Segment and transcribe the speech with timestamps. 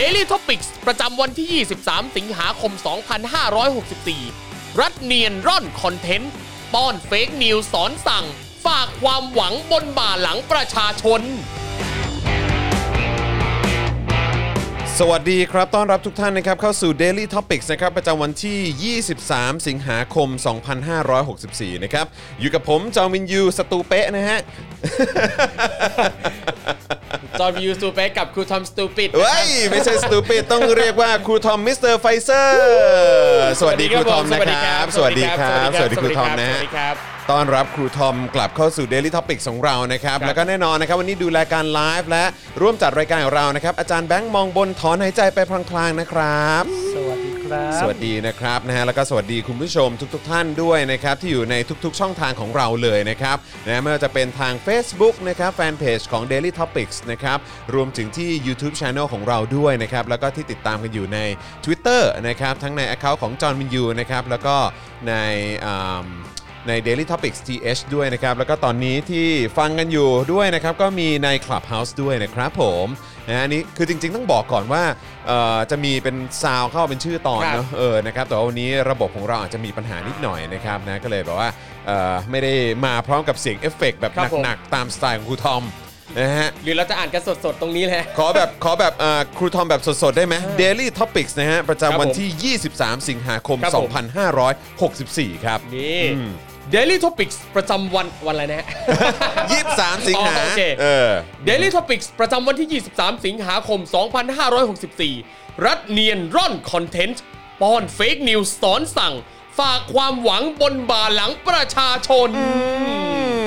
[0.00, 2.72] Daily Topics ประจำวันที่ 23 สิงหาคม
[4.20, 6.32] 2564 รัฐเนียนร่อน content
[6.74, 8.26] ป้อน fake news สอนสั่ง
[8.66, 11.20] ฝากความหวังบนบ่าหลังประชาชน
[14.98, 20.28] สวัสดีครับ ต้อนรับทุกท่านนะครับ เข้าสู่ Daily Topics นะครับ ประจำวันที่ 23 สิงหาคม
[21.06, 22.06] 2564 นะครับ
[22.40, 24.38] อยู่กับผม จอห์น วิญญู สตูเปะนะฮะ
[27.40, 36.96] จอห์นวิวสตูเปกกับครูทอมสตูปิด เฮ้ยไม่ใช่สตูปิดต้องเรียกว่าครูทอมมิสเตอร์ไฟเซอร์สวัสดีครูทอมนะครับ สวัสดีครับ สวัสดีครูทอมนะสฮะวัสดีครับ
[37.32, 42.24] ต้อนรับครูทอมกลับเข้าสู่ Daily Topics ของเรานะครับครับ แล้วก็แน่นอนนะครับ วันนี้ดูรายการไลฟ์และ
[42.60, 45.38] ร่วมจัดรายการของเรานะครับ อาจารย์แบงค์มองบนถอนหายใจไป
[45.70, 51.54] พลางๆนะครับ สวัสดี ครับ สวัสดีนะครับนะฮะแล้วก็สวัสดีคุณผู้ชมทุกๆทท่านด้วยนะครับที่อยู่ใน
[51.84, 53.36] ทุกๆ ช่องทางของเราเลยนะครับ
[53.66, 57.38] นะไม่ว่าจะเป็นทาง Facebook นะครับแฟนเพจของ Daily Topics นะครับ
[57.74, 61.18] รวมถึงที่ YouTube Channel ของเราด้วยนะครับแล้วก็ที่ติดตามกันอยู่ใน
[61.64, 64.56] Twitter นะครับทั้งใน Account ของจอห์นวินยูนะครับแล้วก็
[65.08, 65.14] ใน
[65.64, 66.06] อ่า
[66.68, 72.86] ใน Daily Topics TH ด้วยนะครับ แล้วก็ตอนนี้ที่ฟังกันอยู่ด้วยนะครับ ก็มีใน Clubhouse ด้วยนะครับผม
[73.28, 74.82] นะอันนี้คือจริง ๆ ต้องบอกก่อนว่า
[75.26, 81.50] เอ่อจะมีเป็นซาวเข้าเป็นชื่อตอนครับเนอะเออนะครับแต่ว่าวันนี้ระบบของเราอาจจะมีปัญหานิดหน่อยนะครับนะก็เลยแบบว่า
[81.86, 82.52] เอ่อไม่ได้
[82.84, 85.64] มาพร้อมกับเสียงเอฟเฟกต์แบบครับผม หนักๆตามสไตล์ของครูทอม
[86.20, 93.90] นะฮะ หรือเราจะอ่านกันสดๆ ตรงนี้เลย ขอแบบขอแบบเอ่อครูทอมแบบสด ๆ ได้ไหม Daily Topics นะฮะ ประจำวันที่ 23 สิงหาคม ครับผม
[94.68, 96.00] 2564 ครับ นี่
[96.74, 98.66] Daily Topics ประจำวันวันอะไรนะฮะ
[99.36, 101.10] 23สิงหาอ๋อโอเค เออ
[101.48, 103.80] Daily Topics ประจำวันที่ 23 สิงหาคม
[104.92, 107.22] 2564 รัฐเนียนร่อน content
[107.60, 109.14] ป้อน fake news สอนสั่ง
[109.58, 112.44] ฝากความหวังบนบ่าหลังประชาชน อื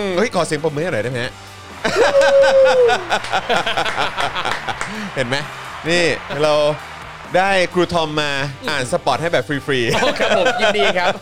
[0.04, 1.34] มเฮ้ย ขอเสียงปรบมือให้หน่อยได้ไหมฮะ
[5.16, 5.36] เห็นไหม
[5.90, 6.06] นี่
[6.44, 6.54] เรา
[7.36, 8.32] ได้ครูทอมมา
[8.70, 11.14] อ่านสปอตให้แบบฟรีโอ้ครับผมยินดีครับ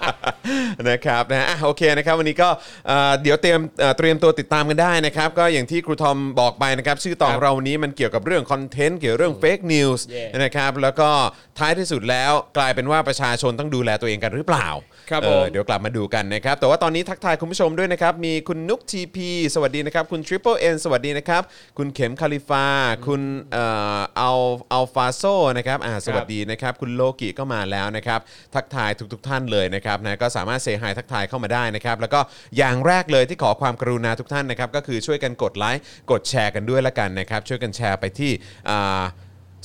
[0.00, 2.48] ๆนะครับนะฮะอะโอเคนะครับวันนี้ก็
[2.88, 11.10] เอ่อเดี๋ยวเตรียมเอ่อเตรียมตัวติดตามกันได้นะครับก็อย่างที่ครูทอมบอกไปนะครับชื่อตอนครับเราวันนี้มันเกี่ยวกับเรื่องคอนเทนต์เกี่ยวกับเรื่อง fake news Yeah นะครับแล้วก็
[11.58, 14.68] ท้ายที่สุดแล้วกลายเป็นว่าประชาชนต้องดูแลตัวเองกันหรือเปล่า
[15.10, 21.42] ครับเออผมเดี๋ยวกลับมาดูกันนะครับ แต่ว่าตอนนี้ทักทายคุณผู้ชมด้วยนะครับ มีคุณนุกทีพีสวัสดีนะครับ คุณ Triple N สวัสดีนะครับ
[21.78, 22.64] คุณเข็มคาลิฟา
[23.06, 23.22] คุณ
[23.52, 23.64] เอ่
[23.98, 24.40] ออัล
[24.72, 25.22] อัลฟาโซ
[25.58, 28.20] นะครับอ่าสวัสดีนะครับ คุณโลกิก็มาแล้วนะครับ
[28.54, 32.20] ทักทายทุกๆท่านเลยนะครับนะก็สามารถ say hi ทักทายเข้ามาได้นะครับ แล้วก็
[32.56, 38.30] อย่างแรกเลยที่ขอความกรุณาทุกท่านนะครับ ก็คือช่วยกันกดไลค์กดแชร์กันด้วยละกันนะครับ ช่วยกันแชร์ไปที่
[38.70, 39.02] อ่า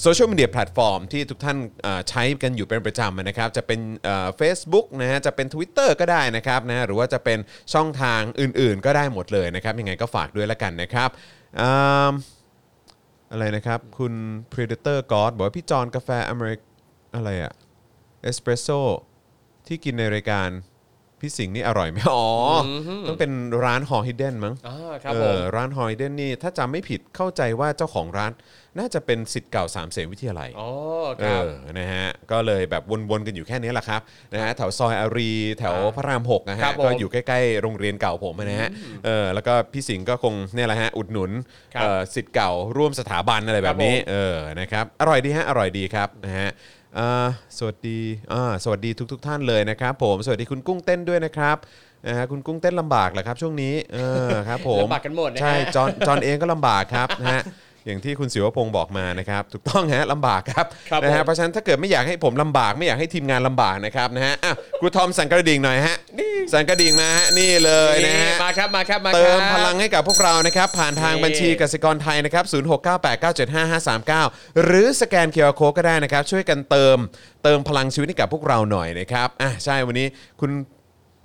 [0.01, 3.79] โซเชียลมีเดียแพลตฟอร์มที่ทุกท่านเอ่อใช้กันอยู่เป็นประจำนะครับ จะเป็น
[4.37, 7.39] เฟซบุ๊กนะฮะจะเป็น Twitter ก็ได้นะครับนะหรือว่าจะเป็น
[7.73, 11.09] ช่องทางอื่นๆ ก็ได้หมดเลยนะครับ ยังไงก็ฝากด้วยละกันนะครับ
[11.59, 11.69] อื
[12.09, 12.11] ม
[13.31, 14.13] อะไรนะครับ คุณ
[14.53, 16.59] Predator God บอกว่าพี่จอนกาแฟอเมริก
[17.15, 17.53] อะไรอะ
[18.23, 18.67] เอสเปรสโซ
[19.67, 20.49] ที่กินในรายการ
[21.19, 22.25] พี่สิงห์นี่อร่อยไหมอ๋อ
[22.67, 22.69] อ
[23.07, 23.31] ต้องเป็น
[23.63, 28.31] ร้านฮอฮิเดนมั้งอ่าครับเอผมอร้านฮอยเดนนี่ถ้าจำไม่ผิดเข้าใจว่าเจ้าของร้าน
[28.77, 30.69] น่าจะเป็นสิทธิ์เก่าสามเสนวิทยาลัยอ๋อ
[31.19, 34.01] เอครับ อนะฮะก็เลยแบบวนๆกันอยู่แค่นี้แหละครับ
[34.33, 38.69] นะฮะแถวซอยอารี แถวพระรามหกนะครัฮะบผมก็อยู่ใกล้ๆโรงเรียนเก่าผมนะฮะ
[39.05, 41.31] เออแล้วก็พี่สิงห์ก็คงเนี่ยแหละฮะอุดหนุน
[41.75, 46.49] ครับเอ่อสิทธิ์เก่าร่วมสถาบันอะไรแบบนี้ ครับผม เออ นะครับ อร่อยดีฮะ อร่อยดีครับ นะฮะ
[46.97, 47.27] อ่า
[47.57, 47.99] สวัสดี
[48.33, 51.57] อ่าสวัสดีทุกๆท่านเลยนะครับผม สวัสดีคุณกุ้งเต้นด้วยนะครับ
[52.07, 57.41] นะฮะ คุณกุ้งเต้นลำบากเหรอครับช่วงนี้ เออ ครับผมลำบากกันหมดนะฮะ ใช่ จอนจอนเองก็ลำบากครับ นะฮะ
[57.85, 65.95] อย่างที่คุณศิวพงศ์บอกมานะครับถูกต้องฮะลำบากครับครับนะฮะผม เพราะฉะนั้นถ้าเกิดไม่อยากให้ผมลำบากไม่อยากให้ทีมงานลำบากนะครับนะฮะอะครูทอมสั่นกระดิ่งหน่อยฮะ
[66.53, 72.45] สั่นกระดิ่งมาฮะนี่เลยนะฮะ มาครับมาครับมาครับ เติมพลังให้กับพวกเรานะครับ ผ่านทางนี่ บัญชีกสิกรไทยนะครับ
[73.51, 76.97] 0698975539 หรือสแกน QR code ก็ได้นะครับ ช่วยกันเติม
[77.43, 80.07] เติมพลังชีวิตให้กับพวกเราหน่อยนะครับอะใช่วันนี้
[80.41, 80.51] คุณ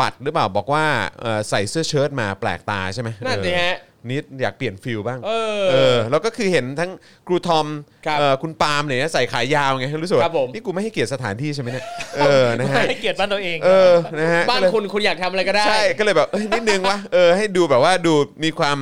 [0.01, 0.87] ปัดหรือเปล่าบอกว่า
[1.21, 6.91] เอ่อใส่เสื้อเชิ้ตมาแปลกตาใช่ไหมนั่นสิฮะเออ นิดอยากเปลี่ยนฟิลบ้าง เออเออแล้วก็คือเห็นทั้ง
[7.27, 7.67] ครูทอม
[8.07, 11.85] ครับเอ่อคุณปาล์มเนี่ยใส่ขายาวไงรู้สึกว่าครับผม นี่กูไม่ให้เกียรติสถานที่ใช่ไหมเนี่ย
[12.17, 18.15] เออนะฮะให้เกียรติบ้านตัวเองเออนะฮะบ้านก็เลยคุณคุณอยากทำอะไรก็ได้ ใช่ก็เลยแบบเอ้ยนิดนึงวะเออให้ดูแบบว่าดู
[18.45, 18.79] มีความ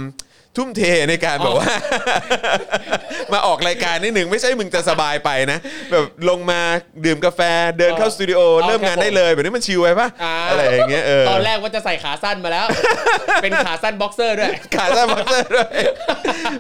[0.57, 1.67] ทุ่มเทในการแบบว่า
[3.33, 5.59] มาออกรายการนิดหนึ่งไม่ใช่มึงจะสบายไปนะ
[5.91, 6.61] แบบลงมา
[7.05, 7.41] ดื่มกาแฟ
[7.79, 12.67] เดินเข้าสตูดิโออ๋อเริ่มงานครับผมได้เลย แบบนี้มันชิลไปปะอ่าอะไรอย่างเงี้ยเออตอนแรกว่าจะใส่ขาสั้นมาแล้ว
[13.43, 15.69] เป็นขาสั้นบ็อกเซอร์ด้วย ขาสั้นบ็อกเซอร์ด้วย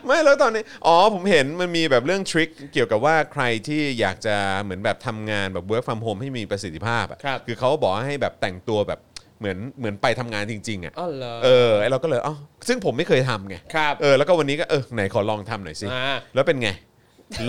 [0.06, 9.00] ไม่แล้วตอนนี้อ๋อผมเห็นมันมีแบบเรื่อง trick เกี่ยวกับว่าใครที่อยากจะเหมือนแบบทำงานแบบ work from home ให้มีประสิทธิภาพอะครับคือเขาบอกให้แบบแต่งตัวแบบ
[9.38, 12.34] เหมือนเหมือนไปทำงานจริงๆอะอ๋อเหรอเออไอเราก็เลยอ๋อ
[12.68, 16.70] ซึ่งผมไม่เคยทำไงครับเออแล้วก็วันนี้ก็เออไหนขอลองทำหน่อยสิอ่าแล้วเป็นไง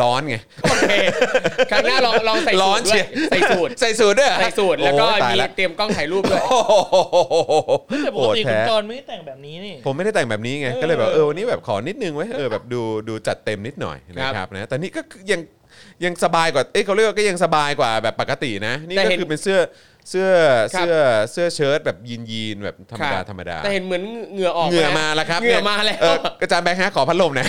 [0.02, 0.92] ร้อนไง โอเค
[1.72, 7.54] ครั้งหน้าลองลองใส่ร้สูอนตรด้เชีวยยใส่สูตรใส่สูตรด้วยเหอใส่สูตรแล้วก็โอ้ยตายมีละเตรียมกล้องถ่ายรูปด้วย โอ้โห
[8.04, 15.02] แต่ปโอ้กติคุแท้ณจรไม่ได้แต่งแบบนี้นี่ ผมไม่ได้แต่งแบบนี้ไงเออก็เลยแบบเออวันนี้แบบขอนิดนึงไว้ยเออแบบดูดูจัดเต็มนิดหน่อยนะคครัรับบนะแต่นี่ก็
[15.32, 15.40] ยัง
[16.06, 19.60] ยังสบายกว่า เอ้ยเขาเรียกว่าก็ยังสบายกว่าแบบปกตินะ นี่แต่ก็เห็นคือเป็นเสื้อ
[20.10, 20.30] เสื้อ
[20.76, 20.98] ครับ เสื้อ
[21.32, 27.46] เสื้อเชิ้ตแบบยีนยีนแบบธรรมดาครับธรรมดาแต่เห็นเหมือนเหงื่อออกเหงื่อนะมาแล้วครับเหงื่อมาแล้ว เอออาจารย์แบงค์ฮะขอพัดลมหนะ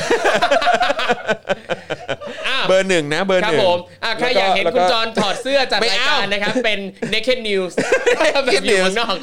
[2.49, 6.79] อ้าวเบอร์หนึ่งนะเบอร์คหรับนึ่งผมอะใครอยากเห็นแล้วคุณจรถอดเสื้อจัดไม่รายเอาการนะครับ เป็น
[7.13, 7.73] naked news
[8.45, 9.17] แบบอยู่ข้างนอก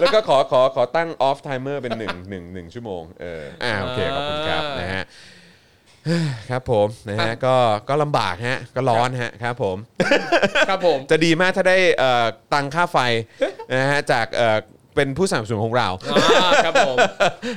[0.00, 5.04] แล้วก็ขอขอขอตั้งออฟไทเมอร์เป็นหนึ่งหนึ่งหนึ่งชั่วโมงเอออ่าโอเคขอบคุณครับอ่านนะฮะ
[6.50, 7.56] ครับผมนะฮะก็
[7.88, 9.76] ก็ลำบากฮะก็ร้อนฮะครับผม
[10.68, 12.98] ครับผม จะดีมากถ้าได้เอ่อตังค่าไฟ
[13.74, 14.58] นะฮะจากเอ่อ
[14.96, 16.96] เป็นผู้สนับสนุนของเรา อ่าครับผม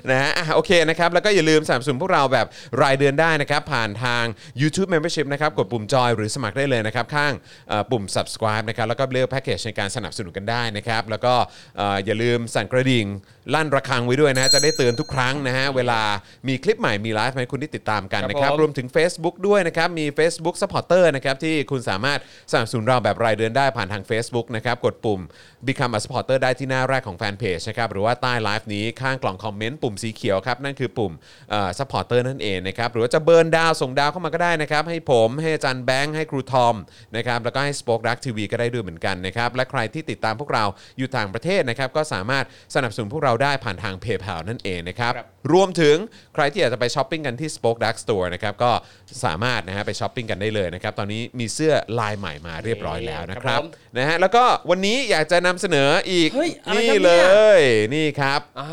[0.10, 2.48] นะฮะอะโอเคนะครับ แล้วก็อย่าลืมสนับสนุนพวกเราแบบ
[2.82, 4.24] รายเดือนได้นะครับ ผ่านทาง
[4.62, 7.34] YouTube Membership นะครับ กดปุ่มจอยหรือสมัครได้เลยนะครับ ข้าง
[7.70, 11.34] เอ่อปุ่ม subscribe นะครับ แล้วก็เลือกแพ็กเกจในการสนับสนุนกันได้นะครับ แล้วก็
[11.78, 13.06] เอ่ออย่าลืมสั่นกระดิ่ง
[13.56, 16.02] ลั่นระฆังไว้ด้วยนะจะได้เตือนทุกครั้งนะฮะ เวลา
[16.48, 22.20] มีคลิปใหม่ มีไลฟ์ให้คุณได้ติดตามกันนะครับ ครับผม รวมถึง Facebook ด้วยนะครับ มี Facebook Supporter นะครับ ที่คุณสามารถ
[22.52, 25.22] สนับสนุนเราแบบรายเดือนได้ผ่านทาง Facebook นะครับ กดปุ่ม
[25.68, 31.14] Become a supporter ได้ที่หน้าแรกของแฟนเพจนะครับหรือว่าใต้ไลฟ์นี้ข้างกล่องคอมเมนต์ปุ่มสีเขียวครับนั่นคือปุ่ม
[31.50, 36.76] เอ่อ supporter นั่นเองนะครับหรือว่าจะ burn ดาวส่งดาวเข้ามาก็ได้นะครับให้ผมให้อาจารย์แบงค์ให้ครูทอม
[37.18, 40.66] นะครับแล้วก็ให้ Spoke Dark TV ก็ได้ด้วยเหมือนกันนะครับและใครที่ติดตามพวกเรา
[40.98, 42.46] อยู่ต่างประเทศนะครับก็สามารถ
[42.76, 45.96] สนับสนุนพวกเราได้ผ่านทาง PayPal นั่นเองนะครับครับรวมถึง
[46.36, 48.72] ใครที่อยากจะไปช้อปปิ้งกันที่ Spoke Dark Store นะครับก็
[49.26, 53.68] สามารถนะฮะไปช้อปปิ้งกันได้เลยนะครับตอนนี้มีเสื้อลายใหม่มาเรียบร้อยแล้วนะครับครับผม
[53.98, 57.62] นะฮะแล้วก็วันนี้อยากจะนำเสนออีกเฮ้ยอะไรนี่ครับเลยเนี่ย
[57.96, 58.68] นี่ครับอ่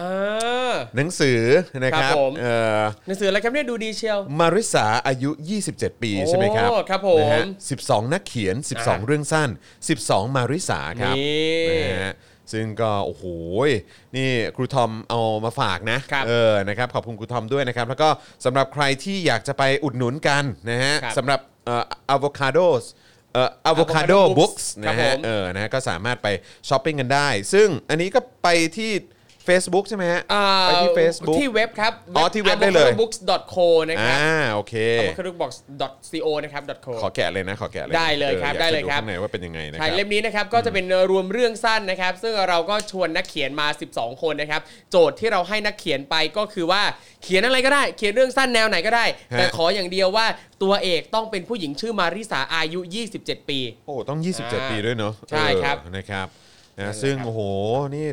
[0.73, 1.41] าหนังสือ
[1.85, 5.31] นะครับครับผมเอ่อหนังสืออะไรครับเนี่ยดูดีเชียวมาริสาอายุ
[5.67, 7.45] 27 ปีใช่ไหมครับโอ้ครับผมนะฮะ
[7.79, 9.51] 12 นักเขียน 12อ่าเรื่องสั้น
[9.93, 12.15] 12 มาริสาครับนี่นะฮะ
[12.53, 13.25] ซึ่งก็โอ้โห
[14.17, 18.09] นี่ครูทอมเอามาฝากนะครับเออนะครับขอบคุณครูทอมด้วยนะครับ แล้วก็
[18.45, 21.85] สำหรับใครที่อยากจะไปอุดหนุนกันนะฮะครับสำหรับเอ่อ
[22.17, 22.85] avocados
[23.37, 26.29] เอ่อ avocado Avocado books Books นะฮะครับผม เออนะฮะก็สามารถไป
[26.69, 28.93] ช้อปปิ้งกันได้ ซึ่งอันนี้ก็ไปที่
[29.49, 43.67] Facebook ใช่ไหมฮะ อ่าไปที่ Facebook ที่เว็บครับ อ๋อที่เว็บได้เลย avocadobooks.co นะครับอ่าโอเค avocadobooks.co นะครับ .co ขอแกะเลยนะ ขอแกะเลยได้เลยครับอออากได้เลยจะครับข้างในว่าเป็นยังไงนะคใช่รับ เล่มนี้นะครับก็จะเป็นรวมเรื่องสั้นนะครับ ซึ่งเราก็ชวนนักเขียนมา
[43.97, 44.61] 12 คนนะครับ
[44.91, 46.83] โจทย์ที่เราให้นักเขียนไปก็คือว่า
[47.23, 50.27] เขียนอะไรก็ได้ เขียนเรื่องสั้นแนวไหนก็ได้ แต่ขออย่างเดียวว่า
[50.63, 52.81] ตัวเอกต้องเป็นผู้หญิงชื่อมาริสาอายุ
[53.15, 56.27] 27 ปี โอ้ต้อง 27อ่าปีด้วยเนาะใช่ครับ เออนะครับ
[56.79, 57.41] นะนั่นแหละซึ่งครับโอ้โห
[57.97, 58.07] นี่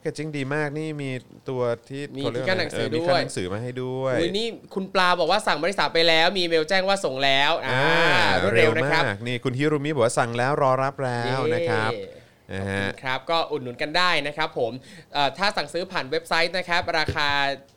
[0.00, 1.10] แพคเกจจิ้งดีมากนี่มี
[1.48, 12.19] ตัวที่มีเขาเรียกที่กั้นหนังสือเมีด้วยขั้นหนังสือมาให้ด้วยอุ้ยนี่คุณปลาบอกว่าสั่งมาริสาไปแล้ว มีเมลแจ้งว่าส่งแล้วอ่าอ่ารวดเร็วนะครับมากนี่คุณฮิรุมิบอกว่าสั่งแล้วรอรับแล้วนะครับนะขอบฮะ
[12.58, 14.72] คุณครับก็อุดหนุนกันได้นะครับผม
[15.14, 17.28] เอ่อถ้าสั่งซื้อผ่านเว็บไซต์นะครับราคา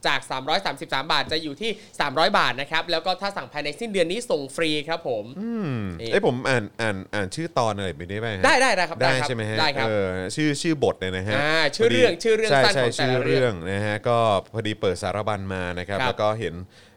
[0.08, 0.20] จาก
[0.68, 1.72] 333 บาทจะอยู่ที่
[2.04, 14.18] 300 บาทนะครับแล้วก็ถ้าสั่งภายในสิ้นเดือนนี้ส่งฟรีครับผมอืมนี่เอ้ยผมอ่านอ่านอ่านชื่อตอนอะไรไปได้ไหมฮะได้ได้ได้ครับได้ครับใช่ไหมฮะได้ครับเออชื่อชื่อบทเลยนะฮะอ่าชื่อเรื่องชื่อเรื่องใช่สั้นใช่ของแต่ชื่อละเรื่เรื่อองงนะฮะก็
[14.54, 16.93] พอดีเปิดสารบัญมานะครับครับแล้วก็เห็นเอ่อ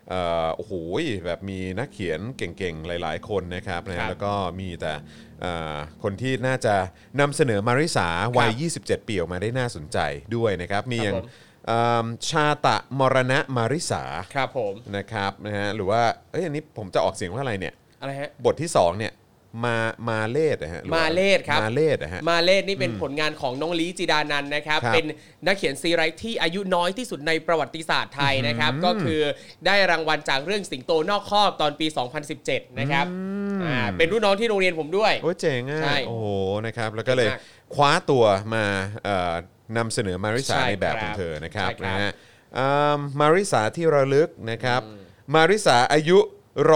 [0.56, 0.72] โอ้โห
[1.26, 4.92] แบบมีนักเขียนเก่งๆ หลายๆ คนนะครับนะครัฮะบแล้วก็มีแต่
[5.40, 6.74] เอ่อคนที่น่าจะ
[7.20, 8.08] นำเสนอมาริสา
[8.38, 8.50] วัย
[8.82, 9.98] 27 ปีออกมาได้น่าสนใจ
[10.36, 11.26] ด้วยนะครับ มีอย่างผม
[11.66, 14.02] เอิ่มชาตะมรณะมาริสา
[14.34, 19.12] ครับผมนะครับนะฮะหรือว่าเอ้ยอันนี้ผมจะออกเสียงว่าอะไรเนี่ยอะไรฮะบทที่สองเนี่ย
[19.64, 19.76] มา
[20.08, 25.04] มาเลดนะฮะหรือว่ามาเลศครับมาเลดนะฮะมาเลศนี่เป็นผลงานของน้องลีจิดานันท์นะครับครับ เป็น
[25.46, 29.20] นักเขียนซีไรต์ที่อายุน้อยที่สุดในประวัติศาสตร์ไทยนะครับ ก็คือ
[29.66, 31.86] ได้รางวัลจากเรื่องสิงโตนอกคอกตอนปี
[32.32, 33.06] 2017 นะครับ
[33.64, 36.26] อ่าเป็นรุ่นน้องที่โรงเรียนผมด้วย โอ้ยเจ๋งอะใช่โอ้โห
[36.66, 38.64] นะครับ แล้วก็เลยเจ๋งมากคว้าตัวมา
[39.04, 39.34] เอ่อ
[39.76, 42.10] นำเสนอมาริสาใช่ในแบบครับของเธอนะครับใช่ครับนะฮะ
[42.58, 44.80] อืมมาริสาที่ระลึกนะครับ
[45.34, 46.18] มาริสาอายุ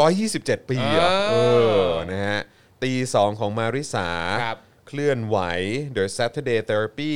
[0.07, 1.35] 127 ปีเหรออ่าเอ
[1.83, 2.41] อนะฮะ
[2.83, 4.09] ตีสองของมาริสา
[4.45, 4.59] ครับ
[4.89, 5.39] เคลื่อนไหว
[5.97, 7.15] The Saturday Therapy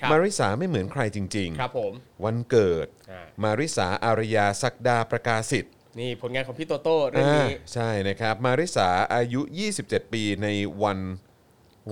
[0.00, 9.40] ครับ มาริสาไม่เหมือนใครจริงครับผม ๆ วันเกิด อ่า มาริสาอารยาศักดาประกาศิษฐ์นี่ผลงานของพี่โตโต้เรื่องนี้ อ่าใช่นะครับ มาริสาอายุ
[9.78, 10.48] 27 ปีใน
[10.84, 10.98] วัน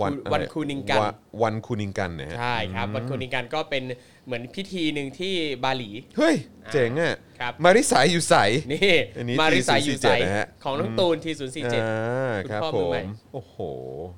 [0.00, 1.10] วันอะไรวันคูนิงกันวะ
[1.42, 3.82] วันคูนิงกันนะฮะ ใช่ครับวันคุนิกันก็เป็น
[4.30, 5.34] เหมือนพิธีหนึ่งที่
[5.64, 6.34] บาหลี เฮ้ย
[6.72, 8.34] เจ๋งอะครับ มาริสาอยู่ใส
[8.72, 13.56] นี่อันนี้มาริสาอยู่ใส T047 นะฮะของน้องตูนทีศูนย์สี่เจ็ดอ่าคุณครับพ่อผมือใหม่มโอ้โห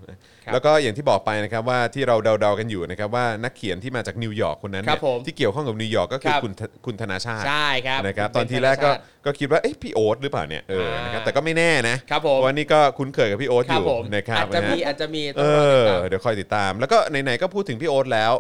[0.09, 0.17] ครับ
[0.53, 18.33] แล้วก็อย่างที่บอกไปนะครับว่าที่เราเดาๆกันอยู่นะครับว่านักเขียนที่มาจากนิวยอร์กคนนั้นครัเนี่ยบผมที่เกี่ยวข้องกับนิวยอร์กก็คือครับ คุณธคุณธนาชาติใช่ครับนะครับเป็ตอนทีแรกก็ธนชาติ ก็คิดว่าเอ๊ะพี่โอ๊ตหรือเปล่าเนี่ยเอออ่านนะครับแต่ก็ไม่แน่นะครับผม เพราะว่านี่ก็คุ้นเคยกับพี่โอ๊ตคอรับยู่ผมนะครับอาจจะนะฮะมีอาจจะมีเอต้องรอติดอตาม เดี๋ยวคอยติดตาม แล้วก็ไหนๆก็พูดถึงพี่โอ๊ตแล้ว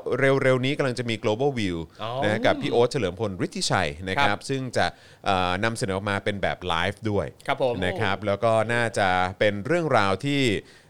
[0.42, 4.86] เร็วๆนี้กำลังจะมี global view อ๋อนะกับพี่โอ๊ตเฉลิมพลฤทธิชัยนะครับครับซึ่งจะ
[5.24, 10.81] เอ่อนำเสนอออกมาเป็นแบบไลฟ์ด้วยครับผมนะครับแล้วก็น่าจะเป็นเรื่องราวที่เอ่อ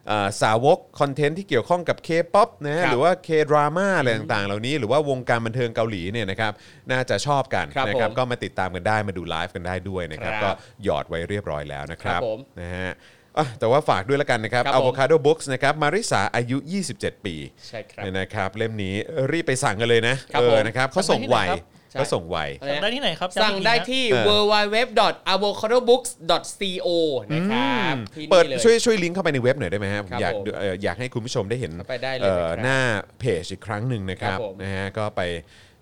[0.43, 6.53] สาวกคอนเทนต์ที่เกี่ยวข้องกับ K-POP นะฮะครับหรือว่า K-drama อะไรต่างๆ เหล่านี้ หรือว่าวงการบันเทิงเกาหลีเนี่ยนะครับ
[6.91, 10.51] น่าจะชอบกันครับนะครับผมก็มาติดตามกันได้มาดูไลฟ์กันได้ด้วยนะครับครับก็
[10.85, 12.91] หยอดไว้เรียบร้อยแล้วนะครับครับผมนะฮะ
[13.39, 16.59] อะแต่ว่าฝากด้วยละกันนะครับ ครับผม Avocado Books นะครับมาริสาอายุ
[16.93, 17.37] 27 ปี
[17.69, 18.95] ใช่ครับ นะครับเล่มนี้
[19.33, 22.03] รีบไปสั่งกันเลยนะครับเอผอมนะครับเขาส่งไวใช่เขาส่งไว
[22.61, 26.89] อะไรนะได้ที่ไหนครับสั่งได้ที่เออ www.avocadobooks.co
[27.33, 32.79] นะครับที่เปิดนี่เลย ช่วยช่วยลิงก์เข้าไปในเว็บหน่อยได้ไหมครับผมครับอยากผมดูเอ่ออยากให้คุณผู้ชมได้เห็นเข้าไปได้เลยเอ่อนะครับหน้า
[33.21, 35.23] เพจอีกครั้งหนึ่งนะครับครับผมนะฮะก็ไป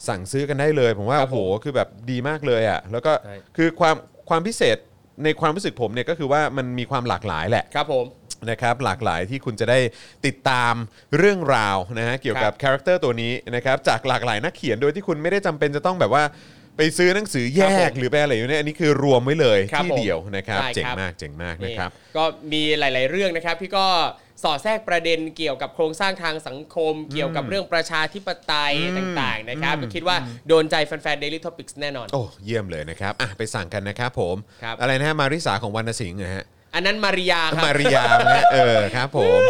[0.08, 3.94] สั่งซื้อกันได้เลย ผมว่าครับโอ้โหผมคือแบบดีมากเลยอะแล้วก็ใช่ คือความ
[4.28, 4.76] ความพิเศษ
[5.24, 8.04] ในความรู้สึกผมเนี่ยก็คือว่ามันมีความหลากหลายแหละ ครับผม
[8.50, 9.78] นะครับหลากหลายที่คุณจะได้
[10.26, 10.74] ติดตาม
[11.16, 16.24] เรื่องราวนะฮะเกี่ยวกับคาแรคเตอร์ตัวนี้นะครับจากหลากหลายนักเขียนโดยที่คุณไม่ได้จำเป็นจะต้องแบบว่า
[16.76, 23.86] ไปซื้อหนังสือแยครับกผมหรือไปอะไรอยู่เนี่ยอันนี้คือรวมไว้เลยครับที่ผมเดียวนะครับใช่เจ๋งครับ มากเจ๋งมากนี่นะครับ ก็มีหลาย ๆ เรื่องนะครับที่ก็
[24.42, 30.16] สอดแทรกประเด็นเกี่ยวกับโครงสร้างทางสังคม เกี่ยวกับเรื่องประชาธิปไตยต่าง ๆ นะครับก็คิดว่า
[30.48, 39.40] โดนใจแฟน ๆ Daily Topics แน่นอน โอ้เยี่ยมเลยนะครับอะไปสั่งกันนะครับผม ครับ อะไรนะฮะมาริสาของวรรณสิงห์นะฮะ อันนั้นมาริยาครับมาริยานะฮะเออครับผม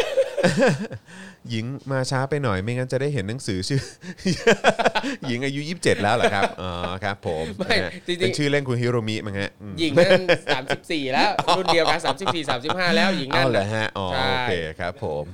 [1.51, 3.83] หญิงมาช้าไปหน่อยไม่งั้นจะได้เห็นหนังสือชื่อ
[5.27, 6.71] หญิงอายุ 27 แล้วเหรอครับอ๋อ
[7.05, 10.23] ครับ ผมไม่นะฮะจริงๆ เป็นชื่อเล่นคุณฮิโรมิมั้งฮะอืมหญิงนั่น
[10.67, 15.25] 34แล้ว รุ่นเดียวกัน34 35แล้วหญิงนั่เอาน เหรอฮะอ๋อใช่โอเคครับผม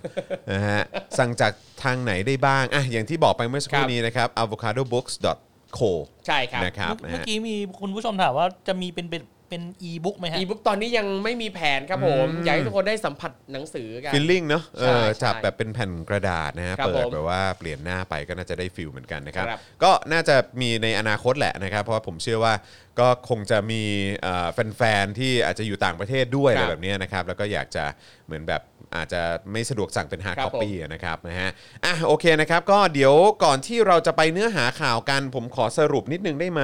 [0.50, 0.80] นะฮะ
[1.18, 1.52] สั่งจาก
[1.84, 5.82] ทางไหนได้บ้างอะอย่างที่บอกไปเมื่อสักครู่ครับ นี้นะครับ avocadobooks.co
[6.26, 9.22] ใช่ครับ นะครับนะเมื่อฮะ กี้มีคุณผู้ชมถามว่าจะมีเป็นเป็น
[9.56, 22.54] เป็นอีบุ๊กไหมฮะ อีบุ๊กตอนนี้ยังไม่มีแผนครับผมอยากให้ทุกคนได้สัมผัสหนังสือกัน feeling เนาะเอใช่อใช่จับแบบเป็นแผ่นกระดาษนะฮะครับเปิดผมแบบว่าเปลี่ยนหน้าไปก็น่าจะได้ feel เหมือนกันนะครับ ครับ ก็น่าจะมีในอนาคตแหละนะครับ เพราะว่าผมเชื่อว่า
[23.00, 23.82] ก็คงจะมี
[24.22, 27.84] เอ่อแฟนๆที่อาจจะอยู่ต่างประเทศด้วยอะไรแบบเนี้ยนะครับแล้วก็อยากจะ
[28.26, 28.62] เหมือนแบบ
[28.96, 29.22] อาจจะ
[29.52, 31.50] ไม่สะดวกสั่งเป็น hard copy ครับนะครับนะฮะ
[31.84, 36.62] อะโอเคนะครับ ก็เดี๋ยวก่อนที่เราจะไปเนื้อหาข่าวกัน ผมขอสรุปนิดนึงได้ไหม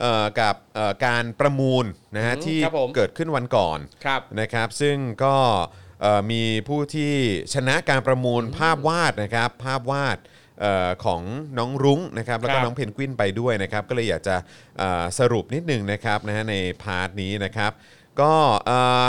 [0.00, 1.84] เอ่อกับเอ่อการประมูล
[2.16, 5.36] นะฮะอืมที่ครับผมเกิดขึ้นวันก่อนครับนะครับ ซึ่งก็
[6.02, 7.12] เอ่อมีผู้ที่
[7.54, 11.22] ชนะการประมูลภาพวาดนะครับภาพวาดเอ่อของ
[11.58, 14.36] น้องรุ้งนะครับแล้วก็ครับน้องเพนกวินไปด้วยนะครับก็เลยอยากจะ
[14.78, 17.70] เอ่อสรุปนิดนึงนะครับนะฮะในพาร์ทนี้นะครับ
[18.20, 18.32] ก็
[18.66, 19.06] เอ่อ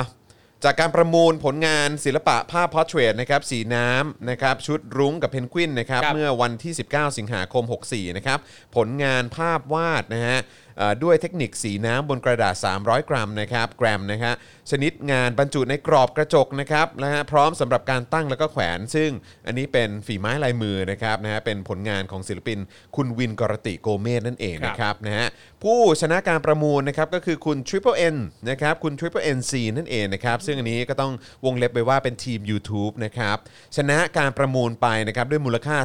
[0.65, 8.39] จากการประมูลผลงานศิลปะภาพ portrait นะครับสีน้ำนะครับชุดรุ้งกับเพนกวินนะครับครับเมื่อวันที่ 19 สิงหาคม 64 นะครับ
[8.75, 10.39] ผลงานภาพวาดนะฮะ
[10.77, 14.33] เอ่อด้วยเทคนิคสีน้ำบนกระดาษ 300 กรัมนะครับแกรมนะฮะ
[14.71, 19.09] ชนิดงานบรรจุในกรอบกระจกนะครับนะฮะพร้อมสำหรับการตั้งแล้วก็แขวน ซึ่ง
[19.47, 22.59] อันนี้เป็นฝีไม้ลายมือนะครับนะฮะเป็นผลงานของศิลปิน
[22.95, 25.27] คุณวินกรติโกเมสนั่นเองนะครับนะฮะ
[25.63, 28.17] ผู้ชนะการประมูลนะครับก็คือคุณ Triple N
[28.49, 31.13] นะครับคุณ Triple NC นั่นเองนะครับซึ่งอันนี้ก็ต้อง
[31.45, 33.37] วงเล็บไปว่าเป็นทีม YouTube นะครับ
[33.77, 35.77] ชนะการประมูลไปนะครับด้วยมูลค่า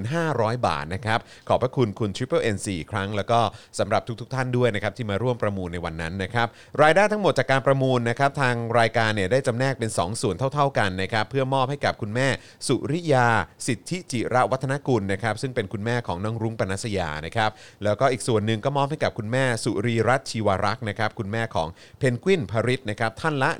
[0.00, 3.40] 25,000 บาทนะครับขอบพระคุณคุณ Triple NC อีกครั้ง แล้วก็
[3.78, 6.46] สำหรับทุกๆ ท่านด้วยนะครับที่มาร่วมประมูลในวันนั้นนะครับ
[6.82, 12.28] รายได้ทั้งหมดจากการประมูลนะครับทางรายการเนี่ยได้จำแนกเป็น 2 ส่วนเท่า ๆกันนะครับเพื่อมอบให้กับคุณแม่
[12.68, 13.28] สุริยา
[13.66, 17.50] สิทธิจิระวัฒนกุลนะครับซึ่งเป็นคุณแม่ของน้องรุ้งปนัสยานะครับ
[17.84, 23.50] แล้วก็อีกส่วนหนึ่งก็มอบให้กับคุณแม่สุรีรัตน์ชีวรักษ์นะครับคุณแม่ของเพนกวินพริตนะครับท่านละ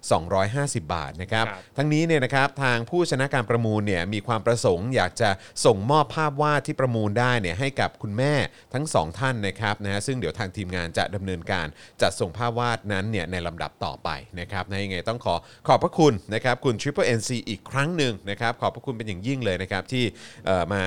[0.00, 5.30] 1250 บาทนะครับครับ ทั้งนี้เนี่ยนะครับทางผู้ชนะการประมูลเนี่ยมีความประสงค์อยากจะ
[5.64, 8.34] ส่งมอบภาพวาดที่ประมูลได้เนี่ยให้กับคุณแม่
[8.74, 11.66] ทั้งสองท่านนะครับนะฮะซึ่งเดี๋ยวทางทีมงานจะดำเนินการ
[12.02, 15.34] จัดส่งภาพวาดนั้นเนี่ยในลำดับต่อไปนะครับนะยังไงต้องขอ
[15.68, 20.04] ขอบพระคุณนะครับคุณ Triple NC อีกครั้งหนึ่งนะครับขอบพระคุณเป็นอย่างยิ่งเลยนะครับที่
[20.46, 20.82] เอ่อมา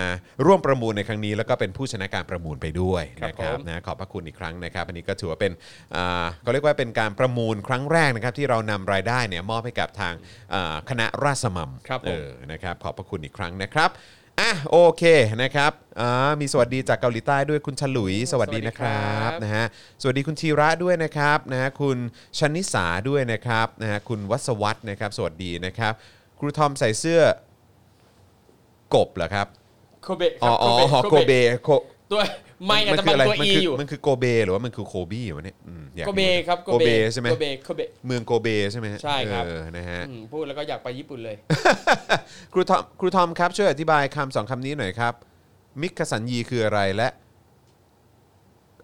[0.45, 5.51] ร่วมประมูลในครั้งนี้ แล้วก็เป็นผู้ชนะการประมูลไปด้วยครับนะครับผมนะขอบพระคุณอีกครั้งนะครับอันนี้ก็ถือว่าเป็น
[5.95, 10.13] อ่าก็เรียกว่าเป็นการประมูลครั้งแรกนะครับที่เรานำรายได้เนี่ยมอบให้กับทาง
[10.53, 13.91] อ่าคณะราษฎรมัมครับผมเออนะครับขอบพระคุณอีกครั้งนะครับ
[14.39, 15.03] อะโอเค
[15.43, 19.65] นะครับอ่ามีสวัสดีจากเกาหลีใต้ด้วยคุณฉลุยสวัสดีนะครับนะฮะ
[20.01, 21.97] สวัสดีคุณธีระด้วยนะครับนะฮะคุณ
[22.39, 25.93] ชนิสาด้วยนะครับนะฮะคุณวัศวัฒน์นะครับสวัสดีนะครับ
[26.39, 27.21] ครูทอมใส่เสื้อ
[28.95, 29.47] กบเหรอครับ
[30.03, 31.31] โคเบะคอ๋รัอบอ๋อโคเบะโคเบ
[31.63, 31.69] โค
[32.11, 32.21] ตัว
[32.65, 41.35] ไม่อาจจะคืบังอะไรตัวมัน E คืออยู่มันคือโกเบหรือว่ามันคือโคบี้วะเนี่ยอืมอยากโกเบครับโกเบใช่ไหมโกเบโกเบเมืองโกเบใช่ไหมฮะใช่ครับเออนะฮะอืมพูดแล้วก็อยากไปญี่ปุ่นเลย
[42.53, 45.13] ครูทอมครูทอมครับช่วยอธิบายคำสองคำนี้หน่อยครับ
[45.81, 47.07] มิกสัญญีคืออะไรและ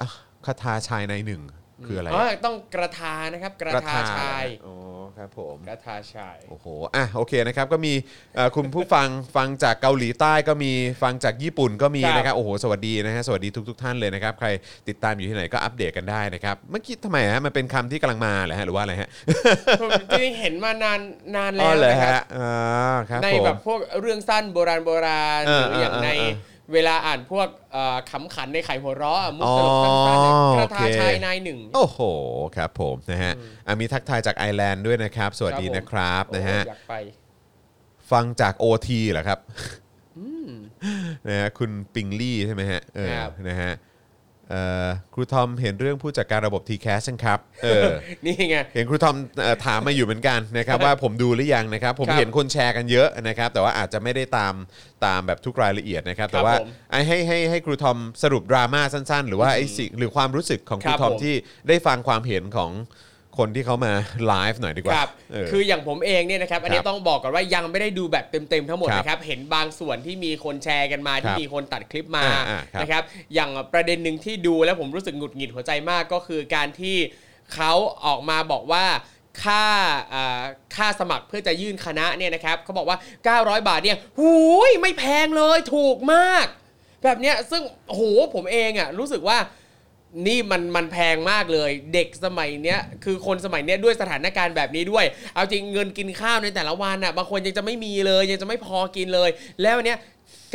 [0.01, 0.07] อะ
[0.45, 1.41] คาถาชายในหนึ่ง
[1.87, 4.75] คืออะไรอ๋อต้องกระทานะครับ กระทาชายอ๋อ
[5.17, 7.93] ครับผมกระทาชายโอ้โหอะโอเคนะครับก็มี
[8.35, 10.71] เอ่อคุณผู้ฟังฟังจากเกาหลีใต้ก็มี
[11.01, 14.47] ฟังจากญี่ปุ่นก็มีครับนะครับโอ้โหสวัสดีนะฮะสวัสดีทุกทท่านเลยนะครับใคร
[14.87, 19.09] ติดตามอยู่ที่ไหนก็อัปเดตกันได้นะครับเมื่อกี้ทำไมฮะมันเป็นคำที่กำลังมาเหรอฮะหรือว่าอะไรฮะ
[19.81, 20.99] ผมจริงๆเห็นมานาน
[21.35, 26.09] นานอ๋แล้อวเหรอนะครัฮะบอ่าครับในผมแบบพวกเรื่องสั้นโบราณโบราณเอหอรืออย่างเออใน
[26.69, 31.99] เออเวลาอ่านพวกเอ่อขำขันในไขหัวเราะอะมุกอ๋อตลกสั้นๆเนี่ยกระทาโอเคชายนายหนึ่ง โอ้โห
[32.55, 33.33] ครับผมนะฮะ
[33.67, 36.95] อะมีทักทายจากไอร์แลนด์ด้วยนะครับ สวัสดีครับผมนะครับนะฮะโอ้อยากไป
[38.11, 39.39] ฟังจาก OT เหรอครับ
[41.27, 43.88] นะฮะคุณปิงลี่ใช่ไหมฮะเออครับนะฮะเอ่อ
[45.13, 47.83] ครูทอมเห็นเรื่องผู้จัดการระบบ t c a s ครับเออ
[48.25, 54.53] นี่ไงเห็นครูทอมเอ่อถามมาอยู่เหมือนกันนะครับว่าผมดูหรือยังนะครับ ผมครับเห็นคนแชร์กันเยอะนะครับ แต่ว่าอาจจะไม่ได้ตาม
[55.05, 61.35] ตามแบบทุกรายละเอียดนะครับ แต่ว่าผมไอ้ให้ให้ให้ครูทอมสรุปดราม่าสั้นๆ หรือว่าไอ้สิ่งหรือความรู้สึกของครูครับทอมผม ที่
[61.67, 62.71] ได้ฟังความเห็นของ
[63.39, 63.93] คนที่เขามา
[64.27, 73.03] ไลฟ์หน่อยดีกว่าครับเออคืออย่างผมเองเนี่ยนะครับ อันนี้ครับต้องบอกก่อนว่ายังไม่ได้ดูแบบเต็มๆทั้งหมดครับนะครับเห็นบางส่วนที่มีคนแชร์กันมาคที่รับมีคนตัดคลิปมาอ่าอ่าครับนะครับ
[73.33, 76.95] อย่างประเด็นหนึ่งที่ดูแล้วผมรู้สึกหงุดหงิดหัวใจมากก็คือการที่
[77.53, 77.71] เขา
[78.05, 78.85] ออกมาบอกว่า
[79.43, 79.65] ค่า
[80.13, 80.41] อ่า
[80.75, 82.97] ค่าสมัครเพื่อจะยื่นคณะเนี่ยนะครับเขาบอกว่า
[83.33, 84.33] 900 บาทเนี่ยหู
[84.69, 86.45] ยไม่แพงเลยถูกมาก
[87.03, 88.01] แบบเนี้ยซึ่งโห
[88.35, 89.37] ผมเองอะรู้สึกว่า
[90.27, 99.29] นี่มันมันแพงมากเลย เด็กสมัยเนี้ยคือคนสมัยเนี้ยด้วยสถานการณ์แบบนี้ด้วย เอาจริงเงินกินข้าวในแต่ละวันอะบางคนยังจะไม่มีเลย ยังจะไม่พอกินเลย
[99.63, 99.97] แล้วเนี้ย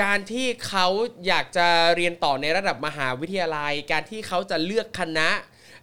[0.03, 0.87] การที่เขา
[1.27, 5.29] อยากจะเรียนต่อในระดับมหาวิทยาลัย การที่เขาจะเลือกคณะ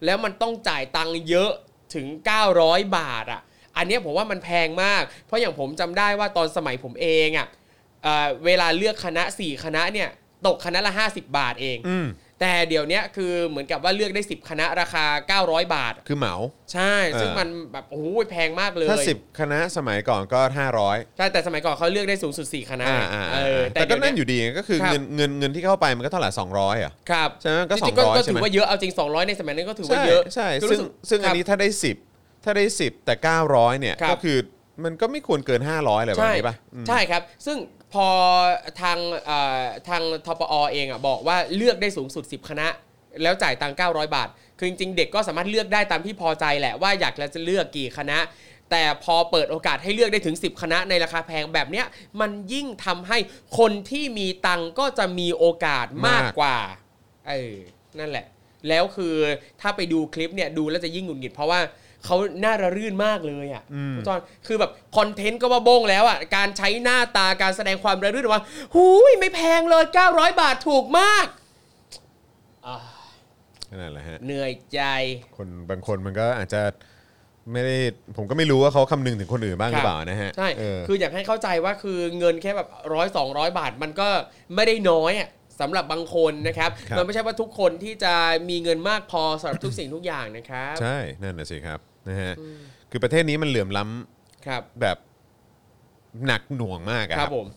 [0.04, 1.52] แล้วมันต้องจ่ายตังค์เยอะ
[1.94, 2.06] ถึง
[2.52, 3.40] 900 บาทอะ
[3.76, 7.46] อันนี้ผมว่ามันแพงมาก เพราะอย่างผมจำได้ว่าตอนสมัยผมเองอะ
[8.02, 10.08] เเวลาเลือกคณะ 4 คณะเนี่ย
[10.46, 11.90] ตกคณะละ 50 บาทเองอ
[12.42, 15.04] แต่เดี๋ยวเนี้ยคือเหมือนกับว่าเลือกได้ 10 คณะราคา
[15.44, 16.34] 900 บาท คือเหมา
[16.72, 20.40] ใช่ ซึ่งเออมันแบบโอ้โหแพงมากเลย ถ้า 10 คณะสมัยก่อนก็
[20.78, 31.68] 500 ใช่ แต่สมัยก่อนเขาเลือกได้สูงสุด 4 คณะอ่าอ่าเออแต่ก็เดี๋ยวนั่นเยอยู่ดีก็คือครับเงินเงินเงินที่เข้าไปมันก็เท่าไหร่200 อะ ครับ ใช่ไหมก็จริงๆก็200 ก็ใช่ถืไหอมว่าเยอะ เอาจริง 200 ในสมัยนั้นก็ถือว่าใช่เยอะ ใช่คือซึ่งรู้สึกซึ่งอันนี้ครับถ้าได้
[32.06, 33.14] 10 ถ้าได้ 10 แต่
[33.48, 34.38] 900 เนี่ยครับก็คือ
[34.84, 37.56] มันก็ไม่ควรเกิน 500เลยแบบใช่นี้ป่ะอืมใช่ครับ ซึ่ง
[37.94, 38.06] พอ
[38.80, 38.98] ทาง
[39.88, 42.66] ทางทปอเองอะบอกว่าเลือกได้สูงสุด 10 คณะ
[43.22, 44.28] แล้วจ่ายตังค์900 บาท
[44.58, 48.18] คือจริงๆ เด็กก็สามารถเลือกได้ตามที่พอใจแหละว่าอยากจะเลือกกี่คณะ
[48.70, 51.86] แต่พอเปิดโอกาสให้เลือกได้ถึง 10 คณะในราคาแพงแบบเนี้ย
[52.20, 53.18] มันยิ่งทำให้
[53.58, 56.56] คนที่มีตังค์ก็จะมีโอกาสมากมากกว่า
[57.28, 57.56] เออ
[57.98, 58.26] นั่นแหละ
[58.68, 59.14] แล้วคือ
[59.60, 61.60] ถ้าไปดูคลิปเนี่ยดูแล้วจะยิ่งหงุดหงิดเพราะว่า
[62.04, 63.62] เขาน่าระรื่นมากเลยอะ
[63.96, 68.42] คุณจอนคือแบบคอนเทนต์ก็ว่าโบ้งแล้วอะการใช้หน้าตาการแสดงความระรื่นว่า
[68.74, 71.26] หูยไม่แพงเลย 900 บาทถูกมาก
[72.66, 72.76] อ่า
[73.80, 74.80] นั่นแหละฮะเหนื่อยใจ
[75.36, 76.62] คนบางคนมันก็อาจจะ
[77.52, 77.76] ไม่ได้
[78.16, 84.08] ผมก็ไม่รู้ว่าเขาคำนึงถึงคนอื่นบ้างหรือเปล่านะฮะใช่เออคืออยากให้เข้าใจว่าคือเงินแค่แบบร้อยสองร้อยบาทมันก็
[84.54, 85.28] ไม่ได้น้อยอะ
[85.60, 88.14] สำหรับบางคนนะครับครับมันไม่ใช่ว่าทุกคนที่จะ
[88.48, 92.34] มีเงินมากพอสำหรับทุกสิ่งทุกอย่างนะครับ ใช่นั่นน่ะสิครับ นะฮะ
[92.90, 94.96] คือประเทศนี้มันเหลื่อมล้ำครับแบบ
[96.26, 97.48] หนักหน่วงมากอะคครัรับบผม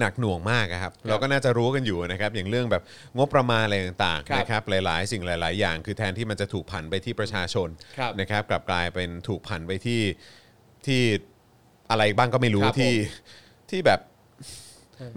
[0.00, 2.82] หนักหน่วงมากอะครับครับเราก็น่าจะรู้กันอยู่นะครับอย่างเรื่องแบบ
[3.16, 10.00] งบประมาณอะไรต่างครับๆนะครับหลาย ๆ สิ่งหลาย ๆ อย่าง คือแทนที่มันจะถูกผันไปที่ประชาชนครับนะครับกลับกลายเป็นถูกผันไปที่
[10.86, 11.02] ที่
[11.90, 12.94] อะไรบ้างก็ไม่รู้ครับผมที่
[13.70, 14.00] ที่แบบ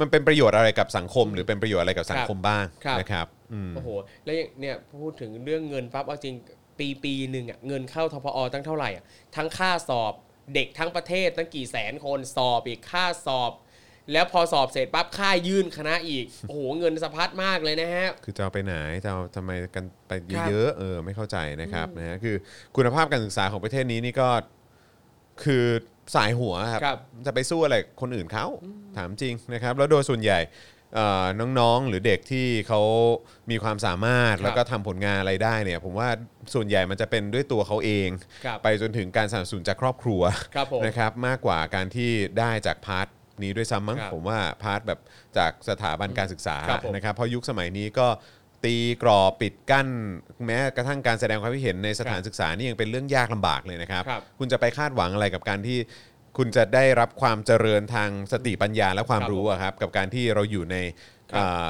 [0.01, 3.89] มันเป็นประโยชน์อะไรกับสังคม หรือเป็นประโยชน์อะไรกับสังคมบ้างครับ นะครับอืม โอ้โห
[4.25, 6.35] แล้วอย่างเนี่ยพูดถึงเรื่องเงินปั๊บเอาจริง
[6.79, 9.03] ปีปีหนึ่งอะเงินเข้าทพอตั้งเท่าไหร่อะ
[9.35, 10.13] ทั้งค่าสอบ
[10.53, 13.51] เด็กทั้งประเทศตั้งกี่แสนคนสอบอีกค่าสอบ
[14.11, 22.35] แล้วพอสอบเสร็จปั๊บค่ายื่นคณะอีกโอ้โหเงินสะพัดมากเลยนะฮะ คือจะเอาไปไหนจะเอาทำไมกันไปครับเยอะๆเออไม่เข้าใจนะครับนะฮะคือ
[22.75, 24.29] คุณภาพการศึกษาของประเทศนี้นี่ก็
[25.43, 25.65] คือ
[26.15, 28.45] สายหัวครับครับจะไปสู้อะไรคนอื่นเขา
[28.97, 30.73] ถามจริงนะครับ แล้วโดยส่วนใหญ่เอ่อ
[31.59, 32.81] น้องๆ หรือเด็กที่เขา
[33.51, 36.09] มีความสามารถครับแล้วก็ทำผลงานอะไรได้เนี่ยผมว่า
[36.53, 38.09] ส่วนใหญ่มันจะเป็นด้วยตัวเขาเอง
[38.45, 40.21] ครับไปจนถึงการสนับสนุนจากครอบครัว
[40.55, 43.07] ครับผมนะครับมากกว่าการที่ได้จาก part
[43.43, 44.99] นี้ด้วยซ้ำมั้งครับผมว่า part แบบ
[45.37, 48.07] จากสถาบันการศึกษาครับผมนะครับเพราะยุคสมัยนี้ก็
[48.65, 49.87] ตีกรอบปิดกั้น
[50.45, 55.77] แม้กระทั่งการแสดงความคิดเห็นในสถานศึกษานี่ยังเป็นเรื่องยากลำบากเลยนะครับครับ คุณจะไปคาดหวังอะไรกับการที่
[56.37, 60.77] คุณจะได้รับความเจริญทางสติปัญญาและความครับรู้อะครับกับการที่เราอยู่ใน
[61.31, 61.67] ครับ อ่า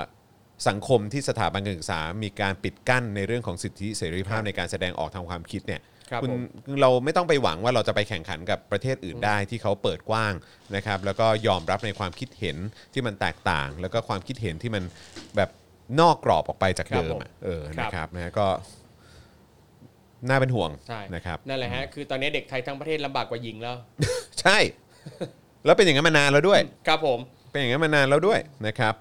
[0.68, 6.42] สังคมที่สถาบันการศึกษา มีการปิดกั้นในเรื่องของสิทธิเสรีภาพในการแสดงออกทางความคิดเนี่ยครับคุณผม
[6.82, 10.34] เราไม่ต้องไปหวังว่าเราจะไปแข่งขันกับประเทศอื่นได้ที่เขาเปิดกว้าง
[10.76, 12.58] นะครับ แล้วก็ยอมรับในความคิดเห็น
[12.94, 14.84] ที่มันแตกต่าง แล้วก็ความคิดเห็นที่มัน
[15.36, 15.50] แบบ
[16.00, 18.48] นอกกรอบออกไปจากครับเดิมอะผมเออครับนะครับนะก็
[20.28, 23.76] น่าเป็นห่วงใช่นะครับนั่นแหละฮะคือตอนนี้เด็กไทยทั้งประเทศลำบากกว่าหญิงแล้ว
[24.42, 24.58] ใช่
[25.66, 27.20] แล้วเป็นอย่างนั้นมานานแล้วด้วย ครับผม
[27.52, 28.94] เป็นอย่างนั้นมานานแล้วด้วยนะครับ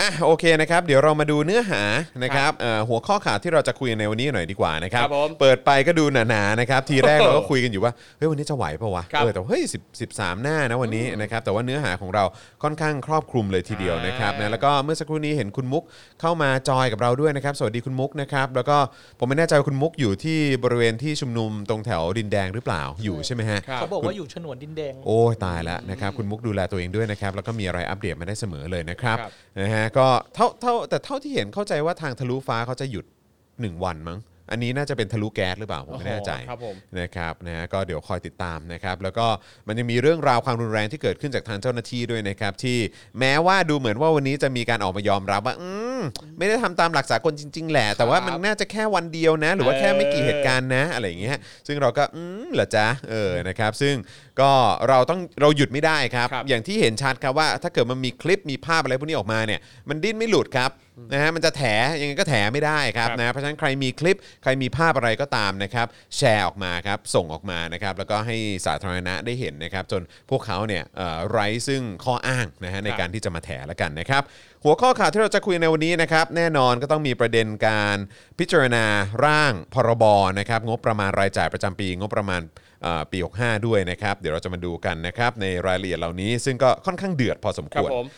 [0.00, 1.82] อะโอเคนะครับเดี๋ยวเรามาดูเนื้อหา
[2.22, 12.24] นะครับเอ่อหัวข้อข่าวที่เราจะคุยในวันนี้หน่อยดีกว่านะครับครับผมเปิดไปก็ดูหนาๆนะครับทีแรกเราก็คุยกันอยู่ว่าเฮ้ยวันนี้จะไหวเปล่าวะครับเออแต่ว่าเฮ้ยสิบสิบสามหน้านะวันนี้นะครับแต่ว่าเนื้อหาของเรา
[12.62, 15.82] ค่อนข้างครอบคลุมเลยทีเดียวนะครับอ่านนะแล้วก็เมื่อสักครู่นี้เห็นคุณมุก
[16.20, 18.76] เข้ามาจอยกับเราด้วยนะครับสวัสดีคุณมุกนะครับแล้วก็
[19.18, 33.04] ผมไม่แน่ใจว่าคุณมุกอยู่ที่บริเวณที่ชุมนุมตรงแถวดินแดงหรือเปล่าอยู่ใช่ไหมฮะ ครับ เขาบอกว่าอยู่ฉนวนดินแดง โอ้ยตายแล้วนะครับคุณมุกดูแลตัวเองด้วยนะครับแล้วก็มีอะไรอัปเดตมาได้เสมอเลยนะครับครับ นะฮะก็เท่าเท่าแต่เท่าที่เห็นเข้าใจว่าทางทะลุฟ้าเขาจะหยุด
[33.44, 34.18] 1 วันมั้ง
[34.52, 39.26] อันนี้น่าจะเป็นทะลุแก๊สหรือเปล่าผมไม่แน่ใจอ๋อครับผมนะครับนะฮะก็เดี๋ยวคอยติดตามนะครับ แล้วก็
[39.66, 42.78] มันยังมีเรื่องราวความรุนแรงที่เกิดขึ้นจากทางเจ้าหน้าที่ด้วยนะครับ ที่
[43.18, 46.00] แม้ว่าดูเหมือนว่าวันนี้จะมีการออกมายอมรับว่าอืม
[46.38, 53.94] ไม่ได้ทำตามหลักสากลจริง ๆ แหละ แต่ว่ามันน่าจะแค่วันเดียวนะ หรือว่าแค่ไม่กี่เหตุการณ์นะ อะไรอย่างเงี้ยซึ่งเราก็อืมเหรอจ๊ะเออนะครับ ซึ่ง
[54.40, 54.52] ก็
[54.88, 60.70] เราต้องเราหยุดไม่ได้ครับ ครับอย่างที่เห็นชัดครับว่าถ้าเกิดมันมีคลิปมีภาพอะไรพวกนี้ออกมาเนี่ยมันดิ้นไม่หลุดครับ
[61.12, 61.62] นะฮะมันจะแถ
[62.00, 74.22] ยังไงก็แถไม่ได้ครับครับ นะเพราะฉะนั้นใครมีคลิปใครมีภาพอะไรก็ตามนะครับ แชร์ออกมาครับส่งออกมานะครับ แล้วก็ให้สาธารณะได้เห็นนะครับ จนพวกเขาเนี่ยเอ่อไร้ซึ่งข้ออ้างนะฮะในการที่จะมาแถแล้วกันนะครับ
[74.64, 77.96] หัวข้อข่าวที่เราจะคุยในวันนี้นะครับ แน่นอนก็ต้องมีประเด็นการ
[78.38, 78.84] พิจารณา
[79.24, 80.04] ร่างพรบ
[80.38, 82.69] นะครับงบประมาณรายจ่ายประจำปีงบประมาณเอ่อ
[83.12, 88.08] ปี 65 ด้วยนะครับ เดี๋ยวเราจะมาดูกันนะครับในรายละเอียดเหล่านี้ ซึ่งก็ค่อนข้างเดือดพอสมควร ครับผม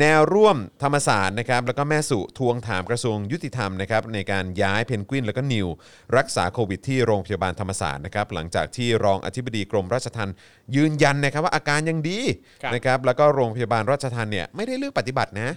[0.00, 5.68] แนวร่วมธรรมศาสตร์นะครับแล้วก็แม่สุทวงถามกระทรวงยุติธรรมนะครับในการย้ายเพนกวินแล้วก็นิว
[6.16, 10.34] รักษาโควิดที่โรงพยาบาลธรรมศาสตร์นะครับหลังจากที่รองอธิบดีกรมราชทัณฑ์
[10.76, 12.18] ยืนยันนะครับว่าอาการยังดี
[12.62, 15.50] ครับ นะครับแล้วก็โรงพยาบาลราชทัณฑ์เนี่ยไม่ได้เลือกปฏิบัตินะ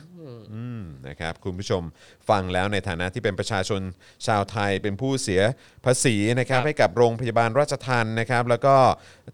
[0.54, 1.82] อืมนะครับคุณผู้ชม
[2.30, 3.82] ฟังแล้วในฐานะที่เป็นประชาชน
[4.28, 5.42] ชาวไทยเป็นผู้เสีย
[5.86, 8.76] ภาษีนะครับครับให้กับโรงพยาบาลราชทัณฑ์นะครับ แล้วก็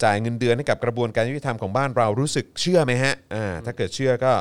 [0.04, 4.34] จ่ายเงินเดือนให้กับกระบวนการยุติธรรมของบ้านเรารู้สึกเชื่อไหมฮะอ่าถ้าเกิดเชื่อก็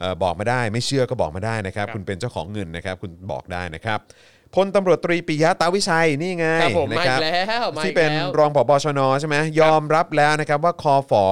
[0.00, 3.98] เอ่อบอกมาได้ ไม่เชื่อก็บอกมาได้นะครับครับคุณเป็นเจ้าของเงินนะครับ คุณบอกได้นะครับ
[4.54, 11.24] พลตำรวจตรีปิยะตาวิชัยนี่ไงครับผมนะมาคอีรับกแล้วมาที่อีกเป็นแล้วรองผบชนใช่ไหมยอมรับแล้วนะครับว่าคอฝอ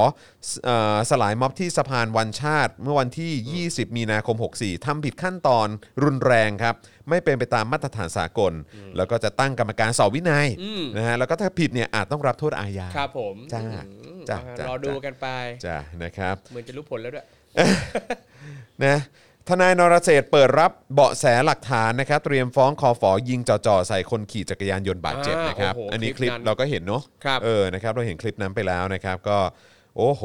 [0.64, 5.68] เอ่อสลายม็อบที่สะพานวันชาติ เมื่อวันที่ 20 มีนาคม 64ทำผิดขั้นตอน
[6.02, 6.74] รุนแรงครับ
[7.08, 8.52] ไม่เป็นไปตามมาตรฐานสากล
[8.96, 15.26] แล้วก็จะตั้งกรรมการสอบวินัยอืมนะฮะแล้วก็ถ้าผิดเนี่ยอาจต้องรับโทษอาญา ครับผมจ้าอืมจ้าอ่จ้ารอดูจ้า กันไป
[15.66, 17.26] จ้านะครับ เหมือนจะรู้ผลแล้วด้วย
[18.84, 18.96] นะ
[19.48, 29.38] ทนายนรเศรษฐ์เปิดรับเบาะแสหลักฐานนะครับ เตรียมฟ้องคอฝอยิงจ่อๆใส่คนขี่จักรยานยนต์บาดเจ็บอ่านนะครับโอ้โหอันนี้คคลิลิปปนั้นเราก็เห็นเนาะครับ เออนะครับ เราเห็นคลิปนั้นไปแล้วนะครับ ก็
[29.96, 30.22] โอ้โห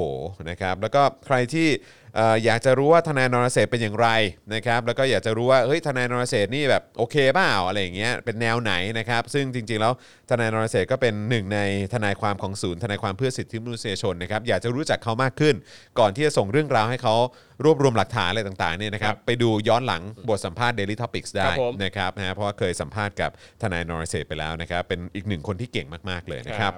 [0.49, 1.67] นะครับ แล้วก็ใครที่
[1.98, 4.07] เอ่ออยากจะรู้ว่าทนายนรเศรษฐ์เป็นอย่างไร
[4.53, 9.93] นะครับแล้วก็อยากจะรู้ว่าเฮ้ยทนายนรเศรษฐ์นี่แบบโอเคเปล่าอะไรอย่างเงี้ยเป็นแนวไหนนะครับซึ่งจริงๆแล้ว
[10.29, 11.59] ทนายนรเศรษฐ์ก็เป็นหนึ่งใน
[11.93, 15.55] ทนายความของศูนย์ทนายความเพื่อสิทธิมนุษยชนนะครับอยากจะรู้จักเขามากขึ้น
[15.99, 17.15] ก่อนที่จะส่งเรื่องราวให้เขา
[17.63, 26.73] รวบรวมหลักฐานอะไรต่างๆเนี่ยนะครับครับไปดูย้อนหลังบทสัมภาษณ์ Daily Topics ได้ครับผมนะครับนะฮะเพราะว่าเคยสัมภาษณ์กับทนายนรเศรษฐ์ไปแล้วนะครับเป็นอีกหนึ่งคนที่เก่งมากๆเลยนะครับ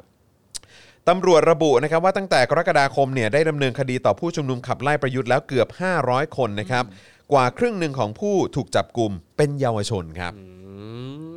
[1.10, 5.68] ตำรวจระบุนะครับว่าตั้งแต่กรกฎาคมเนี่ยได้ดำเนินคดีต่อผู้ชุมนุมขับไล่ประยุทธ์แล้วเกือบ
[6.04, 6.86] 500 คนนะครับ
[7.32, 10.46] กว่าครึ่งหนึ่งของผู้ถูกจับกลุ่มเป็นเยาวชนครับอื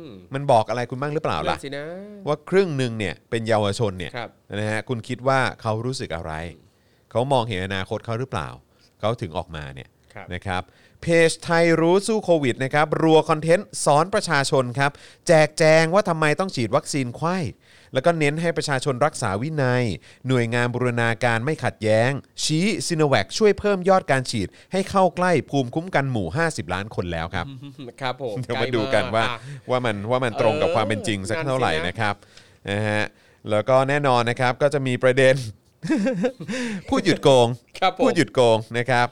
[0.05, 1.85] มมันบอกอะไรคุณบ้างหรือเปล่านั่ล่ะนสินะ
[2.27, 6.31] ว่าครึ่งหนึ่งเนี่ยเป็นเยาวชนเนี่ยครับ นะฮะคุณคิดว่าเขารู้สึกอะไร
[7.11, 8.47] เขามองเห็นอนาคตเขาหรือเปล่า
[8.99, 10.61] เขาถึงออกมาเนี่ย ครับ นะครับ
[11.01, 14.91] เพจไทยรู้สู้โควิดนะครับรัวคอนเทนต์สอนประชาชนครับ
[15.27, 17.37] แจกแจงว่าทำไมต้องฉีดวัคซีนไข้
[17.95, 19.83] แล้วก็เน้นให้ประชาชนรักษาวินัย
[20.27, 22.11] หน่วยงานบูรณาการไม่ขัดแย้ง
[22.43, 27.45] ชี้ซิโนแวคช่วยเพิ่มยอดการฉีด ให้เข้าใกล้ภูมิคุ้มกันหมู่ 50 ล้านคนแล้วครับ
[28.01, 29.37] ครับผมเดี๋ยวมาดูกันว่าอะ
[29.69, 32.15] ว่ามันว่ามันตรงกับเออความเป็นจริงสักนั่นสิเท่าไหร่นะนะครับ
[32.71, 33.03] นะฮะ
[33.51, 35.35] แล้วก็แน่นอนนะครับก็จะมีประเด็น
[36.89, 37.47] พูดหยุดโกง
[37.79, 39.07] ครับผม พูดหยุดโกงนะครับ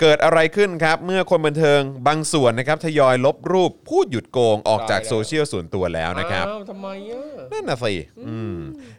[0.00, 7.94] เกิดอะไรขึ้นครับ เมื่อคนบันเทิงบางส่วนนะครับทยอยลบรูปพูดหยุดโกงออกจากตายแล้ว โซเชียลส่วนตัวแล้วนะครับ อ้าวทำไมอะ นั่นน่ะสิ
[8.28, 8.56] อืม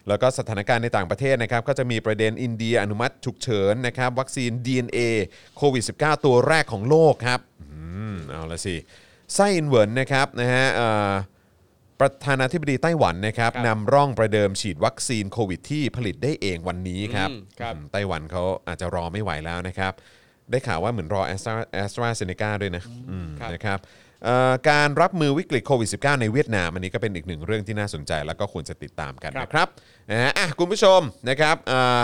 [0.08, 5.00] แล้วก็สถานการณ์ในต่างประเทศนะครับ ก็จะมีประเด็นอินเดียอนุมัติฉุกเฉินนะครับ วัคซีน DNA
[5.58, 7.80] โควิด -19 ตัวแรกของโลกครับ อื
[8.14, 8.76] ม เอาละสิ
[9.34, 11.12] ไช่อิงเหวินนะครับนะฮะเอ่อ
[12.04, 19.94] ประธานาธิบดีไต้หวันนะครับครับนำร่องประเดิมฉีดวัคซีนโควิดที่ผลิตได้เองวันนี้ครับอืมครับ อืมไต้หวันเขาอาจจะรอไม่ไหวแล้วนะครับ
[20.52, 23.80] ได้ข่าวว่าเหมือนรอแอสตราแอสตราเซเนกาด้วยนะอืมครับนะครับ
[24.24, 29.68] เอ่อการรับมือวิกฤตโควิด -19 ในเวียดนามอันนี้ก็เป็นอีกหนึ่งเรื่องที่น่าสนใจ แล้วก็ควรจะติดตามกันนะครับ
[30.12, 32.00] นะฮะอะคุณผู้ชมนะครับเอ่อ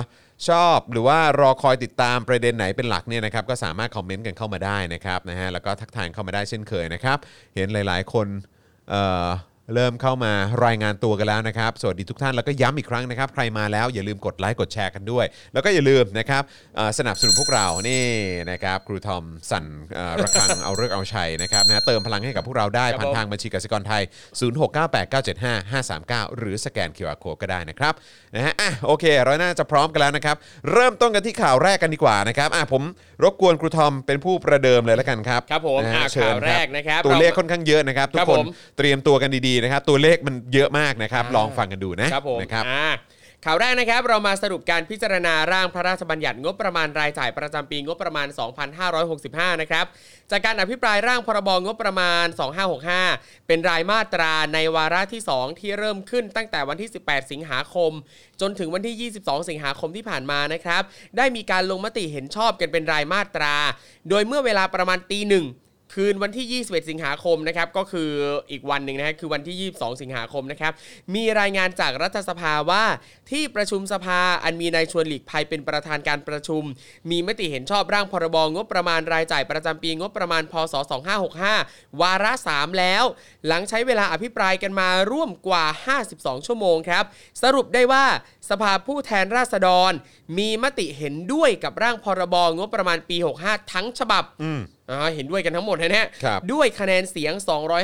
[0.50, 7.18] ชอบหรือว่ารอคอยติดตามประเด็นไหนเป็นหลักเนี่ยนะครับก็สามารถคอมเมนต์กันเข้ามาได้นะครับนะฮะแล้วก็ทักทายเข้ามาได้เช่นเคยนะครับ
[7.56, 8.28] เห็นหลาย ๆ คน
[8.90, 9.28] เอ่อ
[9.74, 10.34] เริ่มเข้ามา
[10.66, 16.44] รายงานตัวกันแล้วนะครับ สวัสดีทุกท่านแล้วก็ย้ำอีกครั้งนะครับ ใครมาแล้วอย่าลืมกดไลค์กดแชร์กันด้วย แล้วก็อย่าลืมนะครับ
[16.76, 18.04] เอ่อสนับสนุนพวกเรานี่
[18.52, 24.04] นะครับครูทอมสั่นเอ่อระฆัง เอาเลิกษ์เอาชัยนะครับนะเติมพลังให้กับพวกเราได้ครับผ่านผม ทางบัญชีกสิกรไทย
[26.26, 27.94] 0698975539 หรือสแกน QR Code ก็ได้นะครับ
[28.36, 30.36] นะฮะอะโอเค เราน่าจะพร้อมกันแล้วนะครับ
[30.74, 32.84] เริ่มต้นกันที่ข่าวแรกกันดีกว่านะครับอะผม
[33.24, 42.90] รบกวนครูทอมเป็นผู้ประเดิมเลยแล้วกันครับครับผมนะฮะอะเชิญข่าวแรกนะครับตัวเลขเราค่อนข้างเยอะนะครับทุครักบคนผม เตรียมตัวกันดีๆนะครับ ตัวเลขมันเยอะมากนะครับ ลองฟังกันดูนะครับผมนะครับอ่า
[43.46, 48.28] ข่าวแรกนะครับเรามาสรุปการพิจารณาร่างพระราชบัญญัติงบประมาณรายจ่ายประจำปีงบประมาณ
[48.94, 49.86] 2565 นะครับ
[50.32, 52.26] จากการอภิปรายร่างพรบงบประมาณ
[52.88, 57.92] 2565 เป็นรายมาตราในวาระที่ 2 ที่เริ่มขึ้นตั้งแต่วันที่ 18 สิงหาคม
[58.42, 60.82] จนถึงวันที่ 22 สิงหาคมที่ผ่านมานะครับ
[61.18, 63.56] ได้มีการลงมติเห็นชอบกันเป็นรายมาตรา
[64.10, 65.46] โดยเมื่อเวลาประมาณตีหนึ่ง
[65.94, 68.10] คืนวันที่ 21 สิงหาคมนะครับก็คือ
[68.52, 70.74] อีกวันหนึ่งนะฮะคือวันที่ 22 สิงหาคมนะครับ
[71.16, 72.84] มีรายงานจากรัฐสภาว่า
[73.32, 76.64] ที่ประชุมสภาอันมีนายชวนหลีกภัยเป็นประธานการประชุม
[77.10, 80.74] มีมติเห็นชอบร่างพรบงบประมาณรายจ่ายประจำปีงบประมาณพศ
[81.38, 83.04] 2565 วาระ 3 แล้ว
[83.48, 85.66] หลังใช้เวลาอภิปรายกันมาร่วมกว่า
[86.06, 87.04] 52 ชั่วโมงครับ
[87.44, 88.06] สรุปได้ว่า
[88.50, 89.92] สภาผู้แทนราษฎร
[90.38, 94.24] มีมติเห็นด้วยกับร่างพรบงบประมาณปี 65 ทั้งฉบับ
[94.90, 97.34] อ่าเห็นด้วยกันทั้งหมดนะฮะครับด้วยคะแนนเสียง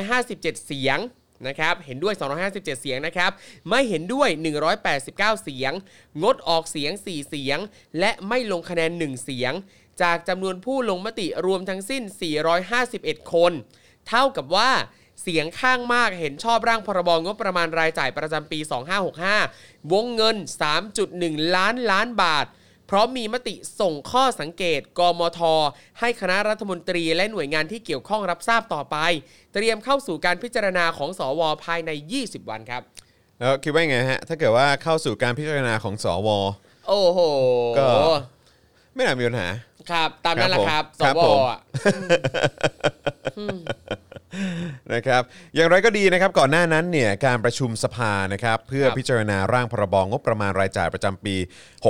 [0.06, 0.98] 257 เสียง
[1.46, 3.30] นะครับเห็นด้วย 257 เสียงนะครับ
[3.70, 4.28] ไม่เห็นด้วย
[4.86, 5.72] 189 เสียง
[6.22, 7.58] งดออกเสียง 4 เสียง
[7.98, 9.52] และไม่ลงคะแนน 1 เสียง
[10.02, 12.02] จากจำนวนผู้ลงมติรวมทั้งสิ้น
[12.66, 13.52] 451 คน
[14.08, 14.70] เท่ากับว่า
[15.22, 18.58] เสียงข้างมากเห็นชอบร่างพรบงบประมาณรายจ่ายประจำปี
[19.26, 20.36] 2565 วงเงิน
[20.96, 22.46] 3.1 ล้านล้านบาท
[22.86, 25.40] เพราะมีมติส่งข้อสังเกต กมท
[26.00, 28.96] ให้คณะรัฐมนตรีและหน่วยงานที่เกี่ยวข้องรับทราบต่อไป
[29.54, 32.82] เตรียมเข้าสู่การพิจารณาของสวภายใน 20 วันครับ
[33.38, 36.28] แล้วคิดว่าไงฮะ ถ้าเกิดว่าเข้าสู่การพิจารณาของสว
[36.88, 37.20] โอ้โห
[37.78, 37.86] ก็
[38.94, 39.48] ไม่น่ามีปัญหา
[39.90, 41.60] ครับ ตามนั้นแหละครับสครับวผมอะ
[44.94, 45.22] นะครับ
[45.54, 51.36] อย่างไรก็ดีนะครับก่อนหน้านั้นเนี่ยการประชุมสภานะครับเพื่อครับพิจารณาร่างพรบงบประมาณรายจ่ายประจำปี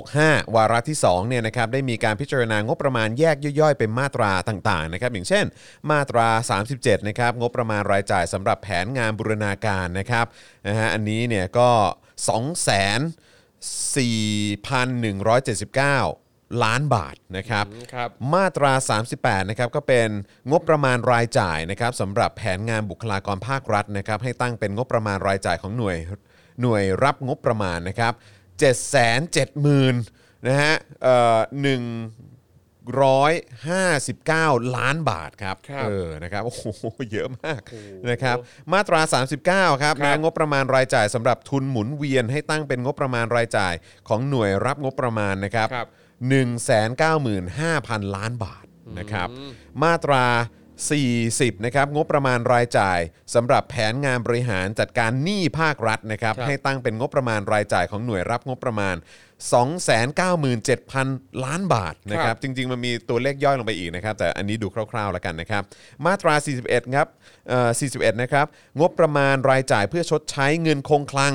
[0.01, 5.45] 65 วาระที่2เนี่ยนะครับได้มีการพิจารณางบประมาณแยกย่อยๆ เป็นมาตราต่างๆนะครับอย่างเช่น
[5.91, 6.29] มาตรา
[6.69, 10.27] 37นะครับงบประมาณรายจ่ายสำหรับแผนงานบูรณาการนะครับ
[10.67, 11.71] นะฮะอันนี้เนี่ยก็
[12.27, 12.77] 2 4
[13.97, 16.26] 4,179
[16.65, 18.73] ล้านบาทนะครับ ครับ มาตรา
[19.13, 20.09] 38 นะครับก็เป็น
[20.51, 25.97] งบประมาณรายจ่ายนะครับสำหรับแผนงานบุคลากรภาครัฐนะครับให้ตั้งเป็นงบประมาณรายจ่ายของหน่วย
[26.63, 28.13] หน่วยรับงบประมาณนะครับ
[28.95, 31.51] 770,000นะฮะเอ่อ159
[34.77, 36.63] ล้านบาทครับครับเออนะครับโอ้โห
[37.13, 37.61] เยอะมาก
[38.11, 38.37] นะครับ
[38.73, 39.01] มาตรา
[39.43, 43.75] 39ครับครันะบงบประมาณรายจ่ายสำหรับทุนหมุนเวียนให้ตั้งเป็นงบประมาณรายจ่าย
[44.09, 45.89] ของหน่วยรับงบประมาณนะครับ ครับ
[46.23, 48.65] 195,000 ล้านบาท
[48.99, 49.29] นะครับ
[49.83, 50.25] มาตรา
[50.95, 52.99] 40นะครับงบประมาณรายจ่าย
[53.35, 58.97] สำหรับแผนงานบริหารจัดการหนี้ภาครัฐนะครับครับให้ตั้งเป็นงบประมาณรายจ่ายของหน่วยรับงบประมาณ
[60.65, 65.63] 297,000 ล้านบาทนะครับจริง ๆ มันมีตัวเลขย่อยลงไปอีกนะครับแต่อันนี้ดูคร่าวๆแล้วกันนะครับ
[66.07, 67.07] มาตรา 41ครับ
[67.49, 68.47] เอ่อ41นะครับ
[68.81, 71.35] งบประมาณรายจ่ายเพื่อชดใช้เงินคงคลัง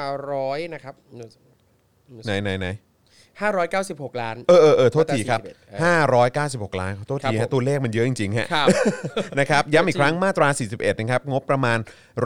[0.00, 0.94] 500 นะครับ
[2.26, 2.66] ไหนไหนไหน
[3.80, 5.40] 596 ล้าน เออเออเออโทษทีครับ
[5.82, 8.68] มาตรา596 ล้านขอโทษครับทีผมฮะตัวเลขมันเยอะจริงๆฮะ ครับ
[9.38, 11.78] นะครับย้ำอีกครั้งมาตรา 41 นะครับ งบประมาณ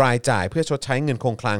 [0.02, 1.58] รายจ่ายเพื่อชดใช้เงินคงคลัง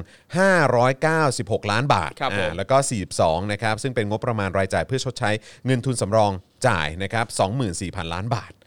[1.04, 2.76] 596 ล้านบาทครับผม อ่าแล้วก็
[3.14, 5.30] 42 นะครับ ซึ่งเป็นงบประมาณรายจ่ายเพื่อชดใช้
[5.66, 6.32] เงินทุนสำรอง
[6.68, 7.26] จ่ายนะครับ
[7.70, 8.65] 24,000 ล้านบาทครับ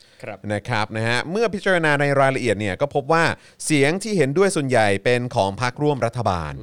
[0.54, 3.26] นะครับนะฮะเมื่อพิจารณาในรายละเอียดเนี่ยก็พบว่า
[3.66, 6.54] เสียงที่เห็นด้วยส่วนใหญ่เป็นของพรรคร่วมรัฐบาล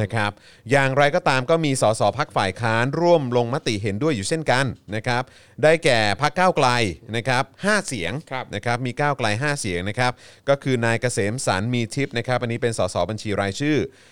[0.00, 0.30] นะครับ
[0.70, 5.22] อย่างไรก็ตามก็มีสสพักฝ่ายค้านร่วมลงมติเห็นด้วยอยู่เช่นกันนะครับ
[5.62, 6.68] ได้แก่พรรคก้าวไกล
[7.16, 10.12] นะครับห้าเสียงครับนะครับมีก้าวไกล 5 เสียงนะครับ
[10.48, 14.11] ก็คือนายเกษมสันต์มีทิพย์นะครับอันนี้เป็นสสบัญชีรายชื่อเอ่อ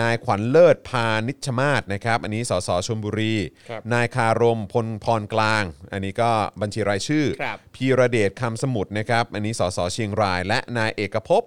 [0.00, 3.34] นายขวัญเลิศพานิชมาศนะครับ อันนี้สสชลบุรี
[3.68, 11.42] ครับนายคารมพลพรกลาง อันนี้ก็บัญชีรายชื่อครับพีระเดชคำสมุทรนะครับ อันนี้สสเชียงราย และนายเอกภพ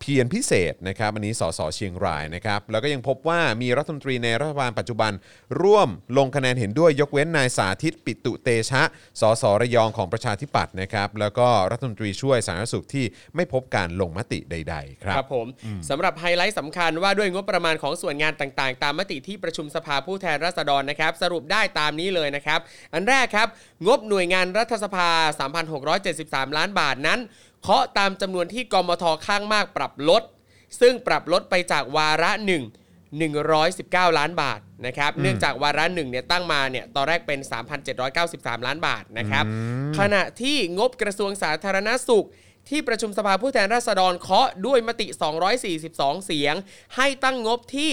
[0.00, 5.12] เพียรพิเศษนะครับอันนี้สสเชียงรายนะครับแล้วก็ยังพบว่ามีรัฐมนตรีในรัฐบาลปัจจุบัน
[5.62, 8.82] ร่วมลงคะแนนเห็นด้วยยกเว้นนายสาธิตปิตุเตชะ
[9.20, 13.04] สสระยองของประชาธิปัตย์นะครับแล้วก็รัฐมนตรีช่วยสาธารณสุขที่
[13.34, 15.46] ไม่พบการลงมติใด ๆ ครับครับผม
[15.88, 22.60] สำหรับไฮไลท์สำคัญว่าด้วยงบประมาณของส่วนงานต่างๆ ตามมติที่ประชุมสภาผู้แทนราษฎรนะครับ สรุปได้ตามนี้เลยนะครับ
[22.94, 23.48] อันแรกครับ
[23.86, 25.08] งบหน่วยงานรัฐสภา
[25.82, 27.20] 3,673 ล้านบาทนั้น
[27.66, 30.22] เคาะตามจำนวนที่กมทข้างมากปรับลด
[30.80, 32.62] ซึ่งปรับลดไปจากวาระหนึ่ง
[33.40, 37.40] 119 ล้านบาทนะครับ เนื่องจากวาระหนึ่งเนี่ยตั้งมาเนี่ยตอนแรกเป็น
[38.02, 39.44] 3,793 ล้านบาทนะครับ
[39.98, 42.26] ขณะที่งบกระทรวงสาธารณสุข
[42.68, 45.06] ที่ประชุมสภาผู้แทนราษฎรเคาะด้วยมติ
[45.66, 46.54] 242 เสียง
[46.96, 47.90] ให้ตั้งงบที่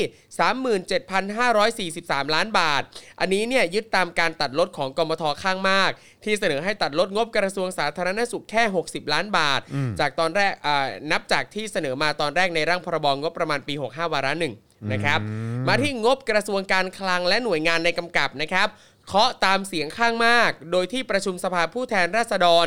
[2.08, 2.82] 37,543 ล้านบาท
[3.20, 5.92] อันนี้เนี่ยยึดตามการตัดลดของกมทข้างมาก
[6.24, 9.62] ที่เสนอให้ตัดลดงบกระทรวงสาธารณสุขแค่ 60 ล้านบาท
[10.00, 14.56] จากตอนแรกอ่านับจากที่เสนอมาตอนแรกในร่างพรบงบประมาณปี 65 วาระหนึ่ง
[14.94, 15.20] นะครับ
[15.68, 18.68] มาที่งบกระทรวงการคลังและหน่วยงานในกำกับนะครับ
[19.14, 22.66] เคาะตามเสียงข้างมาก โดยที่ประชุมสภาผู้แทนราษฎร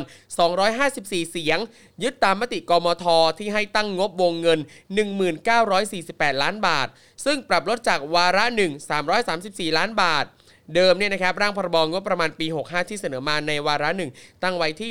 [0.65, 1.59] 254 เสียง
[2.03, 3.05] ยึดตามมติกมท
[3.39, 4.61] ที่ให้ตั้งงบวงเงิน
[5.51, 6.87] 1948 ล้านบาท
[7.25, 10.25] ซึ่งปรับลดจากวาระ1 334 ล้านบาท
[10.75, 14.11] เดิมเนี่ยนะครับร่างพรบงบประมาณปี 65 ที่เสนอมาในวาระหนึ่ง
[14.43, 14.91] ตั้งไว้ที่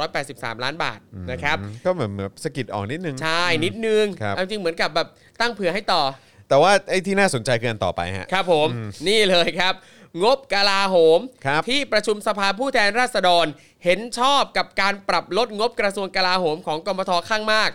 [0.00, 0.98] 11,283 ล้านบาท
[1.30, 5.08] นะครับก็เหมือนเหมือนสะกิดออกนิดนึง ใช่ นิดนึงครับเอาจริงเหมือนกับแบบ
[5.40, 6.02] ตั้งเผื่อให้ต่อ
[6.48, 8.68] แต่ว่าไอ้ที่น่าสนใจคืออันต่อไปฮะครับผม
[9.08, 9.74] นี่เลยครับ
[10.22, 13.46] งบกลาโหมครับที่ประชุมสภาผู้แทนราษฎร
[13.84, 17.70] เห็นชอบกับการปรับลดงบกระทรวงกลาโหมของกมทข้างมาก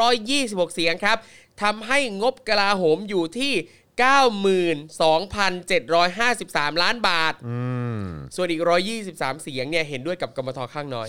[0.00, 1.18] 226 เสียงครับ
[1.62, 3.52] ทำให้งบกลาโหมอยู่ที่
[3.98, 7.58] 92,753 ล้านบาทอื
[8.00, 8.02] ม
[8.36, 8.62] ส่วนอีก
[9.02, 11.08] 123 เสียงเนี่ยเห็นด้วยกับกมทข้างน้อย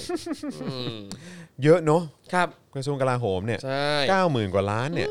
[0.64, 0.96] อืม
[1.64, 2.02] เยอะเนอะ
[2.34, 5.10] ครับกระทรวงกลาโหมเนี่ยใช่เก้าหมื่นกว่าล้านเนี่ย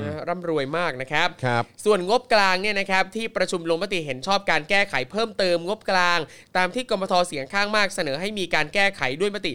[0.00, 6.18] นะร่ำรวยมากนะครับ ครับ ส่วนงบกลางเนี่ยนะครับที่ประชุมลงมติเห็นชอบการแก้ไขเพิ่มเติมงบกลาง
[6.56, 9.52] ตามที่กมทเสียงข้างมากเสนอให้มีการแก้ไขด้วยมติ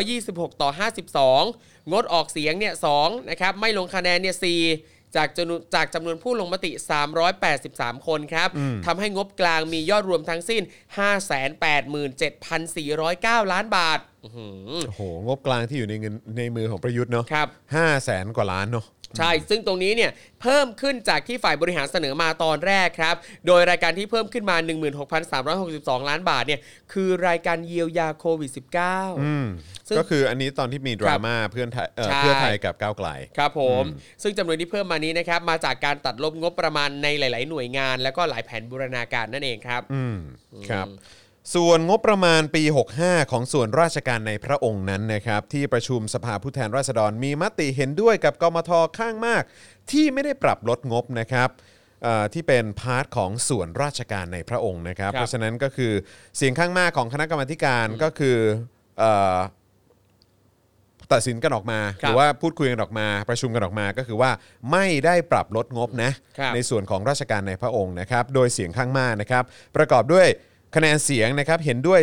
[0.00, 0.70] 326 ต่อ
[1.30, 6.70] 52 งดออกเสียงเนี่ย2นะครับไม่ลงคะแนนเนี่ย4 จากจำนวนจากจำนวนผู้ลงมติ
[7.38, 8.48] 383 คนครับ
[8.86, 10.62] ทำให้งบกลางมียอดรวมทั้งสิ้น
[13.42, 18.84] 587,409 ล้านบาทอื้อหือโอ้โห งบกลางที่อยู่ในเงินในมือของประยุทธ์เนาะครับห้าแสนกว่าล้านเนาะ
[19.18, 20.10] ใช่ ซึ่งตรงนี้เนี่ย
[20.42, 23.14] เพิ่มขึ้นจากที่ฝ่ายบริหารเสนอมาตอนแรกครับ
[23.46, 24.56] โดยรายการที่เพิ่มขึ้นมา
[25.52, 26.60] 16,362 ล้านบาทเนี่ย
[26.92, 28.50] คือรายการเยียวยาโควิด
[29.22, 29.46] อืม
[29.88, 33.84] ซึ่งก็คืออันนี้ตอนที่มีดราม่าเพื่อนไทยเอ่อใช่เพื่อไทยกับก้าวไกล19ครับผม
[34.22, 40.16] ซึ่งจำนวนที่เพิ่มมานี้นะครับมาจากการตัดลบงบประมาณในหลาย ๆ หน่วยงาน แล้วก็หลายแผนบูรณาการนั่นเองครับอืม
[40.70, 40.86] ครับ
[41.54, 42.62] ส่วนงบประมาณปี
[42.98, 49.42] 65 ของส่วนราชการในพระองค์นั้นนะครับที่ประชุมสภาผู้แทนราษฎรมีมติเห็นด้วยกับกมทข้างมาก
[49.90, 51.48] ที่ไม่ได้ปรับลดงบนะครับ
[52.02, 55.92] เอ่อที่เป็น part ของส่วนราชการในพระองค์นะครับครับ เพราะฉะนั้นก็คือ
[56.36, 58.36] เสียงข้างมากของคณะกรรมาธิการก็คือ
[58.98, 59.36] เอ่อ
[61.12, 64.30] ตัดสินกันออกมา หรือว่าพูดคุยกันออกมา ประชุมกันออกมาก็คือว่า
[64.72, 69.44] ไม่ได้ปรับลดงบนะครับในส่วนของราชการในพระองค์นะครับ โดยเสียงข้างมากนะครับ
[69.76, 70.28] ประกอบด้วย
[70.74, 72.00] คะแนนเสียงนะครับเห็นด้วย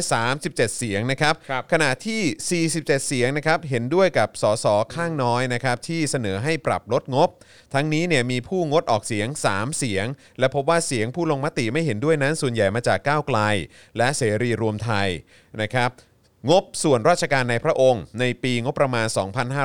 [0.00, 7.28] 337 เสียงนะครับครับขณะที่ 47 เสียงนะครับเห็นด้วยกับสสข้างน้อยนะครับที่เสนอให้ปรับลดงบ
[7.74, 10.06] ทั้งนี้เนี่ยมีผู้งดออกเสียง 3 เสียง
[10.38, 13.38] และพบว่าเสียงผู้ลงมติไม่เห็นด้วยนั้นส่วนใหญ่มาจากก้าวไกล
[13.96, 15.08] และเสรีรวมไทย
[15.62, 15.90] นะครับ
[16.50, 19.06] งบส่วนราชการในพระองค์ ในปีงบประมาณ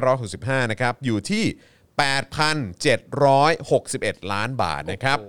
[0.08, 1.46] 2565 นะครับอยู่ที่
[3.08, 5.20] 8,761 ล้านบาทนะครับ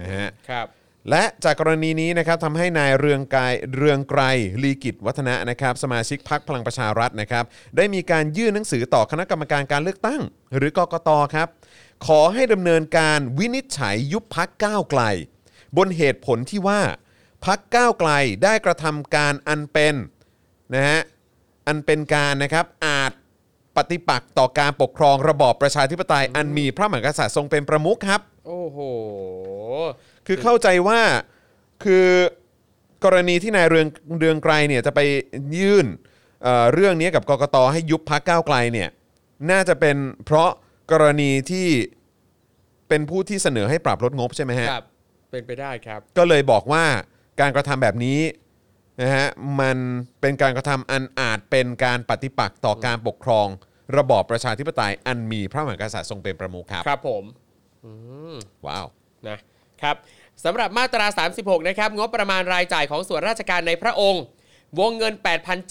[0.00, 0.66] นะฮะครับ
[1.10, 3.42] และจากกรณีนี้นะครับทำให้นายเรืองไกร
[3.76, 4.22] เรืองไกร
[4.62, 7.44] ลีกิจวัฒนะนะครับ สมาชิกพักพลังประชารัฐนะครับ
[7.76, 10.20] ได้มีการยื่นหนังสือต่อคณะกรรมการการเลือกตั้ง
[10.56, 11.48] หรือกกตครับ
[12.06, 15.02] ขอให้ดำเนินการวินิจฉัยยุบพักก้าวไกล
[15.76, 16.80] บนเหตุผลที่ว่า
[17.44, 18.10] พักก้าวไกล
[18.44, 19.94] ได้กระทำการอันเป็น
[20.74, 21.00] นะฮะ
[21.66, 23.12] อันเป็นการนะครับอาจ
[23.76, 28.78] ปฏิปักษ์ต่อการปกครองระบอบประชาธิปไตยอันมีพระมหากษัตริย์ทรงเป็นประมุขครับ โอ้โห
[30.26, 31.00] คือเข้าใจว่า
[31.84, 32.06] คือ
[33.04, 33.86] กรณีที่นายเรือง
[34.18, 35.00] เรืองไกรเนี่ยจะไป
[35.58, 35.86] ยื่น
[36.42, 38.88] เอ่อเรื่องนี้กับกกตให้ยุบพักก้าวไกลเนี่ย
[39.50, 40.50] น่าจะเป็นเพราะ
[40.92, 41.68] กรณีที่
[42.88, 44.84] เป็นผู้ที่เสนอให้ปรับลดงบใช่ไหมฮะ ครับ
[45.30, 46.84] เป็นไปได้ครับ ก็เลยบอกว่า
[47.40, 48.20] การกระทำแบบนี้
[49.02, 49.26] นะฮะ
[49.60, 49.76] มัน
[50.20, 53.46] เป็นการกระทำอันอาจเป็นการปฏิปักษ์ต่อการปกครอง
[53.96, 57.24] ระบอบประชาธิปไตยอันมีพระมหากษัตริย์ทรงเป็นประมุขครับ ครับผม
[58.66, 58.86] ว้าว
[59.28, 59.38] นะ
[59.82, 59.96] ครับ
[60.44, 61.06] สำหรับมาตรา
[61.38, 64.22] 36 นะครับ งบประมาณรายจ่ายของส่วนราชการในพระองค์
[64.80, 65.14] วงเงิน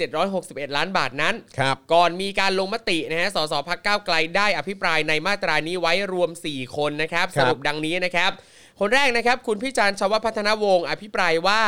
[0.10, 8.32] 8,761 ล้านบาทนั้นครับก่อนมีการลงมตินะฮะ สสพักก้าวไกลได้อภิปรายในมาตรานี้ไว้รวม 4 คนนะครับครัสบรุปดังนี้นะครับ
[8.80, 11.62] คนแรกนะครับ คุณพิจารณ์ชวพัฒนวงศ์อภิปรายว่า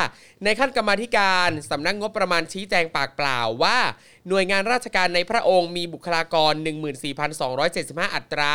[0.43, 3.77] ในขั้นกรรมาธิการสำนักงบประมาณชี้แจงปากเปล่าว่า
[4.29, 6.53] หน่วยงานราชการในพระองค์มีบุคลากร
[7.33, 8.53] 14,275 อัตรา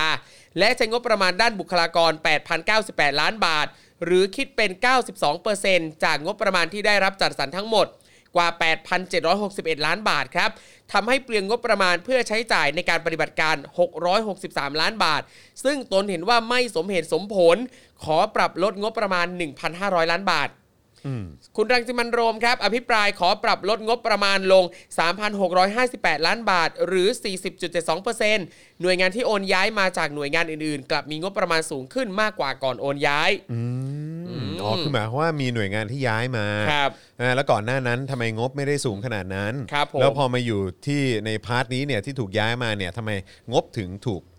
[0.58, 2.12] และใช้งบประมาณด้านบุคลากร
[2.66, 3.66] 8,098 ล้านบาท
[4.04, 4.70] หรือคิดเป็น
[5.36, 7.86] 92%จากงบประมาณที่ได้รับจัดสรรทั้งหมด
[8.36, 8.48] กว่า
[9.16, 10.50] 8,761 ล้านบาทครับ
[10.92, 13.56] ทำให้เปลืองงบประมาณเพื่อใช้จ่ายในการปฏิบัติการ
[14.18, 15.22] 663 ล้านบาท
[15.64, 17.56] ซึ่งตนเห็นว่าไม่สมเหตุสมผล
[18.04, 19.26] ขอปรับลดงบประมาณ
[19.68, 20.48] 1,500 ล้านบาท
[21.56, 24.64] คุณรังสิมันต์โรมครับ อภิปรายขอปรับลดงบประมาณลง
[25.44, 27.08] 3,658 ล้านบาท หรือ
[27.74, 33.30] 40.72%หน่วยงานที่โอนย้ายมาจากหน่วยงานอื่นๆ กลับมีงบประมาณสูงขึ้นมากกว่าก่อนโอนย้าย
[34.62, 36.90] อ๋อคือหมายความว่ามีหน่วยงานที่ย้ายมาครับ
[37.20, 43.10] อ่าแล้วก่อนหน้านั้นทำไมงบไม่ได้สูงขนาดนั้นครับผมแล้วพอมาอยู่ที่ในพาร์ทนี้เนี่ยที่ถูกย้ายมาเนี่ยทำไม
[43.52, 44.31] งบถึงถูกเอ่อ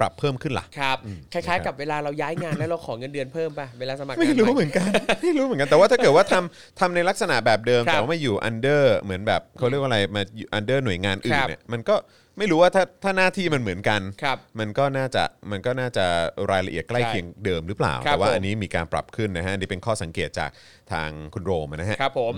[0.00, 0.96] ปรับเพิ่มขึ้นล่ะครับ
[1.32, 4.88] คล้ายๆ กับเวลาเราย้ายงานแล้วเราขอเงินเดือนเพิ่มป่ะเวลาสมัครงานไม่รู้ใหเหมือนกัน
[5.22, 11.96] ไม่รู้เหมือนกันแต่ว่าถ้าเกิดว่าทำทำในลักษณะแบบเดิมครับแต่ว่ามาอยู่ under เหมือนแบบเขาเรียกว่าอะไรมาอยู่ under หน่วยงานอื่คนรับเนี่ยมันก็
[12.38, 16.06] ไม่รู้ว่าถ้าถ้าหน้าที่มันเหมือนกัน ครับ มันก็น่าจะมันก็น่าจะ
[16.50, 20.50] รายละเอียดใกล้ใช่เคียงเดิมหรือเปล่า ครับแต่ว่าผม อันนี้มีการปรับขึ้นนะฮะอันนี่เป็นข้อสังเกตจาก
[20.92, 22.32] ทางคุณโรมนะฮะ ครับผม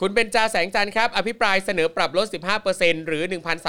[0.00, 2.26] คุณเบนจาแสงจันทร์ครับ อภิปรายเสนอปรับลด
[2.66, 3.22] 15%หรือ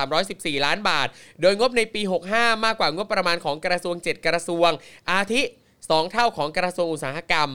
[0.09, 1.07] 1,314 ล้านบาท
[1.41, 2.01] โดยงบในปี
[2.34, 4.71] 65 มากกว่างบประมาณของกระทรวง 7 กระทรวง
[5.11, 5.41] อาทิ
[5.84, 7.49] 2 เท่าของกระทรวงอุตสาหกรรม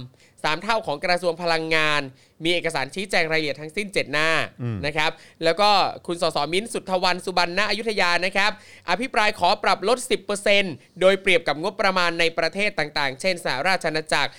[0.45, 2.03] 3 เท่าของกระทรวงพลังงาน
[2.45, 4.31] มีเอกสารชี้แจงรายละเอียดทั้งสิ้น 7 หน้า
[4.87, 5.11] นะครับ
[5.45, 5.69] แล้วก็
[6.07, 8.51] คุณสสมิ้นท์สุทธวันสุบรรณอยุธยานะครับ
[8.91, 9.99] อภิปรายขอปรับลด
[10.49, 14.31] 10%โดยเปรียบกับงบประมาณในประเทศต่างๆ เช่นสหราชอาณาจักร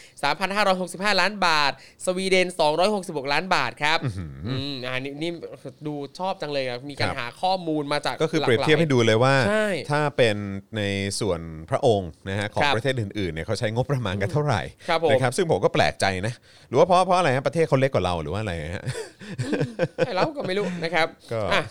[0.55, 1.71] 3,565 ล้านบาท
[2.05, 2.47] สวีเดน
[2.89, 3.99] 266 ล้านบาทครับ
[4.47, 5.31] อืมอ่านี่นี่
[5.87, 10.35] ดูชอบจังเลยครับมีการครับหาข้อมูลมาจากก็คือหลาเปรียบเทียบให้ดูเลยว่าใช่ถ้าเป็น
[10.77, 10.81] ใน
[11.19, 11.39] ส่วน
[11.69, 16.33] พระองค์นะฮะของครับประเทศอื่นๆเนี่ยเขาใช้งบประมาณกันเท่าไหร่ครับผมนะครับซึ่งผมก็แปลกใจนะ
[16.69, 18.83] หรือว่าเพราะเพราะอะไรฮะประเทศเขาเล็กกว่าเราหรือว่าอะไรฮะ
[19.97, 21.63] ไอ้เราก็ไม่รู้นะครับก็อะ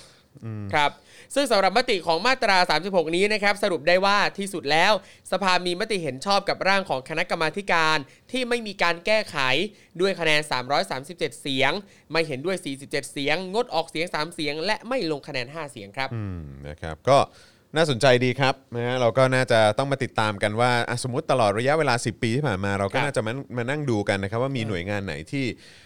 [0.74, 0.90] ครับ
[1.34, 2.56] ซึ่งสำหรับมติของมาตรา
[2.86, 4.92] 36 นี้นะครับสรุปได้ว่าที่สุดแล้ว
[5.32, 7.98] สภามีมติเห็นชอบกับร่างของคณะกรรมาธิการ
[8.32, 9.36] ที่ไม่มีการแก้ไข
[10.00, 10.40] ด้วยคะแนน
[10.90, 11.72] 337 เสียง
[12.12, 17.18] ไม่เห็นด้วย 47 เสียง งดออกเสียง 3 เสียง และไม่ลงคะแนน 5 เสียงครับอืมนะครับก็
[17.76, 25.84] น่าสนใจดีครับนะฮะเราก็น่าจะต้องมาติดตามกันว่าอะสมมติตลอดระยะเวลา 10 ปีที่ผ่านมาเราก็ครับน่าจะมามานั่งดูกันนะครับว่ามีหน่วยงานไหนที่เอ่อ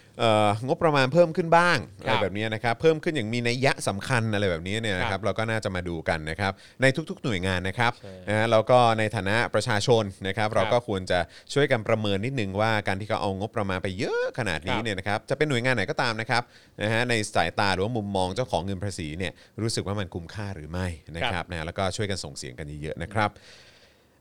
[0.66, 6.52] งบประมาณเพิ่มขึ้นบ้างอะไรแบบนี้นะครับเพิ่มขึ้นอย่างมีนัยยะสำคัญอะไรแบบนี้เนี่ยนะคครัรับบเราก็น่าจะมาดูกันนะครับ
[6.82, 11.18] ในทุกๆหน่วยงานนะครับใช่นะฮะแล้วก็ในฐานะประชาชนนะครับเราก็ควรจะ
[11.52, 16.42] ช่วยกันประเมินนิดนึงว่าการที่เขาเอางบประมาณไปเยอะขนาดนี้ครับเนี่ยนะครับจะเป็นหน่วยงานไหนก็ตามนะครับ
[16.82, 23.30] นะฮะในสายตาหรือว่ามุมมองเจ้าของเงินภาษีเนี่ยรู้สึกว่ามันคุ้มค่าหรือไม่นะครับนะแล้วก็ช่วยกันส่งเสียงกันเยอะๆนะครับ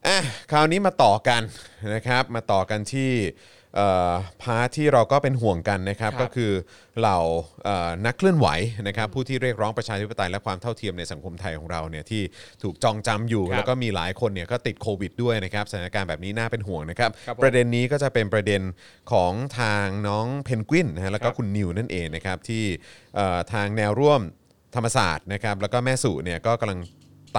[0.08, 0.18] อะ
[0.52, 1.42] คราวนี้มาต่อกัน
[1.96, 3.56] นะครับมาต่อกันที่เอ่อ
[4.42, 6.52] part ที่เราก็เป็นห่วงกันนะครับครับก็คือ
[7.00, 7.20] เหล่า
[7.64, 8.48] เอ่อนักเคลื่อนไหว
[8.88, 12.22] นะครับผู้ที่เรียกร้องประชาธิปไตยและความเท่าเทียมในสังคมไทยของเราเนี่ยที่
[12.64, 18.62] ถูกจองจำอยู่ครับแล้วก็มีหลายคนเนี่ยก็ติดโควิดด้วยนะครับสถานการณ์แบบนี้น่าเป็นห่วงนะครับครับผมประเด็นนี้ก็จะเป็นประเด็น
[19.12, 22.64] ของทางน้องเพนกวินนะฮะแล้วก็ครับคุณนิวนั่นเองนะครับที่
[23.16, 24.22] เอ่อทางแนวร่วม
[24.76, 26.80] ธรรมศาสตร์นะครับแล้วก็แม่สุเนี่ยก็กำลัง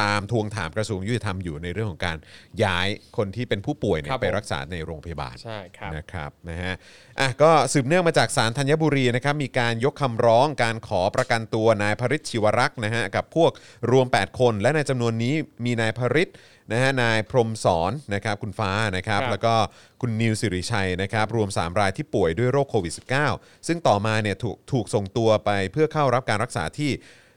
[0.00, 2.16] ตามทวงถามกระทรวงยุติธรรมอยู่ในเรื่องของการ
[2.64, 6.74] ย้ายคนที่เป็นผู้ป่วยเนี่ครัยบไปผมรักษาในโรงพยาบาล ใช่ครับ นะครับนะฮะ
[7.20, 13.50] อะก็สืบเนื่องมาจากสารธัญบุรีนะครับมีการยกคำร้องการขอประกันตัวนายพริชชิวรักษ์นะฮะกับพวก
[13.90, 15.34] รวม 8 คน และในจำนวนนี้
[15.64, 16.30] มีนายพริช
[16.72, 19.54] นะฮะนายพรหมสอนนะครับคุณฟ้านะครับครับแล้วก็
[20.00, 22.94] คุณนิวสิริชัยนะครับรวม 3 รายที่ป่วยด้วยโรคโควิด
[23.30, 26.90] -19 ซึ่งต่อมาเนี่ยถูกถูกส่งตัวไปเพื่อเข้ารับการรักษาที่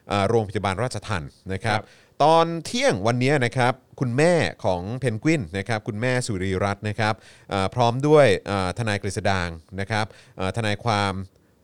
[0.09, 1.23] เอ่อโรงพยาบาลราชทัน
[1.53, 1.85] นะครับ ครับ
[2.23, 7.13] ตอนเที่ยงวันนี้นะครับคุณแม่ของเพนกวินนะครับคุณแม่สุรีรัตน์นะครับ
[7.75, 8.25] พร้อมด้วย
[8.77, 9.49] ทนายกฤษดาง
[9.79, 10.05] นะครับ
[10.57, 11.13] ทนายความ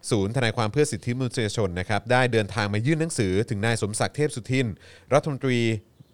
[0.10, 4.68] ศูนย์ทนายความเพื่อสิทธิมนุษยชนนะครับได้เดินทางมายื่นหนังสือถึงนายสมศักดิ์เทพสุทิน
[5.14, 5.60] รัฐมนตรี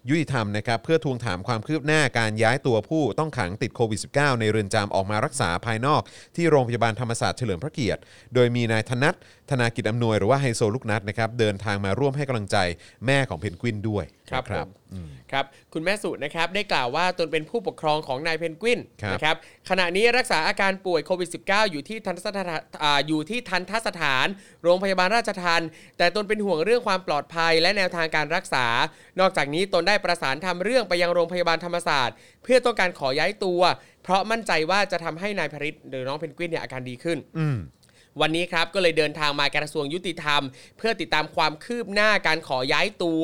[0.09, 6.01] ยุติธรรมนะครับเพื่อทวงถามความคืบหน้าการย้ายตัวผู้ต้องขังติดโควิด -19 ในเรือนจำออกมารักษาภายนอก
[6.35, 8.01] ที่โรงพยาบาลธรรมศาสตร์เฉลิมพระเกียรติ
[8.33, 9.15] โดยมีนายธนัท
[9.51, 12.57] ธนากิจอำนวยหรือว่าไฮโซลูกนัดนะครับเดินทางมาร่วมให้กำลังใจ
[13.05, 14.69] แม่ของเพนกวินด้วยครับนะผม
[15.31, 19.35] ครับคุณแม่สุนะครับได้กล่าวว่าตนเป็นผู้ปกครองของนายเพนกวินครับนะครับ
[19.69, 22.49] ขณะนี้รักษาอาการป่วยโควิด -19 อยู่ที่ทันทสถาน
[22.83, 24.27] อ่าอยู่ที่ทันทสถาน
[24.63, 25.61] โรงพยาบาลราชทัน
[25.97, 28.65] แต่ตนเป็นห่วงเรื่องความปลอดภัยและแนวทางการรักษา
[29.19, 33.61] นอกจากนี้ตนได้ประสานทำเรื่องไปยังโรงพยาบาลธรรมศาสตร์ เพื่อต้องการขอย้ายตัว
[34.03, 37.57] เพราะมั่นใจว่าจะทำให้นายพริตหรือน้องเพนกวินเนี่ยอาการดีขึ้นอืม
[38.21, 40.41] วันนี้ครับก็เลยเดินทางมากระทรวงยุติธรรม
[40.77, 43.23] เพื่อติดตามความคืบหน้าการขอย้ายตัว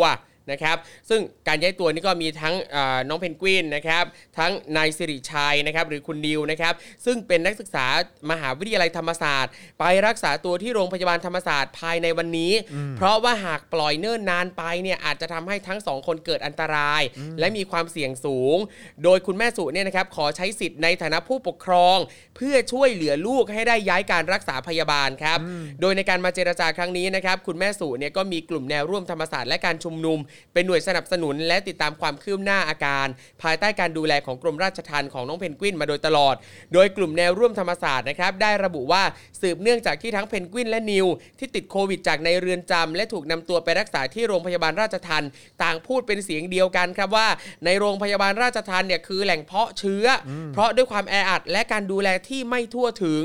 [0.51, 0.77] นะครับ
[1.09, 4.03] ซึ่งการย้ายตัวนี่ก็มีทั้งเอ่อน้องเพนกวินนะครับ
[4.37, 6.73] ทั้งนายสิริชัยนะครับหรือคุณดิวนะครับ
[7.05, 7.85] ซึ่งเป็นนักศึกษา
[8.31, 12.53] มหาวิทยาลัยธรรมศาสตร์ ไปรักษาตัวที่โรงพยาบาลธรรมศาสตร์ภายในวันนี้
[12.97, 17.01] เพราะว่าหากปล่อยเนิ่นนานไปเนี่ยอาจจะทำให้ทั้งสองคนเกิดอันตราย
[17.39, 18.57] และมีความเสี่ยงสูง
[19.03, 21.97] โดยคุณแม่สุเนี่ยนะครับขอใช้สิทธิ์ในฐานะผู้ปกครอง
[22.35, 25.39] เพื่อช่วยเหลือลูกให้ได้ย้ายการรักษาพยาบาลครับ
[25.81, 30.19] โดยในการมาเจรจาครั้งนี้นะครับคุณแม่สุเนี่ยก็มีกลุ่มแนวร่วมธรรมศาสตร์และการชุมนุม
[30.53, 33.07] เป็นหน่วยสนับสนุนและติดตามความคืบหน้าอาการ
[33.41, 36.35] ภายใต้การดูแลของกรมราชทัณฑ์ของน้องเพนกวินมาโดยตลอด
[36.73, 39.03] โดยกลุ่มแนวร่วมธรรมศาสตร์นะครับได้ระบุว่า
[39.41, 41.07] สืบเนื่องจากที่ทั้งเพนกวินและนิว
[41.39, 45.29] ที่ติดโควิดจากในเรือนจำและถูกนำตัวไปรักษาที่โรงพยาบาลราชทัณฑ์
[45.63, 47.27] ต่างพูดเป็นเสียงเดียวกันครับว่า
[47.65, 53.23] ในโรงพยาบาลราชทัณฑ์เนี่ยคือแหล่งเพาะเชื้ออเพราะด้วยความแออัดและการดูแลที่ไม่ทั่วถึง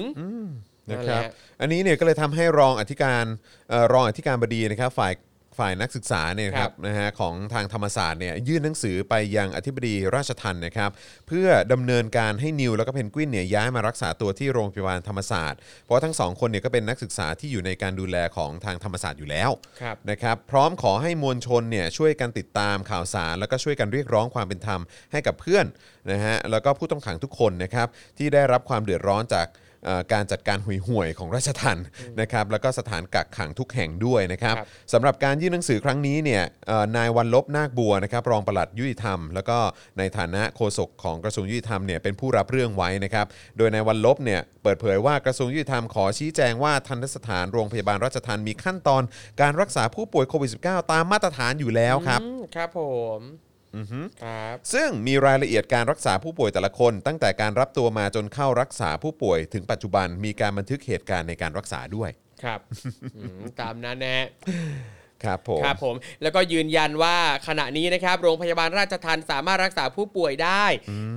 [0.93, 1.23] นะครับ
[1.61, 3.25] อันนี้เนี่ยก็เลยทำให้รองอธิการ
[3.73, 5.13] ออรองอธิการบดีนะครับ ฝ่าย
[5.59, 10.91] ฝ่ายนักศึกษาเนี่ยนะคครัรับบนะฮะของทางธรรมศาสตร์เนี่ยยื่นหนังสือไปยังอธิบดีราชทันนะครับ
[11.29, 19.51] เพื่อดำเนินการให้นิวแล้วก็เพนกวินเนี่ยย้ายมารักษาตัวที่โรงพยาบาลธรรมศาสตร์ เพราะว่าทั้งสองคนเนี่ยก็เป็นนักศึกษาที่อยู่ในการดูแลของทางธรรมศาสตร์อยู่แล้ว
[19.81, 24.81] ครับ นะครับพร้อมขอให้มวลชนเนี่ยช่วยกันติดตามข่าวสาร แล้วก็ช่วยกันเรียกร้องความเป็นธรรม
[25.13, 25.67] ให้กับเพื่อน
[26.11, 27.89] นะฮะแล้วก็ผู้ต้องขังทุกคนนะครับ
[28.19, 29.64] ที่ได้รับความเดือดร้อนจากเอ่อ
[30.13, 31.79] การจัดการห่วยๆของราชทัน
[32.21, 39.59] นะครับแล้วก็สถานกักขังทุกแห่งด้วยนะครับครับสำหรับการยื่นหนังสือครั้งนี้เนี่ยเอ่อนายวันลบนาคบัวนะครับรองปลัดยุติธรรม แล้วก็
[39.99, 43.27] ในฐานะโฆษกของกระทรวงยุติธรรมเนี่ยเป็นผู้รับเรื่องไว้นะครับ
[43.57, 49.03] โดยนายวันลบเนี่ยเปิดเผยว่ากระทรวงยุติธรรมขอชี้แจงว่าทันตสถานโรงพยาบาลราชทันมีขั้นตอน
[49.41, 52.81] การรักษาผู้ป่วยโควิด -19 ตามมาตรฐานอยู่แล้วครับอืมครับผ
[53.19, 53.21] ม
[54.25, 62.11] ครับ ซึ่งมีรายละเอียดการรักษาผู้ป่วยแต่ละคน ตั้งแต่การรับตัวมาจนเข้ารักษาผู้ป่วยถึงปัจจุบันมีการบันทึกเหตุการณ์ในการรักษาด้วย
[62.43, 62.61] ครับ
[63.17, 64.27] อืมตามนั้นนะฮะ
[65.25, 67.17] ครับผม ครับผมแล้วก็ยืนยันว่า
[67.49, 70.65] ขณะนี้นะครับโรงพยาบาลราชทันสามารถรักษาผู้ป่วยได้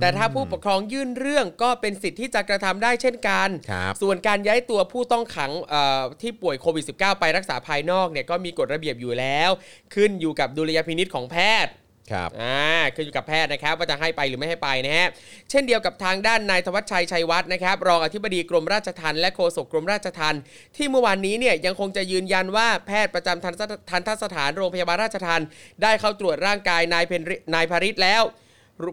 [0.00, 9.50] แต่ถ้าผู้ปกครองยื่นเรื่องก็เป็นสิทธิ์ที่จะกระทำได้เช่นกัน ครับ ส่วนการย้ายตัวผู้ต้องขังเอ่อที่ป่วยโควิด -19 ไปรักษาภายนอกเนี่ยก็มีกฎระเบียบอยู่แล้ว
[9.94, 11.72] ขึ้นอยู่กับดุลยพินิษของแพทย์
[12.12, 12.60] ครับอ่า
[12.94, 15.08] ขึ้นอยู่กับแพทย์นะครับว่าจะให้ไปหรือไม่ให้ไปนะฮะ
[15.50, 20.40] เช่นเดียวกับทางด้านนายธวัชชัยชัยวัฒน์นะครับรองอธิบดีกรมราชทัณฑ์และโฆษกกรมราชทัณฑ์
[20.76, 23.54] ที่เมื่อวานนี้เนี่ยยังคงจะยืนยันว่าแพทย์ประจำทัน
[23.90, 25.46] ทันทสถานโรงพยาบาลราชทัณฑ์
[25.82, 28.22] ได้เข้าตรวจร่างกายนายเพนรินายพาริศแล้ว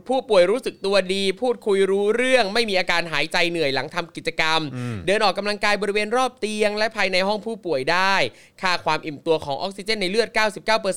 [0.10, 4.60] ผู้ป่วยรู้สึกตัวดี พูดคุยรู้เรื่อง ไม่มีอาการหายใจเหนื่อยหลังทำกิจกรรม
[5.06, 8.16] เดินออกกำลังกายบริเวณรอบเตียง และภายในห้องผู้ป่วยได้
[8.62, 10.30] ค่าความอิ่มตัวของออกซิเจนในเลือด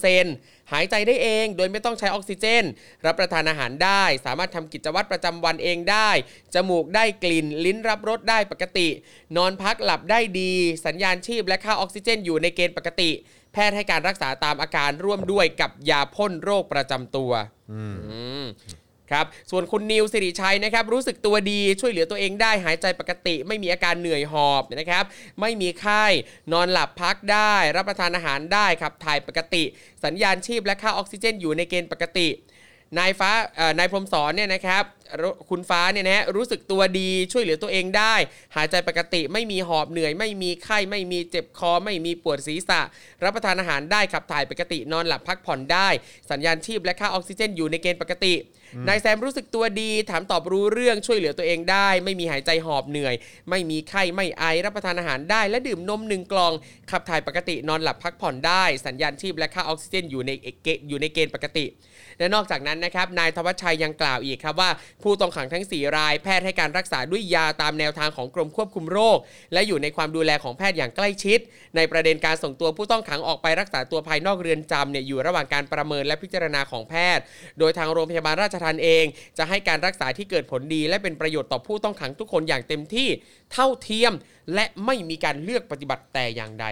[0.02, 2.64] 99%หายใจได้เอง โดยไม่ต้องใช้ออกซิเจน
[3.06, 6.10] รับประทานอาหารได้ สามารถทำกิจวัตรประจำวันเองได้
[6.54, 8.88] จมูกได้กลิ่น ลิ้นรับรสได้ปกติ
[9.36, 10.52] นอนพักหลับได้ดี
[10.86, 13.10] สัญญาณชีพและค่าออกซิเจนอยู่ในเกณฑ์ปกติ
[13.47, 17.30] แพ ทย์ให้การรักษาตามอาการร่วมด้วยกับยาพ่นโรคประจำตัว
[17.72, 17.82] อื
[18.42, 18.44] ม
[19.10, 25.04] ครับส่วนคุณนิวสิริชัยนะครับรู้สึกตัวดีช่วยเหลือตัวเองได้หายใจปกติ ไม่มีอาการเหนื่อยหอบนะครับ
[25.40, 26.04] ไม่มีไข้
[26.52, 29.62] นอนหลับพักได้ รับประทานอาหารได้ครับถ่ายปกติ
[30.04, 32.28] สัญญาณชีพและค่าออกซิเจนอยู่ในเกณฑ์ปกติ
[32.98, 34.84] นายฟ้าเอ่อนายพรหมสอนเนี่ยนะครับ
[35.22, 38.14] รุคุณฟ้าเนี่ยนะฮะรู้สึกตัวดีช่วยเหลือตัวเองได้
[38.56, 42.80] หายใจปกติไม่มีหอบเหนื่อย ไม่มีไข้ไม่มีเจ็บคอ ไม่มีปวดศีรษะ
[43.24, 45.88] รับประทานอาหารได้ขับถ่ายปกตินอนหลับพักผ่อนได้
[46.30, 48.34] สัญญาณชีพและค่าออกซิเจนอยู่ในเกณฑ์ปกติ
[48.88, 53.14] นายแซมรู้สึกตัวดี ถามตอบรู้เรื่องช่วยเหลือตัวเองได้ ไม่มีหายใจหอบเหนื่อย
[53.50, 56.52] ไม่มีไข้ไม่ไอรับประทานอาหารได้ และดื่มนมหนึ่งกล่อง
[56.90, 60.30] ขับถ่ายปกตินอนหลับพักผ่อนได้ สัญญาณชีพและค่าออกซิเจนอยู่ใน
[60.62, 61.64] เกณฑ์อยู่ในเกณฑ์ปกติ
[62.18, 64.70] และนอกจากนั้นนะครับนายธวัชชัยยังกล่าวอีกครับว่า
[65.02, 69.18] ผู้ต้องขังทั้ง 4 รายแพทย์ให้การรักษาด้วยยาตามแนวทางของกรมควบคุมโรค
[69.52, 71.38] และอยู่ในความดูแลของแพทย์อย่างใกล้ชิด
[71.76, 77.22] ในประเด็นการส่งตัวผู้ต้องขังออกไปรักษาตัวภายนอกเรือนจำเนี่ยอยู่ระหว่างการประเมินและพิจารณาของแพทย์
[77.58, 79.04] โดยทางโรงพยาบาลราชทัณฑ์เอง
[79.38, 83.08] จะให้การรักษาที่เกิดผลดี และเป็นประโยชน์ต่อผู้ต้องขังทุกคนอย่างเต็มที่
[83.52, 84.12] เท่าเทียม
[84.54, 86.66] และไม่มีการเลือกปฏิบัติแต่อย่างใด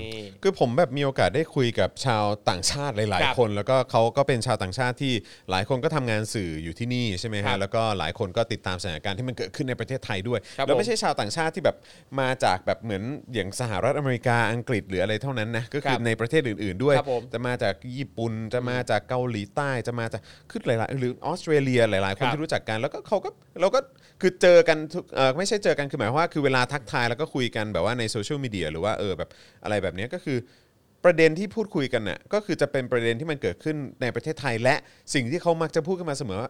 [0.00, 5.12] นี่ คือผมแบบมีโอกาสได้คุยกับชาวต่างชาติหลาย ครับๆ คน แล้วก็เขาก็เป็นชาวต่างชาติที่
[5.50, 11.76] หลายคนก็ทำงานสื่ออยู่ที่นี่ใช่ไหมครัฮะบแล้วก็หลายคนก็ติดตามสถานการณ์ที่มันเกิดขึ้นในประเทศไทยด้วย ครับแล้วผมไม่ใช่ชาวต่างชาติที่แบบ
[12.20, 13.02] มาจากแบบเหมือน
[13.34, 23.30] อย่างสหรัฐอเมริกาอังกฤษหรืออะไรเท่านั้นนะก็คือครับในประเทศอื่น ๆ ด้วย ครับผมจะมาจากญี่ปุ่นจะมาจากเกาหลีใต้จะมาจากคือหลายๆหรือออสเตรเลียหลาย ๆ คนครับ ที่รู้จักกันแล้วก็เขาก็
[23.60, 23.80] เราก็
[24.22, 29.30] คือเจอกันทุกเออไม่ใช่เจอกันคือหมายความว่าคือเวลาทักทายแล้วก็คุยกันแบบว่าในโซเชียลมีเดียหรือว่าเออแบบ
[29.64, 30.38] อะไรแบบเนี้ยก็คือ
[31.04, 34.74] ประเด็นที่พูดคุยกันน่ะก็คือจะเป็นประเด็นที่มันเกิดขึ้นในประเทศไทย และ
[35.14, 36.40] สิ่งที่เขามักจะพูดขึ้นมาเสมอ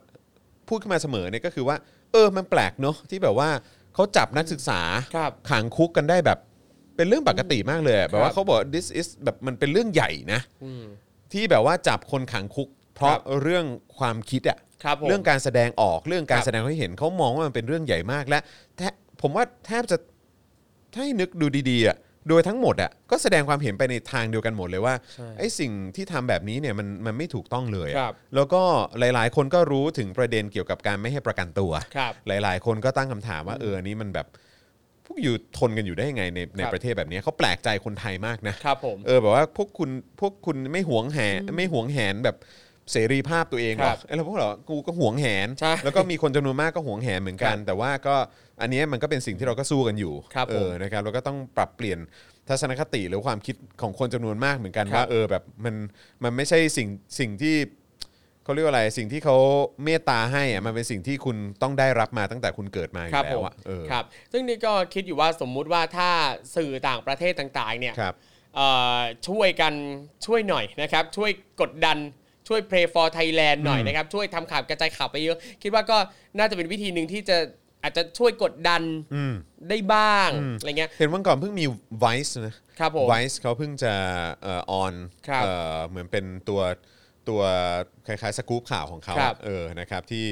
[0.69, 1.77] พูดขึ้นมาเสมอเนี่ยก็คือว่า
[2.13, 3.49] เออมันแปลกเนอะที่แบบว่า
[3.95, 4.81] เขาจับนักศึกษา
[5.17, 6.39] ครับ ขังคุกกันได้แบบ
[6.97, 10.85] เป็นเรื่องปกติมากเลยอะแบบว่าเขาบอก this is แบบมันเป็นเรื่องใหญ่นะ อืม
[11.33, 13.65] ที่แบบว่าจับคนขังคุก เพราะครับเรื่อง
[13.99, 18.39] ความคิดอะ ครับผม เรื่องการแสดงออกเรื่องการครับ แสดงความเห็นเขามองว่ามันเป็นเรื่องใหญ่มากและ
[18.77, 18.83] แท
[19.23, 19.97] ผมว่าแทบจะ
[20.95, 21.97] ถ้าให้นึกดูดีๆอะ
[22.29, 28.63] โดยทั้งหมดอะก็แสดงความเห็นไปในทางเดียวกันหมดเลยว่าใช่ไอ้สิ่งที่ทำแบบนี้เนี่ยมันมันไม่ถูกต้องเลยอะครับ แล้วก็
[28.99, 34.27] หลายๆ คนก็รู้ถึงประเด็นเกี่ยวกับการไม่ให้ประกันตัว ครับ หลาย ๆ คนก็ตั้งคำถามว่าเอออันนี้มันแบบ
[35.07, 42.37] พวกอยู่ทนกันอยู่ได้ยังไงในในครับ ประเทศแบบนี้เขาแปลกใจคนไทยมากนะ ครับผม เออแบบว่าพวกคุณพวกคุณไม่หวงแหนไม่หวงแหนแบบ
[42.91, 48.15] เสรีภาพตัวเองหรครัอบไอ้เราพวกเรากูก็หวงแหน ใช่แล้วก็มีคนจำนวนมากก็หวงแหนเหมือนกันครับแต่ว่าก็
[48.61, 51.99] อันเนี้ยมันก็เป็นสิ่งที่เราก็สู้กันอยู่ครับเออนะครับเราก็ต้องปรับเปลี่ยน
[52.49, 55.75] ทัศนคติหรือความคิดของคนจำนวนมากเหมือนกันครับว่าเออแบบมัน
[56.23, 57.57] มันไม่ใช่สิ่งสิ่งที่
[58.45, 59.37] เขาเรียกว่าอะไรสิ่งที่เขา
[59.85, 66.11] เมตตาให้อะมันเป็นสิ่งที่คุณต้องได้รับมาตั้งแต่คุณเกิดมาอครัยู่บแล้ผวมอะเออครับซึ่งนี่ก็คิดอยู่ว่าสมมุติว่าถ้า
[66.57, 68.15] สื่อต่างประเทศต่างๆเนี่ย ครับ
[68.57, 69.75] เอ่อช่วยกัน
[70.27, 71.31] ช่วยหน่อยนะครับช่วย
[71.61, 71.99] กดดัน
[72.49, 75.99] ช่วย Pray for Thailand หน่อยนะครับ ช่วยทำข่าวกระจายข่าวไปเยอะ คิดว่าก็
[76.39, 77.39] น่าจะเป็นวิธีหนึ่งที่จะ
[77.83, 78.83] อาจจะช่วยกดดัน
[79.15, 79.35] อืม
[79.69, 81.65] ได้บ้างอะไรเงี้ยเห็นวันก่อนเพิ่งมี
[82.05, 83.95] Vice นะครับผม Vice เขาเพิ่งจะ
[84.43, 84.95] เอ่อออน
[85.29, 86.61] ครับเอ่อเหมือนเป็นตัว
[87.29, 87.43] ตัว
[88.07, 90.27] คล้ายๆสกู๊ปข่าวของเขาครับเออนะครับที่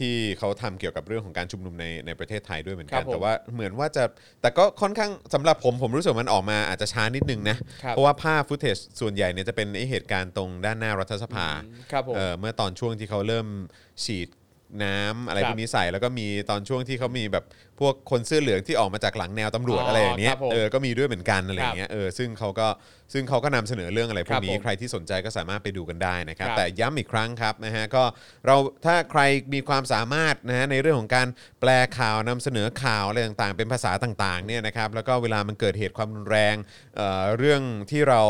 [0.00, 4.04] ที่เขาทำเกี่ยวกับเรื่องของการชุมนุมในในประเทศไทยด้วยเหมือนครักันบผมแต่ว่าเหมือนว่าจะ
[4.42, 11.46] แต่ก็ค่อนข้างสำหรับผมผมรู้สึกว่ามันออกมาอาจจะช้านิดนึงนะครับเพราะว่าภาพฟุตเทจส่วนใหญ่เนี่ยจะเป็นไอเหตุการณ์ตรงด้านหน้ารัฐสภา
[11.92, 13.46] ครับผมเออเมื่อตอนช่วงที่เขาเริ่ม
[14.04, 14.28] ฉีด
[14.84, 17.44] น้ำอะไรครับพวกนี้ใส่แล้วก็มีตอนช่วงที่เขามีแบบ
[17.80, 22.68] พวกคนเสื้อเหลืองที่ออกมาจากหลังแนวตำรวจอ๋อออะไรอย่างเงี้ยครับผมเออก็มีด้วยเหมือนกันอะไรอย่างเงี้ยเออซึ่งเขาก็
[23.12, 28.02] ซึ่งเขาก็นำเสนอเรื่องอะไรพวครักบนี้ผมใครที่สนใจก็สามารถไปดูกันได้นะครับครับแต่ย้ำอีกครั้งครับนะฮะก็
[28.46, 29.20] เราถ้าใคร
[29.54, 31.28] มีความสามารถนะฮะในเรื่องของการ
[31.60, 36.56] แปลข่าวนำเสนอข่าวอะไรต่างๆ เป็นภาษาต่างๆเนี่ยนะครับแล้วก็เวลามันเกิดเหตุความรุนแรง
[36.96, 38.20] เอ่อเรื่องที่เรา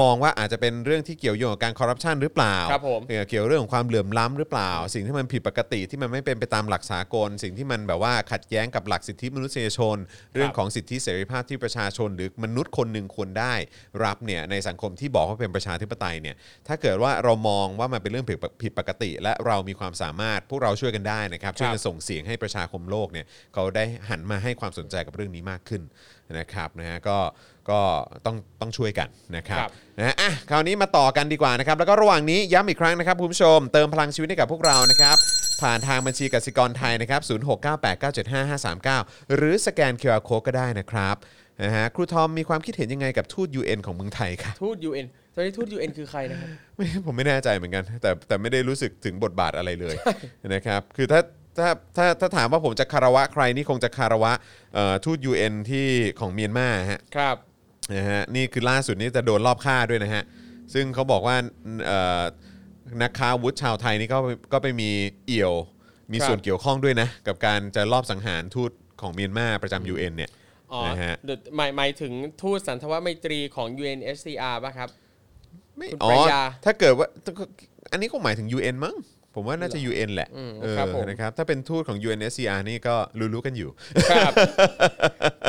[0.00, 9.96] มองว่าอาจจะเป็นเรื่องที่เกี่ยวโยงกับการคอร์รัปชันหรือเปล่าครับผมเกี่ยวเกี่ยวเรื่องของความเหลื่อมล้ำหรือเปล่า สิ่งที่มันผิดปกติที่มันไม่เป็นไปตามหลักสากล สิ่งที่มันแบบว่าขัดแย้งกับหลักสิทธิมนุษยชน
[10.34, 13.54] เรื่องของสิทธิเสรีภาพที่ประชาชน หรือมนุษย์คนหนึ่งควรได้
[14.04, 16.36] รับเนี่ยในสังคมที่บอกว่าเป็นประชาธิปไตยเนี่ย
[16.68, 25.82] ถ้าเกิดว่าเรามองว่ามันเป็นเรื่องผิดผิดปกติ และเรามีความสามารถพวกเราช่วยกันได้นะครับช่วยกันส่งเสียงให้ประชาคมโลกเนี่ยเขาได้หันมาให้ความสนใจกับเรื่องนี้มากขึ้น
[26.38, 27.18] นะครับนะฮะก็
[27.70, 27.80] ก็
[28.26, 35.16] ต้องต้องช่วยกันนะครับครับนะฮะอะคราวนี้มาต่อกันดีกว่านะครับ แล้วก็ระหว่างนี้ย้ำอีกครั้งนะครับคุณผู้ชมเติมพลังชีวิตให้กับพวกเรานะครับ
[35.62, 37.20] ผ่านทางบัญชีกสิกรไทยนะครับ
[38.02, 41.16] 0698975539 หรือสแกน QR Code ก็ได้นะครับ
[41.62, 49.96] นะฮะครูทอมมีความคิดเห็นยังไงกับทูต UN ของเมืองไทยค่ะทูต UN ตอนนี้ทูต UN คือใครนะครับ ไม่ผมไม่แน่ใจเหมือนกัน แต่แต่ไม่ได้รู้สึกถึงบทบาทอะไรเลย
[50.54, 51.20] นะครับคือถ้า
[51.58, 54.32] ถ้าถ้าถ้าถามว่าผมจะคารวะใครนี่คงจะคารวะ
[54.74, 55.86] เอ่อทูต UN ที่
[56.20, 57.36] ของเมียนมาฮะ ครับ
[57.94, 60.22] นะฮะนี่คือล่าสุดนี้จะโดนรอบฆ่าด้วยนะฮะ
[60.74, 61.36] ซึ่งเขาบอกว่า
[61.86, 62.22] เอ่อ
[63.02, 64.18] นักค้าอาวุธชาวไทยนี่ก็
[64.52, 64.90] ก็ไปมี
[65.26, 65.54] เอี่ยว
[66.12, 68.70] มีครับส่วนเกี่ยวข้องด้วยนะ กับการจะรอบสังหารทูต
[69.00, 70.30] ของเมียนมาประจำ UN เนี่ย
[70.72, 72.12] อ๋อนะฮะเดี๋ยวหมายหมายถึง
[72.42, 74.88] ทูตสันทวไมตรีของ UNSCR ป่ะครับ
[75.76, 77.08] ไม่คุณอ๋อปรัชญาถ้าเกิดว่า
[77.92, 78.96] อันนี้คงหมายถึง UN มั้ง
[79.34, 83.70] ผมว่าน่าจะ UN แหละอืมเออครับผม นะครับถ้าเป็นทูตของ UNSCR นี่ก็รู้ๆกันอยู่
[84.10, 84.32] ครับ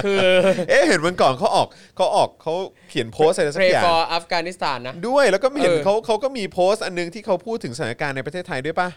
[0.03, 0.25] คือ
[0.69, 2.53] เอ๊ะเห็นวันก่อนเขาออกเขาออกเขา
[2.89, 8.89] เขียนโพสต์อะไรสัก Pray อย่าง for Afghanistan นะ ด้วยแล้วก็เห็นเออเขาเขาก็มีโพสต์อันนึงที่เขาพูดถึงสถานการณ์ในประเทศไทยด้วยป่ะ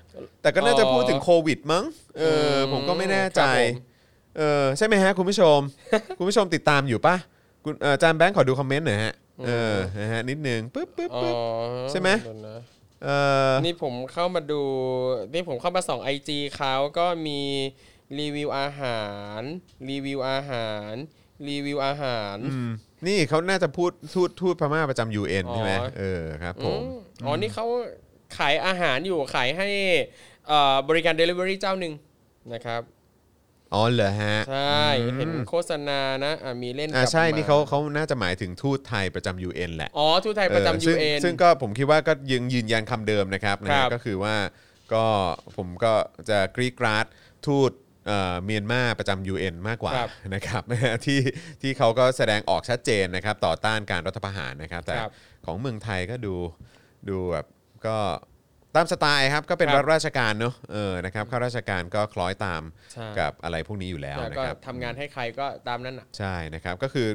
[0.43, 1.85] แต่ก็น่าจะอ๋อพูดถึงโควิดมั้ง
[2.18, 2.22] เอ
[2.55, 5.59] ออมผมก็ไม่แน่ใจครับผม เออใช่ไหมฮะคุณผู้ชม
[6.18, 7.16] คุณผู้ชมติดตามอยู่ป่ะ
[7.64, 9.14] คุณเอ่ออาจารย์แบงค์ขอดูคอมเมนต์หน่อยฮะ
[9.47, 11.35] เออนะฮะนิดนึงปึ๊บปึ๊บอ๋อปึ๊บ
[11.91, 12.59] ใช่ไหม เดี๋ยวนะ
[13.05, 13.09] เอ
[13.51, 14.63] อนี่ผมเข้ามาดู
[15.33, 17.41] นี่ผมเข้ามาส่อง IG เขาก็มี
[18.19, 19.03] รีวิวอาหา
[19.39, 19.41] ร
[19.89, 20.93] รีวิวอาหาร
[21.49, 22.71] รีวิวอาหาร อืม
[23.07, 26.89] นี่เขาน่าจะพูดทูตทูตพม่าประจำ UN อ๋อใช่ไหมเออครับผมอืม
[27.25, 27.67] อ๋อ นี่เขา
[28.39, 29.69] ขายอาหารอยู่ขายให้
[30.49, 31.95] เอ่อบริการ Delivery เจ้าหนึ่ง
[32.53, 32.83] นะครับ
[33.75, 34.85] อ๋อเหรอฮะ ใช่
[35.16, 44.35] เห็นโฆษณานะอะมีเล่นอ่ากับใช่หมนี่เขาเขาน่าจะหมายถึงทูตไทยประจำ UN แหละอ๋อทูตไทยประจำเออยูซึ่งเอ็นซึ่งก็ผมคิดว่าก็ยังยืนยันคำเดิมนะครับนะครัฮะบก็คือว่า
[44.93, 45.05] ก็
[45.57, 45.93] ผมก็
[46.29, 47.07] จะกรีดกราด
[47.47, 47.73] ทูต
[48.07, 50.62] เอ่อเมียนมาประจำ UN มากกว่าครับนะครับ
[51.07, 51.20] ที่
[51.62, 55.12] ที่เขาก็แสดงออกชัดเจนนะครับ ต่อต้านการรัฐประหารนะครับ แต่ครับ
[55.47, 56.35] ของเมืองไทยก็ดู
[57.09, 57.47] ดูแบบ
[57.87, 57.97] ก็
[58.77, 62.62] ตามสไตล์ครับก็เป็นครับรัฐราชการเนอะเออนะครับข้าราชการก็คล้อยตาม
[62.93, 67.09] ใช่ กับอะไรพวกนี้อยู่แล้วแล้วนะก็ครับ ทำงานให้ใครก็ตามนั้นอะ ใช่นะครับก็คือ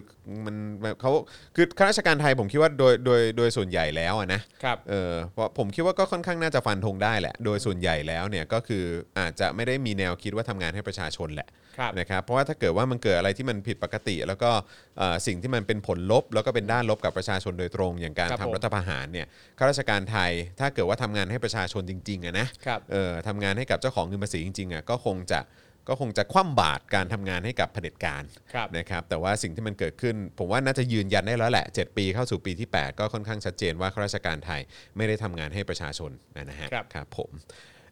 [0.45, 0.55] มัน
[1.01, 1.11] เขา
[1.55, 8.83] คือข้าราชการไทยผมคิดว่าโดยโดยโดยส่วนใหญ่แล้วอะนะครับ เออเพราะผมคิดว่าก็ค่อนข้างน่าจะฟันธงได้แหละ โดยส่วนใหญ่แล้วเนี่ยก็คือ
[9.19, 11.49] อาจจะไม่ได้มีแนวคิดว่าทำงานให้ประชาชนแหละ
[11.79, 14.51] ครับ นะครับเพราะว่าถ้าเกิดว่ามันเกิดอะไรที่มันผิดปกติ แล้วก็
[14.97, 19.27] เอ่อสิ่งที่มันเป็นผลลบ แล้วก็เป็นด้านลบกับประชาชนโดยตรง อย่างการครับทำผม รัฐประหารเนี่ย
[19.57, 25.41] ข้าราชการไทยถ้าเกิดว่าทำงานให้ประชาชนจริงๆอะนะครับ เออทำงานให้กับเจ้าของเงินภาษีจริงๆอะก็คงจะ
[25.89, 28.23] ก็คงจะคว่ำบาตรการทำงานให้กับเผด็จการ
[28.53, 34.61] ครับ นะครับ แต่ว่าสิ่งที่มันเกิดขึ้น ผมว่าน่าจะยืนยันได้แล้วแหละ 7 ปีเข้าสู่ปีที่ 8 ก็ค่อนข้างชัดเจนว่าข้าราชการไทย
[34.97, 36.11] ไม่ได้ทำงานให้ประชาชน
[36.49, 37.31] นะฮะครับ ครับผม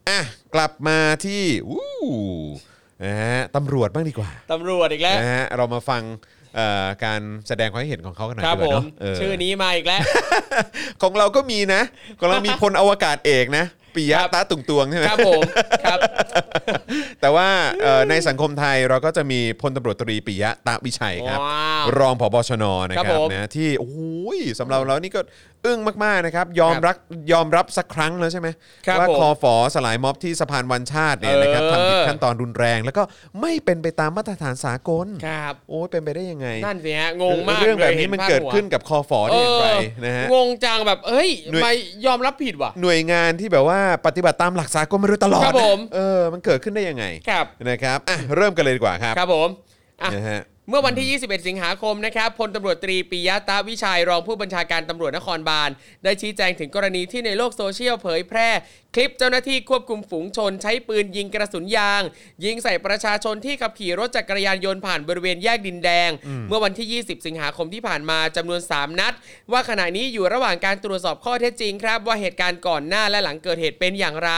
[0.10, 0.20] อะ
[0.56, 1.86] กลับมาที่อู้
[3.06, 6.34] นะฮะตำรวจบ้างดีกว่า ตำรวจอีกแล้ว นะฮะเรามาฟังเอ่อ
[7.06, 10.01] การแสดงความคิดเห็นของเขากันหน่อยครับดีกผว่ามเนาะเออชื่อนี้มาอีกแล้ว
[11.01, 11.82] ของเราก็มีนะ
[12.20, 15.41] ของเรามีพลอวกาศเอกนะปิยะครับตาตุงตวงใช่ไหมครับผม
[15.86, 15.99] ครับ
[17.22, 17.47] แต่ว่า
[17.82, 23.99] เอ่อในสังคมไทยเราก็จะมีพลตำรวจตรีปิยะตาวิชัยครับว้าวรองผบชนนะคครัรับบผมนะที่โอ้โห
[24.60, 25.22] สำหรับเรานี่ก็
[25.66, 26.97] อึ้งมากๆนะครับยอมครับรัก
[27.32, 28.47] ยอมรับสักครั้งแล้วใช่ไหม
[28.88, 33.03] ครับว่าผม คอฝอสลายม็อบที่สะพานวันชาติเนี่ยนะครับเออทำผิดขั้นตอนรุนแรง แล้วก็
[33.41, 39.68] ไม่เป็นไปตามมาตรฐานสากลครับ โอ้ยเป็นไปได้ยังไง นั่นสิฮะงงมากเรื่องแบบนี้ลยมันห็ภาพเกิดหัวขึ้นกับคอฝอได้อย่างไร
[40.05, 41.74] นะฮะ งงจังแบบเฮ้ยหน่วยไม่
[42.05, 49.49] ยอมรับผิดว่ะ หน่วยงานที่แบบว่าปฏิบัติตามหลักสากลมาโดยตลอดครับผมนะเออมันเกิดขึ้นได้ยังไงครับนะครับอะเริ่มกันเลยดีกว่าครับ ครับผม
[50.03, 55.70] อะ นะฮะ เมื่อวันที่ 21 สิงหาคมนะครับพลตำรวจตรีปิยะตาวิชัยรองผู้บัญชาการตำรวจนครบาล
[56.03, 58.49] ได้ชี้แจงถึงกรณีที่ในโลกโซเชียลเผยแพร่
[58.95, 62.01] คลิปเจ้าหน้าที่ควบคุมฝูงชน ใช้ปืนยิงกระสุนยาง
[62.45, 66.09] ยิงใส่ประชาชนที่ขับขี่รถจักรยานยนต์ผ่านบริเวณแยกดินแดง
[66.47, 69.13] เมื่อวันที่ 20 สิงหาคมที่ผ่านมาจำนวน 3 นัด
[69.51, 74.32] ว่าขณะนี้อยู่ระหว่างการตรวจสอบข้อเท็จจริงครับ ว่าเหตุการณ์ก่อนหน้าและหลังเกิดเหตุเป็นอย่างไร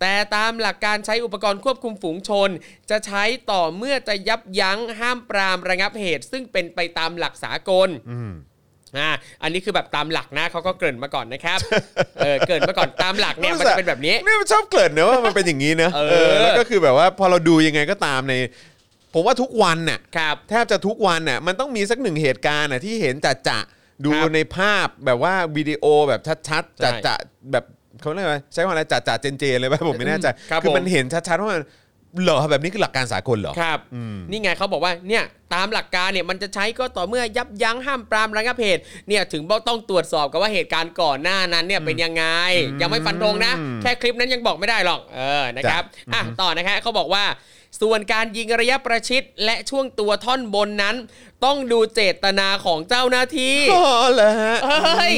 [0.00, 2.48] แต่ตามหลักการใช้อุปกรณ์ควบคุมฝูงชน
[2.90, 7.88] จะใช้ต่อเมื่อจะยับยั้งห้ามปรามระงับเหตุ ซึ่งเป็นไปตามหลักสากล
[8.98, 9.10] อ่า
[9.42, 11.58] อันนี้คือแบบตามหลักนะเขาก็เกริ่นมาก่อนนะครับ
[12.18, 18.34] เออเกริ่นมาก่อนตามหลักเนี่ยมันจะเป็นแบบนี้เนี่ยมันชอบเกริดเนอะว่ามันเป็นอย่างนี้เนอะเออเออแล้วก็คือแบบว่าพอเราดูยังไงก็ตามใน
[19.14, 23.58] ผมว่าทุกวันน่ะครับแทบจะทุกวันน่ะมันต้องมีสักหนึ่งเหตุการณ์น่ะที่เห็นจะจะ
[24.04, 27.14] ดูครับในภาพแบบว่าวิดีโอแบบชัดๆใช่จะจะ
[27.52, 27.64] แบบ
[28.00, 31.62] เขาเรียกว่าใช้คำอะไรจะจะเจนเจนๆเลยป่ะผมไม่แน่ใจครับคือผมมันเห็นชัดๆว่ามัน
[32.22, 33.78] เหรอแบบนี้คือหลักการสากลเหรอ ครับ
[34.30, 35.24] นี่ไงเขาบอกว่าเนี่ย
[35.54, 42.24] ตามหลักการเนี่ยมันจะใช้ก็ต่อเมื่อยับยั้งห้ามปรามระงับเหตุเนี่ยถึงต้องตรวจสอบกันว่าเหตุการณ์ก่อนหน้านั้นเนี่ยเป็นยังไง
[42.80, 45.82] ยังไม่ฟันธงนะ อืมแค่คลิปนั้นยังบอกไม่ได้หรอกเออนะครับ
[46.14, 47.24] อะต่อนะคะเขาบอกว่า
[47.80, 50.96] ส่วนการยิงระยะประชิดและช่วงตัวท่อนบนนั้น
[51.44, 55.14] ต้องดูเจตนาของเจ้าหน้าที่อ๋อเหรอฮะเฮ้ย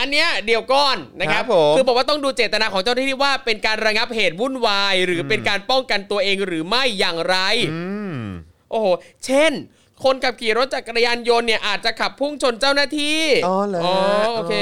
[0.00, 7.36] อันเนี้ยเดี๋ยวก่อนนะครับครับผมคือบอกว่าต้องดูเจตนาของเจ้าหน้าที่ว่าเป็นการระงับเหตุวุ่นวาย หรือเป็นการป้องกันตัวเองหรือไม่อย่างไร
[7.72, 7.82] อื
[8.16, 8.18] ม
[8.70, 8.86] โอ้โห
[9.26, 9.52] เช่น
[10.04, 13.82] คนขับขี่รถจักรยานยนต์เนี่ยอาจจะขับพุ่งชนเจ้าหน้าที่ อ๋อเหรอ
[14.34, 14.54] โอเค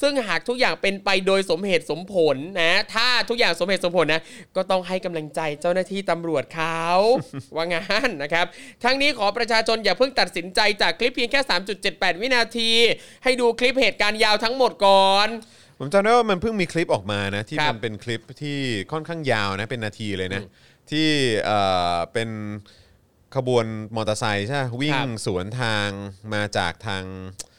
[0.00, 4.22] ซึ่งหากทุกอย่างเป็นไปโดยสมเหตุสมผลนะ ถ้าทุกอย่างสมเหตุสมผลนะ
[4.56, 6.82] ก็ต้องให้กำลังใจเจ้าหน้าที่ตำรวจเขา
[7.56, 8.46] ว่างั้นนะครับ
[8.84, 11.40] ทั้งนี้ขอประชาชนอย่าเพิ่งตัดสินใจจากคลิปเพียงแค่
[11.80, 12.70] 3.78 วินาที
[13.24, 15.28] ให้ดูคลิปเหตุการณ์ยาวทั้งหมดก่อน
[15.78, 18.58] ผมจำได้ว่ามันเพิ่งมีคลิปออกมานะที่ครับมันเป็นคลิปที่
[18.92, 20.42] ค่อนข้างยาวนะเป็นนาทีเลยนะ
[20.90, 21.08] ที่
[21.44, 21.58] เอ่
[21.94, 22.30] อเป็น
[23.36, 23.64] ขบวน
[23.96, 25.88] มอเตอร์ไซค์ใช่ไหมวิ่งครับสวนทาง
[26.34, 27.49] มาจากทางเอ่อ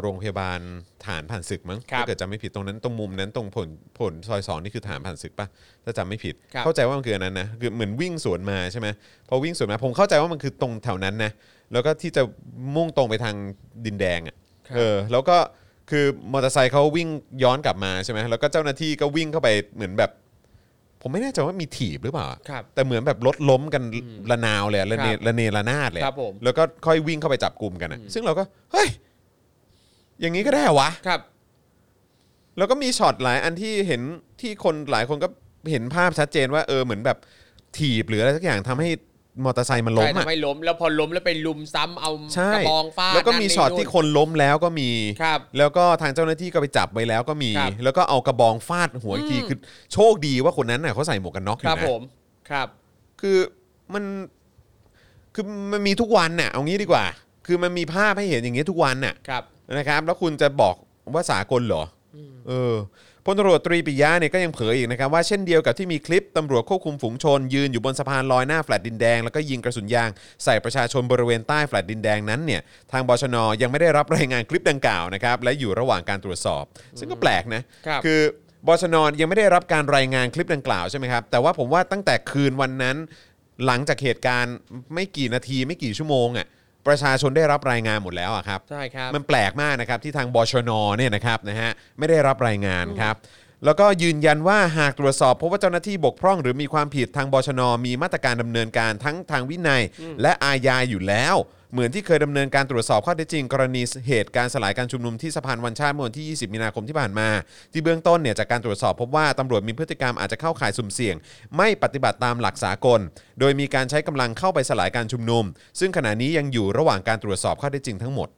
[0.00, 0.58] โรงพยาบาล
[1.06, 3.68] ฐานผ่านศึกมั้งครับถ้าเกิดจำไม่ผิดตรงนั้นตรงมุมนั้นตรงผล
[3.98, 5.46] ผลซอยสองนี่คือฐานผ่านศึกปะ
[5.84, 8.88] ถ้าจำไม่ผิดครับเข้าใจว่ามันคืออันนั้นนะคือเหมือนวิ่งสวนมาใช่ไหม
[9.28, 11.30] พอวิ่งสวนมาผมเข้าใจว่ามันคือตรงแถวนั้นนะ
[11.72, 12.22] แล้วก็ที่จะ
[12.76, 13.34] มุ่งตรงไปทาง
[13.86, 14.36] ดินแดงอะ
[14.68, 15.36] ครับเออแล้วก็
[15.90, 17.08] คือมอเตอร์ไซค์เขาวิ่ง
[17.42, 20.10] ย้อนกลับมาใช่ไหมแล้วก็เจ้าหน้าที่ก็วิ่งเข้าไปเหมือนแบบ
[21.04, 23.82] ผมไม่แน่ใจว่ามีถีบหรือเปล่าครับแต่เหมือนแบบรถล้มกัน
[24.30, 28.42] ระนาวเลยอะระเนครับระเนระนาดเลยอะครับผมแล้วก็ค่อยวิ่งเข้าไปจับกลุ่มกันอะซึ่งเราก็
[28.72, 28.88] เฮ้ย
[30.20, 31.20] อย่างนี้ก็ได้เหรอวะ ครับ
[32.58, 34.02] แล้วก็มีช็อตหลายอันที่เห็น
[34.40, 35.28] ที่คนหลายคนก็
[35.70, 37.18] เห็นภาพชัดเจนว่าเออเหมือนแบบ
[37.76, 38.88] ถีบหรืออะไรสักอย่างทำให้
[39.44, 44.90] มอเตอร์ไซค์มันล้ใช่มอะทำให้ล้ม แล้วพอล้มแล้วไปรุมซ้ำเอาใช่กระบองฟาดแล้วก็มีนั่นช็อตที่คนล้มแล้วก็มี
[45.22, 49.58] ครับ แล้วก็ทางเจ้าหน้าที่ก็ไปจับไว้แล้วก็มี ครับ แล้วก็เอากระบองฟาดหัวอีกทีคือ
[49.92, 52.00] โชคดีว่าคนนั้นน่ะเขาใส่หมวกกันน็อกอครับยู่นะผม
[52.50, 52.68] ครับ
[53.20, 53.38] คือ
[53.94, 54.04] มัน
[55.34, 57.04] คือมันมีทุกวันน่ะเอางี้ดีกว่า
[57.46, 59.42] คือมันมีภาพให้เห็นอย่างนี้ทุกวันน่ะ ครับ
[59.78, 60.74] นะครับ แล้วคุณจะบอก
[61.14, 61.82] ว่าสากลเหรอ
[62.16, 62.74] อเออ
[63.24, 70.10] พลตำรวจตรีปิยะเนี่ยก็ยังเผยอีกนะครับว่าเช่นเดียวกับที่มีคลิปตำรวจควบคุมฝูงชน ยืนอยู่บนสะพานลอยหน้าแฟลตดินแดง แล้วก็ยิงกระสุนยาง
[70.44, 72.60] ใส่ประชาชนบริเวณใต้แฟลตดินแดงนั้นเนี่ย
[72.92, 76.64] ทางบชนยังไม่ได้รับรายงานคลิปดังกล่าวนะครับและอยู่ระหว่างการตรวจสอบ
[76.98, 78.20] ซึ่งก็แปลกนะครับ คือ
[78.66, 82.96] บชนยังไม่ได้รับการรายงานคลิปดังกล่าวใช่ไหมครับแต่ว่าผมว่าตั้งแต่คืนวันนั้น
[83.66, 84.56] หลังจากเหตุการณ์
[84.94, 86.46] ไม่กี่นาทีไม่กี่ชั่วโมงอะ
[86.86, 93.14] ประชาชนได้รับรายงานหมดแล้วอะครับ ใช่ครับ มันแปลกมากนะครับที่ทางบชนเนี่ยนะครับนะฮะไม่ได้รับรายงานครับ
[93.64, 99.82] แล้วก็ยืนยันว่าหากตรวจสอบพบว่าเจ้าหน้าที่บกพร่อง หรือมีความผิดทางบชนมีมาตรการดำเนินการทั้งทางวินัย
[100.22, 101.36] และอาญาอยู่แล้ว
[101.72, 107.28] เหมือนที่เคยดำเนินการตรวจสอบข้อเท็จจริง กรณีเหตุการสลายการชุมนุมที่สะพานวันชาติเมื่อวันที่ 20 มีนาคมที่ผ่านมา
[107.72, 111.16] ที่เบื้องต้นเนี่ยจากการตรวจสอบพบว่าตำรวจมีพฤติกรรมอาจจะเข้าข่ายสุ่มเสี่ยง
[111.56, 113.00] ไม่ปฏิบัติตามหลักสากล
[113.40, 115.44] โดยมีการใช้กำลังเข้าไปสลายการชุมนุม
[115.80, 118.28] ซึ่งขณะนี้ยังอยู่ระหว่างการตรวจสอบข้อเท็จจริงทั้งหมด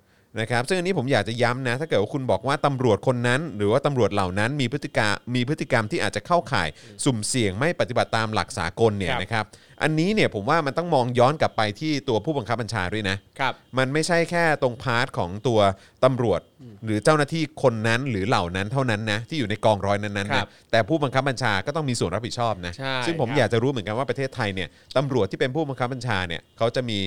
[0.40, 6.68] นะครับซึ่งอันนี้ผมอยากจะย้ำนะ ถ้าเกิดว่าคุณบอกว่าตำรวจคนนั้น หรือว่าตำรวจเหล่านั้นมีพฤติกรรมมีพฤติกรรมที่อาจจะเข้าข่าย
[7.04, 9.44] สุ่มเสี่ยงไม่ปฏิบัติตามหลักสากลเนี่ยครับ นะครับ
[9.82, 15.60] อันนี้เนี่ยผมว่ามันต้องมองย้อนกลับไปที่ตัวผู้บังคับบัญชาด้วยนะ ครับ มันไม่ใช่แค่ตรงพาร์ทของตัว
[16.04, 16.40] ตำรวจ
[16.84, 26.98] หรือเจ้าหน้าที่คนนั้นหรือเหล่านั้นเท่านั้นนะที่อยู่ในกองร้อยนั้นๆครันะบแต่ผู้บังคับบัญชาก็ต้องมีส่วนรับผิดชอบนะ ใช่ซึ่งผมครับอยากจะรู้เหมือนกันว่าประเทศไทยเนี่ยตำรวจที่เป็นผู้บังคับบัญชาเนี่ยเขาจะมี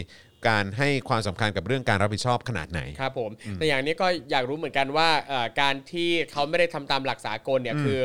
[0.47, 7.99] การให้ความสำคัญกับเรื่องการรับผิดชอบขนาดไหน ครับผมแต่อย่างนี้ก็อยากรู้เหมือนกันว่าเอ่อการที่เขาไม่ได้ทำตามหลักสากลเนี่ยคือ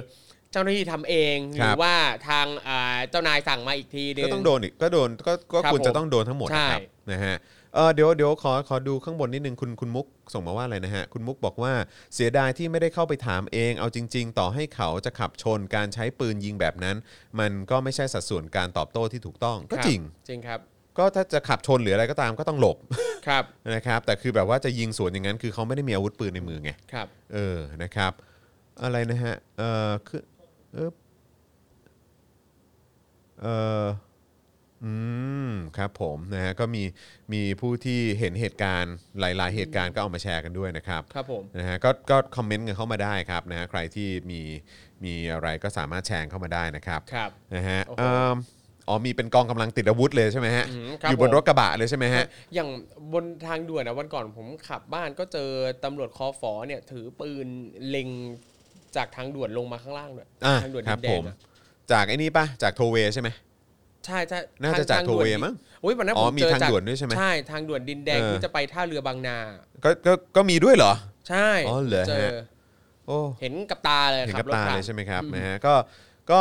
[0.53, 1.97] เจ้าหน้าที่ทำเองหครัรืบอว่า
[2.29, 6.81] ทางเอ่อเจ้านายสั่งมาอีกทีนึง ก็ต้องโดนอีกก็โดนก็ก็ครับควรจะผมต้องโดนทั้งหมดใช่นะครับ
[7.13, 7.37] นะฮะ
[7.75, 11.73] เออเดี๋ยวเดี๋ยวขอขอดูข้างบนนิดนึงคุณคุณมุกส่งมาว่าอะไรนะฮะ คุณมุกบอกว่า
[12.15, 16.97] เสียดายที่ไม่ได้เข้าไปถามเอง เอาจริง ๆ ต่อให้เขาจะขับชนการใช้ปืนยิงแบบนั้น
[17.41, 20.61] มันก็ไม่ใช่สัดส่วนการตอบโต้ที่ถูกต้องก็ครับจริง จริงครับ
[20.99, 22.77] ก็ถ้าจะขับชนหรืออะไรก็ตามก็ต้องหลบ
[23.29, 28.13] ครับ นะครับ แต่คือแบบว่าจะยิงสวนอย่างนั้น คือเขาไม่ได้มีอาวุธปืนในมือไง ครับ เออ นะครับ
[28.83, 30.23] อะไรนะฮะ เออคือ
[30.75, 30.91] เออ
[33.43, 33.47] เอ
[33.83, 33.85] อ
[34.85, 34.93] อื
[35.51, 36.83] ม ครับผมนะฮะ ก็มี
[37.33, 44.41] มีผู้ที่เห็นเหตุการณ์หลาย ๆ เหตุการณ์ก็เอามาแชร์กันด้วยนะครับ ครับผม นะฮะ ก็ ก็คอมเมนต์กันเข้ามาได้ครับนะฮะ ใครที่มี
[45.05, 48.37] มีอะไรก็สามารถแชร์เข้ามาได้นะครับ ครับ นะฮะโอ้โห เอิ่ม
[48.89, 52.25] อ๋อมีเป็นกองกำลังติดอาวุธเลยใช่ไหมฮะอืมครับอยู่บนผม รถกระบะเลยใช่ไหมฮะ
[52.55, 52.69] อย่าง
[53.13, 55.51] บนทางด่วนนะวันก่อนผมขับบ้านก็เจอ
[55.85, 57.49] ตำรวจคอฟอเนี่ย ถือปืน
[57.89, 58.09] เล็ง
[58.97, 61.37] จากทางด่วนลงมาข้างล่างด้วยอ่าทางด่วนคดิรับนแดผงม อะ
[61.93, 63.29] จากไอ้นี่ปะจากโทเวใช่ไหม
[64.07, 69.37] ใช่ใช่น่าจะทจากทโทเวด่นมั้งโอ้ยวันนั้นอ๋อผมมีเจอทางจากด่วนด้วยใช่ไหมใช่ทางด่วนดินแดงเออ ที่จะไปท่าเรือบางนา
[69.85, 70.93] ก็ก็ก็มีด้วยเหรอ
[71.29, 72.37] ใช่อ๋อเหรอเจฮะอ
[73.07, 75.75] โอ้ เห็นกับตาเลยเห็นขักับบรถตาผ่านเลยใช่ไหมครับนะฮะก็
[76.31, 76.41] ก็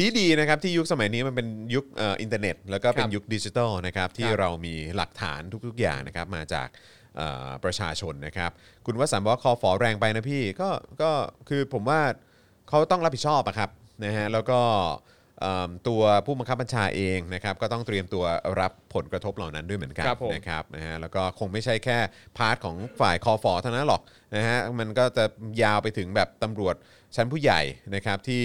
[0.00, 6.68] ดีดีๆนะครับที่ยุคสมัยนี้มันเป็นยุคเอ่ออินเทอร์เน็ต แล้วก็เป็นครับยุคดิจิทัลนะครับที่ครับเรามีหลักฐานทุกๆอย่างนะครับมาจาก
[7.16, 8.50] เอ่อประชาชนนะครับ
[8.86, 10.68] คุณวสันต์บอกว่าคอฟอแรงไปนะพี่ก็
[11.02, 11.10] ก็
[11.48, 12.00] คือผมว่า
[12.68, 13.70] เขาต้องรับผิดชอบอะครับ
[14.04, 14.60] นะฮะแล้วก็
[15.40, 18.24] เอิ่มตัวผู้บังคับบัญชาเองนะครับก็ต้องเตรียมตัว
[18.60, 21.98] รับผลกระทบเหล่านั้นด้วยเหมือนกันครับผม นะครับนะฮะแล้วก็คงไม่ใช่แค่
[22.36, 24.02] part ของฝ่ายคอฟอเท่านั้นหรอก
[24.36, 25.24] นะฮะมันก็จะ
[25.62, 26.74] ยาวไปถึงแบบตำรวจ
[27.16, 27.62] ชั้นผู้ใหญ่
[27.94, 28.42] นะครับที่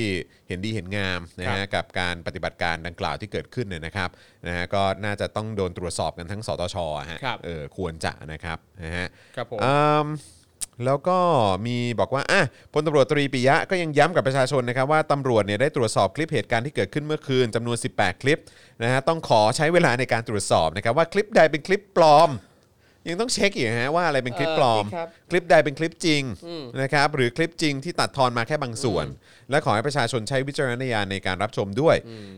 [0.47, 4.09] เห็นดีเห็นงามนะฮะกับการปฏิบัติการดังกล่าวที่เกิดขึ้นเนี่ยนะครับ
[4.47, 10.07] นะฮะก็น่าจะต้องโดนตรวจสอบกันทั้งสตชอะฮะครับ เออควรจะนะครับนะฮะ ครับผม อืม
[10.85, 11.17] แล้วก็
[11.65, 12.41] มีบอกว่าอะ
[12.73, 18.39] พลตำรวจตรีปิยะก็ยังย้ำกับประชาชนนะครับว่าตำรวจเนี่ยได้ตรวจสอบคลิปเหตุการณ์ที่เกิดขึ้นเมื่อคืนจำนวน 18 คลิป
[18.83, 22.29] นะฮะต้องขอใช้เวลาในการตรวจสอบนะครับว่าคลิปใดเป็นคลิปปลอม
[23.09, 26.23] ยังต้องเช็คอีกฮะว่าอะไรเป็นคลิปปลอม เออครับคลิปใดเป็นคลิปจริง
[26.81, 29.05] นะครับหรือคลิปจริงที่ตัดทอนมาแค่บางส่วน
[29.49, 31.95] และขอให้ประชาชนใช้วิจารณญาณในการรับชมด้วย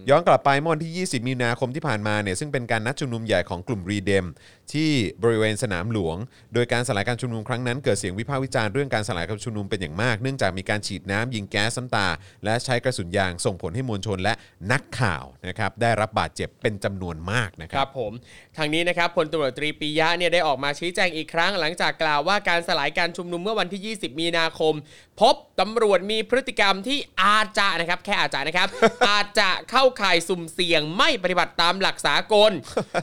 [0.10, 4.26] ย้อนกลับไปเมื่อวันที่ 20 มีนาคมที่ผ่านมาเนี่ยซึ่งเป็นการนัดชุมนุมใหญ่ของกลุ่มรีเดม
[4.74, 4.92] ที่
[5.24, 6.18] บริเวณสนามหลวง
[6.54, 12.08] โดยการสลายการชุมนุมครั้งนั้นเกิดเสียงวิพากษ์วิจารณ์เรื่องการสลายการชุมนุมเป็นอย่างมาก เนื่องจากมีการฉีดน้ำยิงแก๊สน้ำตา
[12.46, 14.34] และใช้กระสุนยางส่งผลให้มวลชนและ
[14.72, 18.12] นักข่าวนะครับได้รับบาดเจ็บเป็นจำนวนมากนะคครัรับ บผม
[18.58, 24.74] ทางนี้นะครับพลตำรวจตรีปิยะเนี่ยได้ออกมาชี้แจงอีกครั้ง หลังจากกล่าวว่าการสลายการชุมนุมเมื่อวันที่ 20 มีนาคม
[25.22, 28.68] พบตำรวจมีพฤติกรรมที่อาจจะนะครับ แค่อาจจะนะครับ
[29.10, 32.52] อาจจะเข้าข่ายสุ่มเสี่ยงไม่ปฏิบัติตามหลักสากล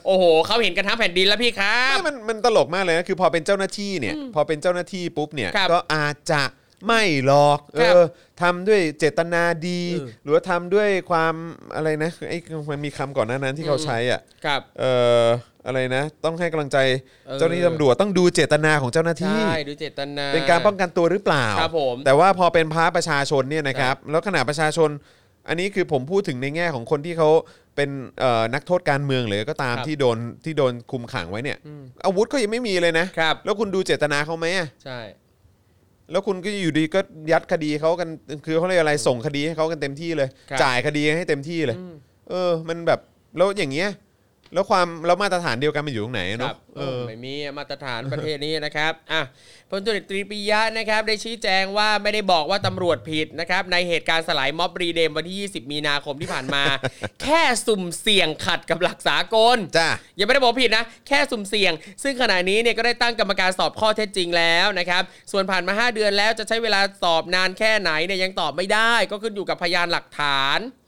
[0.06, 6.42] โอ้โหเขาเห็นกันทั้งแผ่นดินแล้วพี่ครับไม่มันมันตลกมากเลยนะคือพอเป็นเจ้าหน้าที่เนี่ย พอเป็นเจ้าหน้าที่ปุ๊บเนี่ยครับก็อาจจะ
[6.86, 8.00] ไม่หรอกเอครับอ
[8.42, 11.34] ทำด้วยเจตนาดีเออหรือว่าทำด้วยความ
[11.74, 12.38] อะไรนะไอ้
[12.70, 14.92] มันมีคำก่อนหน้านั้นที่เขาใช้อะครับเอ่
[15.24, 15.26] อ
[15.66, 16.78] อะไรนะ ต้องให้กำลังใจ
[17.26, 24.90] เออเจ้าหน้าที่ตำรวจต้องดูเจตนาของเจ้าหน้าที่ ใช่ดูเจตนา เป็นการป้องกันตัวหรือเปล่า ครับผม แต่ว่าพอเป็นพาประชาชนเนี่ยนะครับ แล้วขณะประชาชน
[25.48, 27.30] อันนี้คือผมพูดถึงในแง่ของคนที่เขา
[27.74, 27.90] ไปเป็น
[28.20, 31.58] เอ่อนักโทษการเมืองหรือก็ตามครับที่โดนที่โดนคุมขังไว้เนี่ย
[32.04, 34.98] อาวุธเขายังไม่มีเลยนะ ครับ แล้วคุณดูเจตนาเขาไหมอะใช่
[36.10, 37.00] แล้วคุณก็อยู่ดีก็
[37.32, 38.08] ยัดคดีเขากัน
[38.46, 41.76] คือเขาเรียกอะไรส่งคดีให้เขากันเต็มที่เลย ครับ จ่ายคดีให้เต็มที่เลย
[42.30, 43.00] เออ มันแบบ
[43.36, 43.88] แล้วอย่างเงี้ย
[44.54, 49.22] แล้วความแล้วมาตรฐานเดียวกันมันอยู่ตรงไหนครัเนาะบเออ ไม่มีมาตรฐานประเทศนี้นะครับอะ
[49.70, 56.62] พลตุริตรีปิยะนะครับได้ชี้แจงว่าไม่ได้บอกว่าตำรวจผิดนะครับในเหตุการณ์สลายม็อบรีเดมวันที่ 20 มีนาคมที่ผ่านมา
[57.22, 59.88] แค่สุ่มเสี่ยงขัดกับหลักสากล จ้า
[60.18, 61.72] ยังไม่ได้บอกผิดนะ แค่สุ่มเสี่ยง
[62.02, 70.79] ซึ่งขณะนี้เนี่ยก็ได้ตั้งกรรมการสอบข้อเท็จจริงแล้วนะครับ ส่วนผ่านมา 5 เดือนแล้วจะใช้เวลาสอบนานแค่ไหนเนี่ยยังตอบไม่ได้ ก็ขึ้นอยู่กับพยานหลักฐานอืม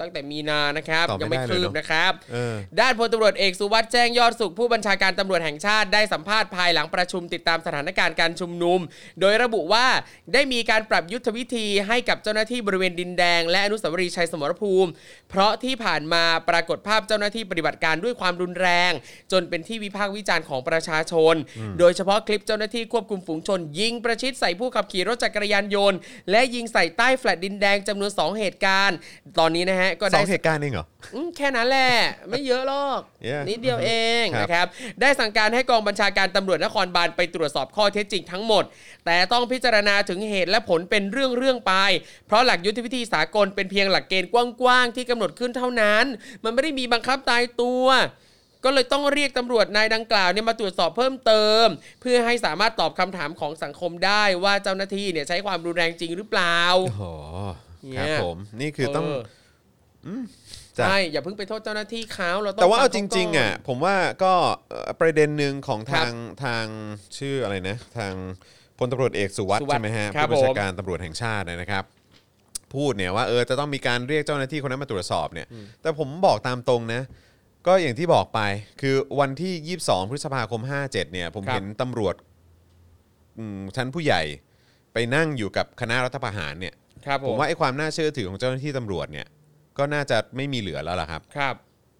[0.00, 8.80] ตั้งแต่มีนานะครับตอบไม่ยังไม่ได้เลยคืบเนอะนะครับเออด้านพลตำรวจเอกสุวัสด์แจ้งยอดสุขผู้บัญชาการตำรวจแห่งชาติได้สัมภาษณ์ภายหลังประชุมติดตามสถานการณ์การชุมนุม
[9.20, 9.86] โดยระบุว่า
[10.34, 14.90] ได้มีการปรับยุทธวิธีให้กับเจ้าหน้าที่บริเวณดินแดง และอนุสาวรีย์ชัยสมรภูมิ
[15.30, 18.92] เพราะที่ผ่านมาปรากฏภาพเจ้าหน้าที่ปฏิบัติการด้วยความรุนแรง
[19.32, 21.34] จนเป็นที่วิพากษ์วิจารณ์ของประชาชน
[21.78, 25.98] โดยเฉพาะคลิปเจ้าหน้าที่ควบคุมฝูงชน ยิงประชิดใส่ผู้ขับขี่รถจักรยานยนต์
[26.30, 28.96] และยิงใส่ใต้แฟลตดินแดงจำนวน 2 เหตุการณ์
[29.38, 31.90] ตอนนี้นะฮะก็สอได้งเหตุการณ์เองเหรออืมแค่นั้นแหละ
[32.28, 33.90] ไม่เยอะหรอก Yeah นิดเดียวเอ
[34.22, 34.66] งครับนะครับ
[35.00, 38.64] ได้สั่งการให้กองบัญชาการตำรวจนครบาลไปตรวจสอบข้อเท็จจริงทั้งหมด
[39.06, 41.72] แต่ต้องพิจารณาถึงเหตุและผลเป็นเรื่องเรื่องๆไป
[42.26, 46.04] เพราะหลักยุทธวิธีสากลเป็นเพียงหลักเกณฑ์กว้างๆที่กำหนดขึ้นเท่านั้น
[46.44, 47.84] มันไม่ได้มีบังคับตายตัว
[48.64, 51.66] ก็เลยต้องเรียกตำรวจนายดังกล่าวเนี่ยมาตรวจสอบเพิ่มเติม
[52.00, 57.04] เพื่อให้สามารถตอบคำถามของสังคมได้ว่าเจ้าหน้าที่เนี่ยใช้ความรุนแรงจริงหรือเปล่าโอ้โห
[57.92, 59.06] เนี่ครับยผมนี่คือต้อง
[60.74, 64.32] เจ้ะใช่อย่าเพิ่งไปโทษเจ้าหน้าที่เขาเราต้องแต่ว่าเอาฟัจขริงก่นๆอะผมว่าก็
[64.70, 66.14] เอ่อประเด็นหนึ่งของครับทาง
[66.44, 66.66] ทาง
[67.18, 68.14] ชื่ออะไรนะ ทาง
[68.78, 71.84] พลตำรวจเอกสุวัสด์สุวัสดิ์ใช่ไหมฮะครับผู้บัญชาผมการตำรวจแห่งชาตินะครับ
[72.74, 75.46] พูดเนี่ยว่าเออจะต้องมีการเรียกเจ้าหน้าที่คนนั้นมาตรวจสอบเนี่ย
[75.82, 77.02] แต่ผมบอกตามตรงนะ
[77.66, 78.40] ก็อย่างที่บอกไป
[78.80, 82.14] คือวันที่ 22 พฤษภาคม 57 เนี่ย ผมครับ เห็นตำรวจ
[83.38, 84.22] อืมชั้นผู้ใหญ่
[84.92, 86.74] ไปนั่งอยู่กับคณะรัฐประหารเนี่ย
[87.06, 89.26] ครับผผมมว่าไอ้ความน่าเชื่อถือของเจ้าหน้าที่ตำรวจเนี่ย
[89.78, 91.54] ก็น่าจะไม่มีเหลือแล้วล่ะครับ ครับ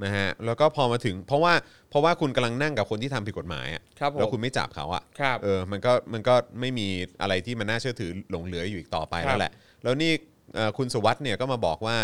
[0.04, 1.54] นะฮะแล้วก็พอมาถึงเพราะว่า
[1.90, 6.88] เพราะว่าคุณกำลังนั่งกับคนที่ทำผิดกฎหมายอะครับผม แล้วคุณไม่จับเขาอะครับ เออมันก็มันก็ไม่มี
[7.20, 9.52] อะไรที่มันน่าเชื่อถือหลงเหลืออยู่อีกต่อไปครัแล้บวแหละ
[9.84, 10.29] แล้วนี่เอ่อ
[10.76, 11.96] คุณสวัสด์เนี่ยก็มาบอกว่า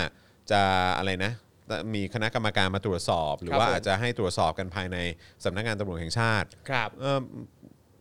[0.51, 0.61] จะ
[0.99, 1.33] อะไรนะ
[1.95, 4.97] มีคณะกรรมการมาตรวจสอบ หรือครับว่าผมอาจจะให้ตรวจสอบกันภายใน
[5.45, 7.19] สำนักงานตำรวจแห่งชาติครับเออ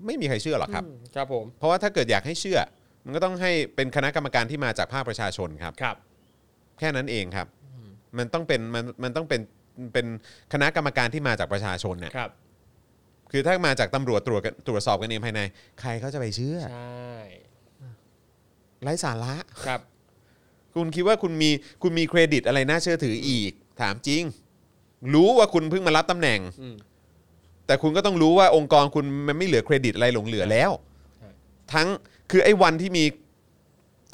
[0.05, 2.59] ไม่มีใครเชื่อหรอกครับอืมครับผมเพราะว่าถ้าเกิดอยากให้เชื่อ
[3.05, 5.95] มันก็ต้องให้เป็นคณะกรรมการที่มาจากภาคประชาชนครับครับ
[6.79, 7.47] แค่นั้นเองครับ
[8.17, 9.41] มันต้องเป็นมันมันต้องเป็น
[9.93, 10.05] เป็น
[10.53, 12.31] คณะกรรมการที่มาจากประชาชนเนี่ยครับ
[13.31, 15.41] คือถ้ามาจากตำรวจตรวจกันตรวจสอบกันเองภายใน
[15.81, 17.15] ใครเขาจะไปเชื่อใช่
[18.83, 19.35] ไร้สาระ
[19.67, 19.81] ครับ
[20.75, 21.49] คุณคิดว่าคุณมี
[21.81, 23.51] คุณมีเครดิตอะไรน่าเชื่อถืออีก
[23.81, 24.23] ถามจริง
[25.13, 26.75] รู้ว่าคุณเพิ่งมารับตำแหน่ง อืม
[27.65, 30.71] แต่คุณก็ต้องรู้ว่าองค์กรคุณมันไม่เหลือเครดิตอะไรหลงเหลือแล้ว
[31.17, 31.29] ใช่
[31.73, 31.87] ทั้ง
[32.31, 33.05] คือไอ้วันที่มี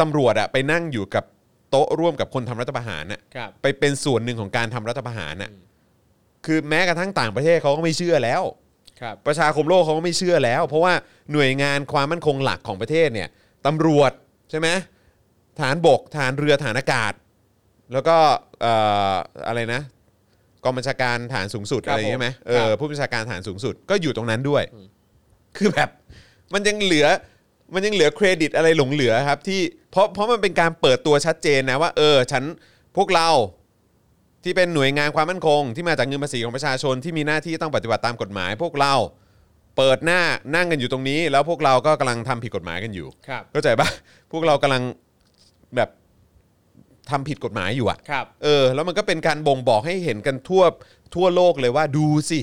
[0.02, 1.24] ตำรวจอะไปนั่งอยู่กับ
[1.70, 5.52] โต๊ะร่วมกับคนทำรัฐประหารน่ะครับ ไปเป็นส่วนหนึ่งของการทำรัฐประหารน่ะ
[6.46, 8.42] คือแม้กระทั่งต่างประเทศเขาก็ไม่เชื่อแล้ว
[9.02, 10.94] ครับ ประชาคมโลกเขาก็ไม่เชื่อแล้ว เพราะว่า
[11.34, 13.30] หน่วยงานความมั่นคงหลักของประเทศเนี่ย
[13.66, 14.12] ตำรวจ
[14.50, 14.68] ใช่ไหม
[15.60, 17.14] ฐานบกฐานเรือฐานอากาศ
[17.94, 18.18] แล้วก็
[18.62, 18.74] เอ่
[19.12, 19.14] อ
[19.48, 19.82] อะไรนะ
[20.64, 24.64] กองบัญชาการฐานสูงสุดครับอะไรอย่างเงี้ยไหมเอคอรับ ผู้บัญชาการฐานสูงสุดก็อยู่ตรงนั้นด้วย
[25.58, 25.90] คือแบบ
[26.54, 27.08] มันยังเหลือ
[27.74, 32.44] มันยังเหลือเครดิตอะไรหลงเหลือครับที่เพราะเพราะมันเป็นการเปิดตัวชัดเจนนะว่า เออฉัน
[32.98, 33.30] พวกเรา
[34.44, 38.94] ที่เป็นหน่วยงานความมั่นคง ที่มาจากเงินภาษีของประชาชนที่มีหน้าที่ต้องปฏิบัติตามกฎหมาย พวกเรา
[39.78, 40.22] เปิดหน้า
[40.56, 43.88] นั่งกันอยู่ตรงนี้ แล้วพวกเราก็กำลังทำผิดกฎหมายกันอยู่ ครับ เข้าใจปะ
[44.32, 44.84] พวกเรากำลัง
[45.76, 45.90] แบบ
[47.10, 50.64] ทำผิดกฎหมายอยู่อะครับ เออ แล้วมันก็เป็นการบ่งบอกให้เห็นกันทั่ว
[51.16, 52.40] ทั่วโลกเลยว่าดูสิ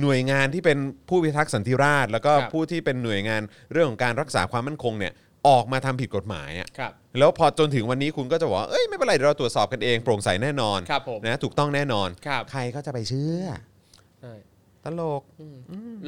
[0.00, 3.42] หน่วยงานที่เป็นผู้พิทักษ์สันติราษฎร์แล้วก็ครับ ผู้ที่เป็นหน่วยงาน
[3.72, 5.12] เรื่องของการรักษาความมั่นคงเนี่ย
[5.48, 13.44] ออกมาทำผิดกฎหมายอะ ครับ แล้วพอจนถึงวันนี้คุณก็จะบอกว่าเอ้ยไม่เป็นไรเดี๋ยวเราตรวจสอบกันเองโปร่งใสแน่นอนครับผมนะถูกต้องแน่นอน ครับ ใครก็จะไปเชื่อ
[14.20, 14.32] ใช่
[14.84, 15.22] ตลก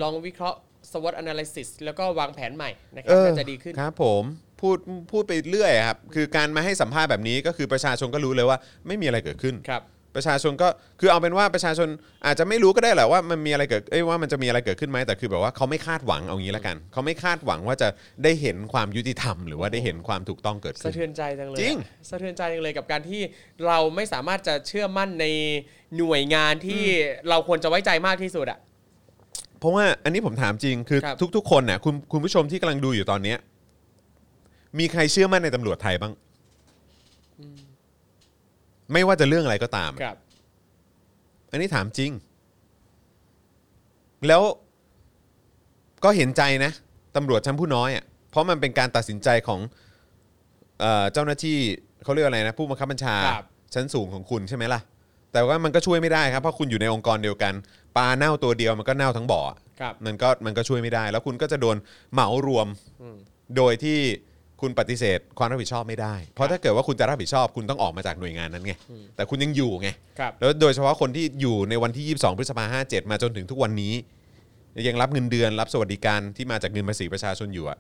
[0.03, 0.59] ลองวิเคราะห์
[0.93, 4.25] SWOT analysis แล้วก็วางแผนใหม่นะครัเอบอน่าจะดีขึ้น ครับผม
[4.63, 4.77] พูด
[5.13, 9.83] พูดไปเรื่อยอะครับคือการมาให้สัมภาษณ์แบบนี้ก็คือประชาชนก็รู้เลยว่าไม่มีอะไรเกิดขึ้น ครับ
[10.17, 10.69] ประชาชนก็
[11.01, 11.89] คือเอาเป็นว่าประชาชน
[12.27, 17.89] อาจจะไม่รู้ก็ได้แหละว่ามันมีอะไรเกิดเอ้ยว่ามันจะมีอะไรเกิดขึ้นไหมแต่คือแบบว่าเขาไม่คาดหวังเอางี้ละกัน เขาไม่คาดหวังว่าจะ
[18.25, 23.21] ได้เห็นความยุติธรรม หรือว่าได้เห็นความถูกต้องเกิดสะขึ้นเทือนใจจังเลยจริงอะสะเทือนใจจังเลยกับการที่
[23.67, 25.27] เราไม่สามารถจะเชื่อมั่นใน
[25.99, 26.85] หน่วยงานที่
[27.29, 28.59] เราควรจะไว้ใจมากที่สุดอะ
[29.59, 33.39] เพราะว่าอันนี้ผมถามจริงคือครับ ทุกๆ คนน่ะคุณคุณผู้ชมที่กำลังดูอยู่ตอนเนี้ย
[34.79, 36.13] มีใครเชื่อมั่นในตำรวจไทยบ้าง
[38.93, 40.17] ไม่ว่าจะเรื่องอะไรก็ตาม ครับ
[41.51, 42.11] อันนี้ถามจริง
[44.29, 44.43] แล้ว
[46.05, 46.73] ก็เห็นใจนะ
[47.17, 49.61] ตำรวจชั้นผู้น้อยอะ่ะเพราะมันเป็นการตัดสินใจของ
[50.81, 51.57] เออเจ้าหน้าที่
[52.03, 54.81] เขาเรียกอะไรนะ ผู้บังคับบัญชา ครับ ชั้นสูงของคุณใช่ไหมล่ะ
[55.33, 57.53] แต่ว่ามันก็ช่วยไม่ได้ครับ เพราะคุณอยู่ในองค์กรเดียวกัน
[57.97, 59.41] ปลาเน่าตัวเดียวมันก็เน่าทั้งบ่อ
[59.81, 61.77] ครับ มันก็มันก็ช่วยไม่ได้ แล้วคุณก็จะโดน
[62.13, 62.67] เหมารวม
[63.57, 63.99] โดยที่
[64.63, 68.73] คุณปฏิเสธความรับผิดชอบไม่ได้ เพราะถ้าเกิดว่าคุณจะรับผิดชอบคุณต้องออกมาจากหน่วยงานนั้นไง
[69.17, 69.89] แต่คุณยังอยู่ไง
[70.19, 73.95] ครับแล้วโดยเฉพาะคนที่อยู่ในวันที่ 22 พฤษภาห้ามาจนถึงทุกวันนี้
[74.89, 77.79] ยังรับเงินเดือนรับสวัสดิการที่มาจากเงินภาษีประชาชนอยู่อะ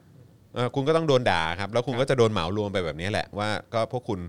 [0.55, 4.20] เออคุณก็ต้องโดนด่าครับ แล้วคุณก็จะโดนเหมารวมไปแบบนี้แหละว่าก็พวกคุณ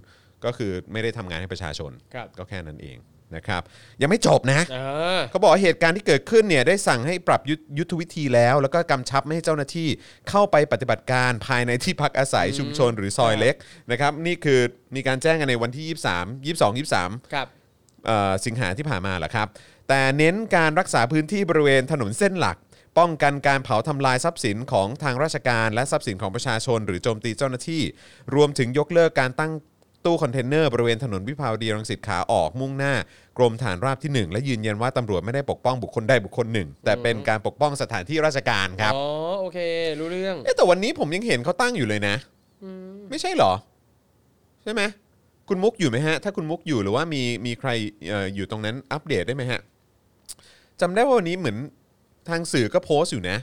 [0.46, 2.98] ก็คือไม่ได้ทำงานให้ประชาชน ครับ ก็แค่นั้นเอง
[3.36, 3.62] นะครับ
[4.02, 9.90] ยังไม่จบนะอ่าเขาบอกว่าเหตุการณ์ที่เกิดขึ้นเนี่ยได้สั่งให้ปรับยุทธยุทธวิธีแล้ว แล้วก็กำชับไม่ให้เจ้าหน้าที่
[10.30, 13.56] เข้าไปปฏิบัติการภายในที่พักอาศัยชุมชนหรือซอยเล็ก
[13.92, 14.60] นะครับนี่คือ
[14.96, 17.48] มีการแจ้งกันในวันที่ 23 22 23ครับ
[18.06, 19.48] เอ่อสิงหาที่ผ่านมาแหละครับ
[19.90, 22.58] แต่เน้นการรักษาพื้นที่บริเวณถนนเส้นหลัก
[23.00, 27.82] ป้องกันการเผาทำลายทรัพย์สินของทางราชการและทรัพย์สินของประชาชน หรือโจมตีเจ้าหน้าที่
[28.36, 29.52] รวมถึงยกเลิกการตั้ง
[30.06, 32.94] ตู้คอนเทนเนอร์บริเวณถนนวิภาวดีรังสิตขาออกมุ่งหน้า
[33.38, 39.04] กรมฐานราบที่ 1 และยืนยันว่าตำรวจไม่ได้ปกป้องบุคคลใดบุคคลหนึ่ง แต่เป็นการปกป้องสถานที่ราชการครับอ๋อ
[39.40, 39.60] โอเค
[40.00, 42.16] รู้เรื่องเอ๊ะแต่วันนี้ผมยังเห็นเขาตั้งอยู่เลยนะ
[43.10, 43.54] ไม่ใช่เหรอ
[44.64, 44.82] ใช่ไหม
[45.50, 47.70] คุณมุกอยู่ไหมฮะ ถ้าคุณมุกอยู่หรือว่ามีมีใคร
[48.10, 49.60] เอ่ออยู่ตรงนั้นอัปเดตได้ไหมฮะ
[50.82, 51.58] จำได้ว่าวันนี้เหมือน
[52.30, 53.38] ทางสื่อก็โพสต์อยู่นะ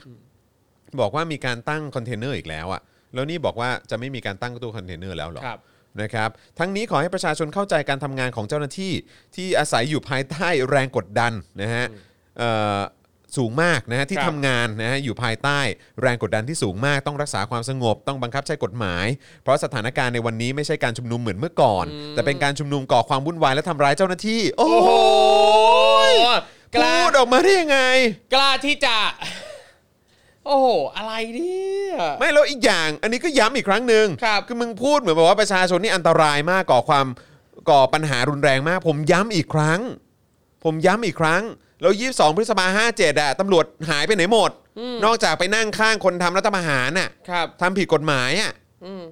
[1.01, 2.81] บอกว่ามีการตั้งคอนเทนเนอร์อีกแล้วอะ
[3.13, 5.59] แล้วนี่บอกว่าจะไม่มีการตั้งตู้คอนเทนเนอร์แล้วเหรอ ครับ
[6.01, 6.29] นะครับ
[6.59, 8.93] ทั้งนี้ขอให้ประชาชนเข้าใจการทำงานของเจ้าหน้าที่
[9.35, 11.85] ที่อาศัยอยู่ภายใต้แรงกดดันนะฮะ
[12.37, 12.79] เอ่อ
[13.37, 15.59] สูงมากนะฮะที่ครับ ทำงานนะฮะอยู่ภายใต้
[16.01, 19.05] แรงกดดันที่สูงมาก ต้องรักษาความสงบ ต้องบังคับใช้กฎหมาย
[19.43, 24.91] เพราะสถานการณ์ในวันนี้ไม่ใช่การชุมนุมเหมือนเมื่อก่อน แต่เป็นการชุมนุมก่อความวุ่นวายและทำร้ายเจ้าหน้าที่ โอ้โอ้โห
[26.15, 26.27] โห
[26.75, 27.79] กล้าพูดออกมาได้ยังไง
[28.33, 28.95] กล้าที่จะ
[30.45, 30.67] โอ้โห
[30.97, 37.05] อะไรเนี่ยไม่แล้วอีกอย่าง อันนี้ก็ย้ำอีกครั้งหนึ่งครับคือมึงพูดเหมือนแบบว่าประชาชนนี่อันตรายมากก่อความ
[37.69, 39.79] ก่อปัญหารุนแรงมาก ผมย้ำอีกครั้ง
[40.63, 41.43] ผมย้ำอีกครั้ง
[41.81, 44.51] แล้ว22พฤษภาห้าเจ็ดอะตำรวจหายไปไหนหมด
[45.05, 48.51] นอกจากไปนั่งข้างคนทำรัฐประหารน่ะครับทำผิดกฎหมายอะ
[48.85, 49.03] อืม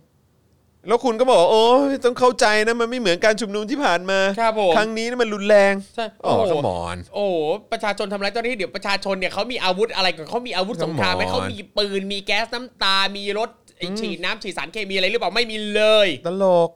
[0.88, 7.36] แล้วคุณก็บอกว่าโอ้ยต้องเข้าใจนะมันไม่เหมือนการชุมนุมที่ผ่านมาครับผม ครั้งนี้นะมันรุนแรงใช่อ๋อโอ้โหขมอน โอ้โห
[7.72, 16.70] ประชาชนทำร้ายเจ้าหน้าที่เดี๋ยวประชาชนเนี่ยเขามีอาวุธอะไรกันเขามีอาวุธสงครามไหม Come on เขามีปืนมีแก๊สน้ำตา มีรถไอ้ฉีดน้ำฉีดสารเคมีอะไรหรือเปล่าไม่มีเลยตลก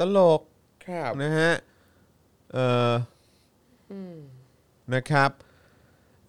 [0.00, 0.40] ตลก
[0.86, 1.52] ครับ นะฮะ
[2.52, 2.92] เอ่อ
[3.92, 3.94] อ
[4.94, 5.30] นะครับ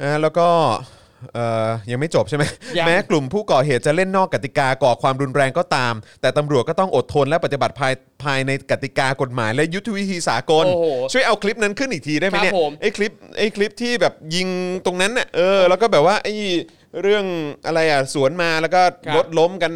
[0.01, 0.49] นะฮะแล้วก็
[1.33, 2.43] เอ่อยังไม่จบใช่ไหม
[2.77, 14.47] ยังแม้กลุ่มผู้ก่อเหตุจะเล่นนอกกติกาก่อความรุนแรงก็ตาม แต่ตำรวจก็ต้องอดทนและปฏิบัติภายภายในกติกากฎหมาย และยุทธวิธีสากล โอ้โหช่วยเอาคลิปนั้นขึ้นอีกทีได้ไหมเนี่ยครับผมไอ้คลิปไอ้คลิปที่แบบยิง
[14.85, 16.33] ตรงนั้นน่ะเออแล้วก็แบบว่าไอ้
[17.01, 17.25] เรื่อง
[17.67, 19.71] อะไรอะสวนมาแล้วก็ครับรถล้มกัน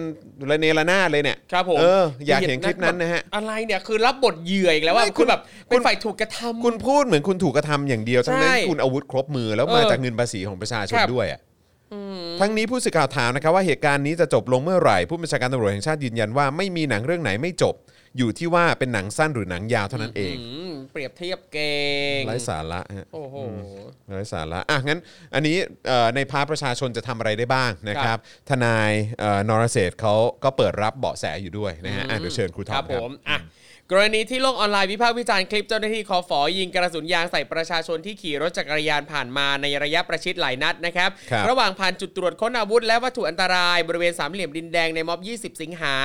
[0.50, 11.42] ระเนระนาดเลยเนี่ยครับผมเอออยากเห็นคลิปนั้นนะฮะอะไรเนี่ยคือรับบทเหยื่ออีกแล้วว่าไม่คุคุณณแบบเป็นฝ่ายถูกกระทำคุณพูดเหมือนคุณถูกกระทำอย่างเดียวทั้งนั้นใช่ที่คุณอาวุธครบมือแล้วมาเออจากเงินภาษีของประชาชนครับด้วยอะ
[12.40, 17.76] ทั้งนี้ผู้สื่อข่าวถามนะครับว่าเหตุการณ์นี้จะจบลงเมื่อไหร่ผู้บัญชาการตำรวจแห่งชาติยืนยันว่าไม่มีหนังเรื่องไหนไม่จบ
[18.18, 21.76] อยู่ที่ว่าเป็นหนังสั้นหรือหนังยาวเท่านั้นเองอืมเปรียบเทียบเก่
[22.20, 23.36] ง ไร้สาระฮะ โอ้โห
[24.16, 25.00] ไร้สาระอะงั้น
[25.34, 25.56] อันนี้
[25.88, 28.18] เอ่อใน part ประชาชนจะทำอะไรได้บ้างนะครับ
[28.50, 33.38] ทนายเอ่อนรเศรษฐ์เขาก็เปิดรับเบาะแสอยู่ด้วยนะฮะอะเดี๋ยวเชิญครูทอมคครัรับบ ผม อะ
[33.92, 45.20] กรณีที่โลกออนไลน์วิพากษ์วิจารณ์คลิปเจ้าหน้าที่คอฟอยิงกระสุนยางใส่ประชาชนที่ขี่รถจักรยานผ่านมาในระยะประชิดหลายนัดนะครับครับระหว่างผ่านจุดตรวจค้นอาวุธและวัตถุอันตรายบริเวณสามเหลี่ยมดินแดงในม็อบ
[45.56, 45.96] 20 สิงหา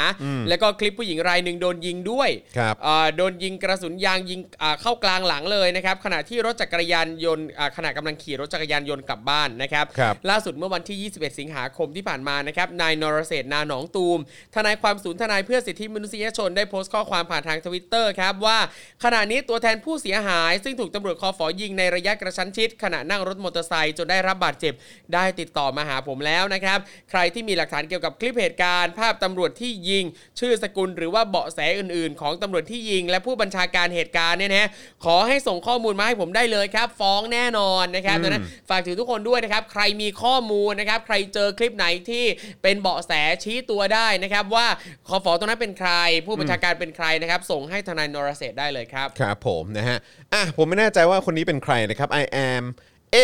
[0.49, 14.19] แล้วก็คลิปผู้หญิงรายหนึ่งโดนยิงด้วยครับเอ่อโดนยิงกระสุนยางยิงอ่าเข้ากลางหลังเลยนะครับขณะที่รถจักรยานยนต์อ่าขณะกำลังขี่รถจักรยานยนต์กลับบ้านนะครับครับล่าสุดเมื่อวันที่ 21 สิงหาคมที่ผ่านมานะครับนายนรเศรษฐ์นาหนองตูม
[14.55, 18.59] ทนายความศูนย์ทนายเพื่อสิทธิมนุษยชนได้โพสต์ข้อความผ่านทางทวิตเตอร์ครับว่า
[19.05, 24.75] ขณะนี้ตัวแทนผู้เสียหาย ซึ่งถูกตำรวจคอฝอยิงในระยะกระชั้นชิด ขณะนั่งรถมอเตอร์ไซค์จนได้รับบาดเจ็บ
[25.15, 26.79] ได้ติดต่อมาหาผมแล้วนะครับ
[27.11, 30.05] ใครที่มีหลักฐานเกี่ยวกับคลิปเหตุการณ์ ภาพตำรวจที่ยิง
[30.41, 34.69] ชื่อสกุลหรือว่าเบาะแสอื่น ๆ ของตำรวจที่ยิง และผู้บัญชาการเหตุการณ์เนี่ยนะ
[35.05, 42.25] ขอให้ส่งข้อมูลมาให้ผมได้เลยครับ ฟ้องแน่นอนนะครับดังนั้นฝากถึงทุกคนด้วยนะครับ ใครมีข้อมูลนะครับ ใครเจอคลิปไหนที่
[42.63, 43.13] เป็นเบาะแส
[43.45, 44.67] ชี้ตัวได้นะครับ ว่า
[45.09, 45.93] คอฟอตรงนั้นเป็นใคร
[46.27, 49.99] ผู้บัญชาการเป็นใครนะครับ ส่งให้ทนายนรเศรษฐ์ได้เลยครับ ครับผมนะฮะ
[50.33, 52.65] อะผมไม่แน่ใจว่าคนนี้เป็นใครนะครับ I am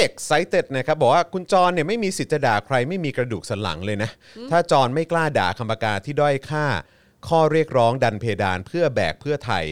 [0.02, 4.10] excited นะครับบอกว่าคุณจรเนี่ยไม่มีสิทธิ์จะด่าใครไม่มีกระดูกสันหลังเลยนะ
[4.50, 6.66] ถ้าจรไม่กล้าด่าคำปากาที่ด้อยค่า
[7.28, 9.64] ข้อเรียกร้องดันเพดานเพื่อแบกเพื่อไทย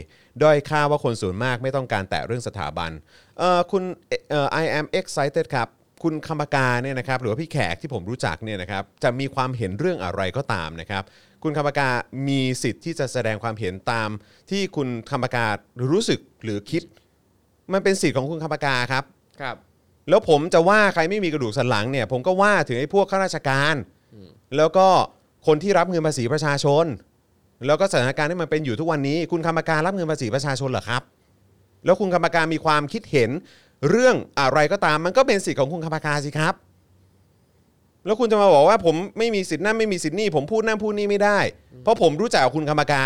[0.42, 2.90] ด้อยค่าว่าคนส่วนมากไม่ต้องการแตะเรื่องสถาบัน
[3.38, 3.82] เอ่อคุณ
[4.30, 5.68] เอ่อ I am excited ครับ
[6.02, 11.02] คุณคำปากาเนี่ยนะครับหรือว่าพี่แขกที่ผมรู้จักเนี่ยนะครับจะมีความเห็นเรื่องอะไรก็ตามนะครับ
[11.42, 11.88] คุณคำปากา
[12.28, 14.08] มีสิทธิ์ที่จะแสดงความเห็นตาม
[14.50, 15.46] ที่คุณคำปากา
[15.90, 16.82] รู้สึกหรือคิด
[17.72, 19.04] มันเป็นสิทธิ์ของคุณคำปากาครับ
[19.40, 19.56] ครับ
[20.08, 23.74] แล้วผมจะว่าใครไม่มีกระดูกสันหลังเนี่ย ผมก็ว่าถึงไอ้พวกข้าราชการ
[24.56, 24.86] แล้วก็
[25.46, 26.86] คนที่รับเงินภาษีประชาชน
[27.66, 31.02] แล้วก็สถานการณ์ที่มันเป็นอยู่ทุกวันนี้ คุณคำปาการับเงินภาษีประชาชนเหรอครับ
[31.84, 33.30] แล้วคุณคำปากามีความคิดเห็น
[33.88, 36.54] เรื่องอะไรก็ตามมันก็เป็นสิทธิ์ของคุณคำปากาสิครับ
[38.04, 41.38] แล้วคุณจะมาบอกว่าผมไม่มีสิทธิ์นั่นไม่มีสิทธิ์นี่ผมพูดนั่นพูดนี่ไม่ได้
[41.82, 43.02] เพราะผมรู้จักกับคุณคำปากา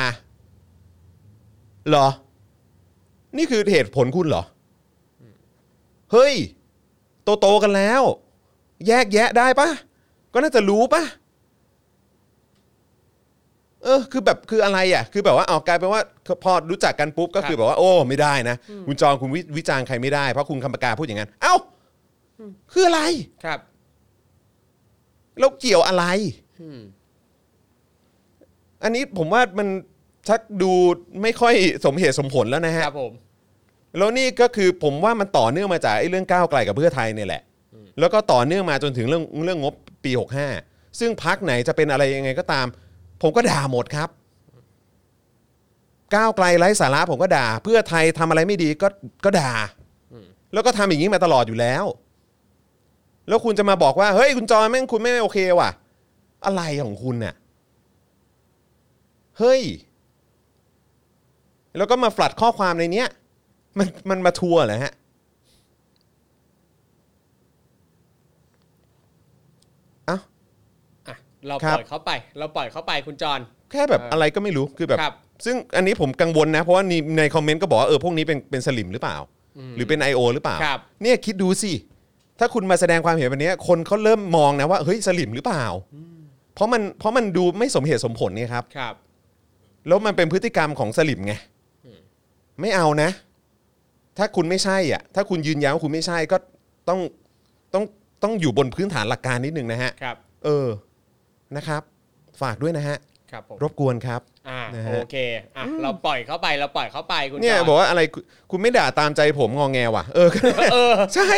[1.89, 2.09] เหรอ
[3.37, 4.45] นี่คือเหตุผลคุณเหรอ
[6.13, 6.35] เฮ้ย
[7.23, 8.03] โตโตๆกันแล้ว
[8.87, 9.69] แยกแยะได้ปะ
[10.33, 11.03] ก็น่าจะรู้ปะ
[13.85, 16.03] เออคือแบบคืออะไรอะคือแบบว่าเอากลายเป็นว่า
[16.45, 18.57] พอรู้จักกันปุ๊บก็คือแบบว่าโอ้ไม่ได้นะ
[18.87, 21.55] คุณจองคุณวิวิจารณ์ใครไม่ได้เพราะคุณคำปากาพูดอย่างนั้นเอ้า
[22.73, 23.03] คืออะไร
[23.45, 23.59] ครับ
[25.39, 26.05] แล้วเกี่ยวอะไร
[26.61, 26.81] อืม
[28.83, 29.69] อันนี้ผมว่ามัน
[30.29, 30.73] ชักดู
[31.23, 31.55] ไม่ค่อย
[31.85, 33.13] สมเหตุสมผลแล้วนะคฮะรับผม
[33.99, 37.43] แล้วนี่ก็คือผมว่ามันต่อเนื่องมาจากไอ้เรื่องก้าวไกลกับเพื่อไทยเนี่ยแหละ
[38.01, 40.11] แล้วก็ต่อเนื่องมาจนถึงเรื่องเรื่องงบปี
[40.57, 42.67] 65 ซึ่งพักไหนจะเป็นอะไรยังไงก็ตาม
[43.23, 44.09] ผมก็ด่าหมดครับ
[46.15, 48.89] ก้าวไกลไร้สาระผมก็ด่า เพื่อไทยทำอะไรไม่ดีก็
[49.25, 49.53] ก็ด่า
[50.53, 51.85] แล้วก็ทำอย่างนี้มาตลอดอยู่แล้ว
[53.29, 55.71] แล้วคุณจะมาบอกว่า เฮ้ยคุณจอยแม่งคุณไม่โอเคว่ะ
[56.45, 57.35] อะไรของคุณน่ะ
[59.39, 59.63] เฮ้ย
[61.77, 63.09] แล้วก็มาฟลัดข้อความในเนี้ย
[63.79, 64.93] มันมันมาทัวร์เหรอฮะ
[70.07, 70.19] เอ้า
[71.09, 71.17] อะ
[71.49, 73.41] เราครัปบล่อยเขาไป เราปล่อยเขาไปคุณจร
[73.71, 75.15] แค่แบบเออออะไรก็ไม่รู้คือแบบครับ
[75.45, 79.17] ซึ่งอันนี้ผมกังวลนะ เพราะว่าในในคอมเมนต์ก็บอกว่าเออพวกนี้เป็นเป็นสลิมหรือเปล่า
[79.77, 80.21] หรือเป็น I.O.
[80.35, 81.73] หรือเปล่าครับเนี่ยคิดดูสิ
[82.39, 85.65] ถ้าคุณมาแสดงความเห็นแบบนี้ คนเขาเริ่มมองนะว่าเฮ้ยสลิมหรือเปล่า
[86.55, 88.95] เพราะมันเพราะมันดูไม่สมเหตุสมผลเนี่ยครับครับ
[89.87, 91.35] แล้วมันเป็นพฤติกรรมของสลิมไง
[92.61, 93.11] ไม่เอานะ
[94.19, 96.37] ถ้าคุณไม่ใช่อะ ถ้าคุณยืนยันว่าคุณไม่ใช่ก็
[96.89, 97.01] ต้อง
[97.75, 97.85] ต้อง
[98.23, 100.67] ต้องอยู่บนพื้นฐานหลักการนิดนึงนะฮะครับ เออ
[101.57, 101.83] นะครับ
[102.43, 102.99] ฝากด้วยนะฮะ
[103.31, 105.17] ครับผมรบกวนครับ อ่านะฮะ โอเค
[105.57, 110.29] อะเราปล่อยเขาไปเราปล่อยเขาไปคุณเนี่ยจรบอกว่าอะไรคุณคุณไม่ด่าตามใจผมงองแงว่ะ เออ
[110.73, 111.31] เออใช่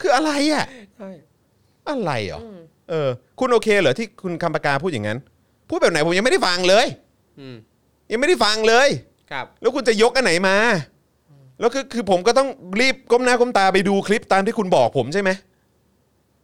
[0.00, 0.64] คืออะไรอะ
[0.96, 1.08] ใช่
[1.88, 2.46] อะไรเหรออ
[2.90, 3.08] เออ
[3.38, 5.18] คุณโอเคเหรอที่คุณคำปากาพูดอย่างนั้น
[5.68, 6.86] พูดแบบไหนผมยังไม่ได้ฟังเลย
[7.40, 7.56] อืม
[8.12, 8.88] ยังไม่ได้ฟังเลย
[9.30, 10.56] ครับ แล้วคุณจะยกอันไหนมา
[11.60, 12.48] แล้วคือคือผมก็ต้อง
[12.80, 15.30] รีบก้มหน้าก้มตาไปดูคลิปตามที่คุณบอกผมใช่ไหม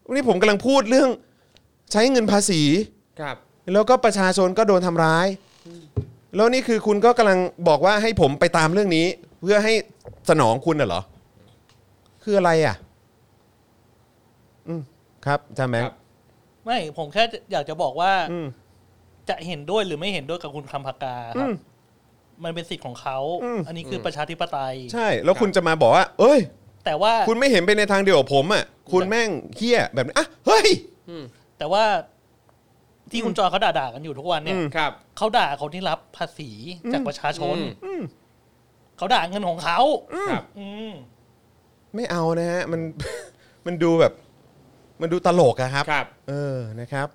[0.06, 1.10] วันนี้ผมกำลังพูดเรื่อง
[1.92, 2.60] ใช้เงินภาษี
[3.20, 3.36] ครับ
[3.72, 5.26] แล้วก็ประชาชนก็โดนทำร้าย
[6.36, 9.06] แล้วนี่คือคุณก็กำลังบอกว่าให้ผมไปตามเรื่องนี้
[9.40, 9.72] เพื่อให้
[10.30, 11.02] สนองคุณน่ะเหรอ
[12.22, 12.76] คืออะไรอะ
[14.68, 14.82] อืม
[15.26, 15.94] ครับอาจารย์แม็กครับ
[16.64, 18.46] ไม่ผมแค่อยากจะบอกว่า อืม
[19.28, 21.54] จะเห็นด้วยหรือไม่เห็นด้วยกับคุณคำพากาคอืรับม
[22.44, 26.40] มันเป็นสิทธิ์ของเขา อืม อันนี้คือประชาธิปไตย ใช่ แล้วคุณจะมาบอกว่า เอ้ย
[26.84, 30.68] แต่ว่า คุณไม่เห็นไปในทางเดียวกับผมอะ คุณแม่งเฮี้ยแบบนี้อะเฮ้ย
[31.08, 31.24] อืม
[31.58, 31.84] แต่ว่า
[33.10, 36.50] ที่คุณจอยเขาด่าๆกันอยู่ทุกวันเนี่ยอืมครับ เขาด่าคนที่รับภาษี
[36.92, 38.02] จากประชาชนอืม
[38.96, 39.78] เขาด่าเงินของเขา
[40.30, 40.92] ครับอืม
[41.94, 42.80] ไม่เอานะฮะมัน
[43.66, 44.12] มันดูแบบ
[45.00, 47.08] มันดูตลกอะครับครับเออนะครับ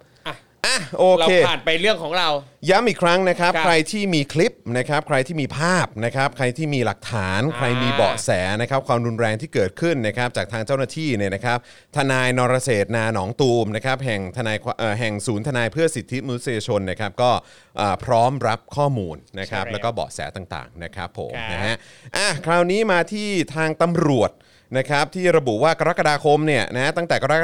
[0.68, 2.30] อะอะโอเราเค ผ่านไปเรื่องของเรา
[2.70, 8.30] ย้ำอีกครั้งนะครับ ครับใครที่มีคลิปนะครับ ใครที่มีภาพนะครับ ใครที่มีหลักฐาน อ่าใครมีเบาะแส
[8.62, 11.58] นะครับ ความรุนแรงที่เกิดขึ้นนะครับ จากทางเจ้าหน้าที่เนี่ยนะครับ
[11.96, 17.32] ทนายนรเศรษฐ์นาหนองตูมนะครับ แห่งทนายเอ่อแห่งศูนย์ทนายเพื่อสิทธิมนุษยชนนะครับ ก็
[17.78, 21.76] เอ่อพร้อมรับข้อมูลนะครับ ใช่แล้วแล้วก็เบาะแสต่างๆนะครับผมครับ นะฮะ
[22.18, 24.32] อะคราวนี้มาที่ทางตำรวจ
[24.78, 27.42] นะครับที่ระบุว่ากรกฎาคมเนี่ยนะตั้งแต่กรก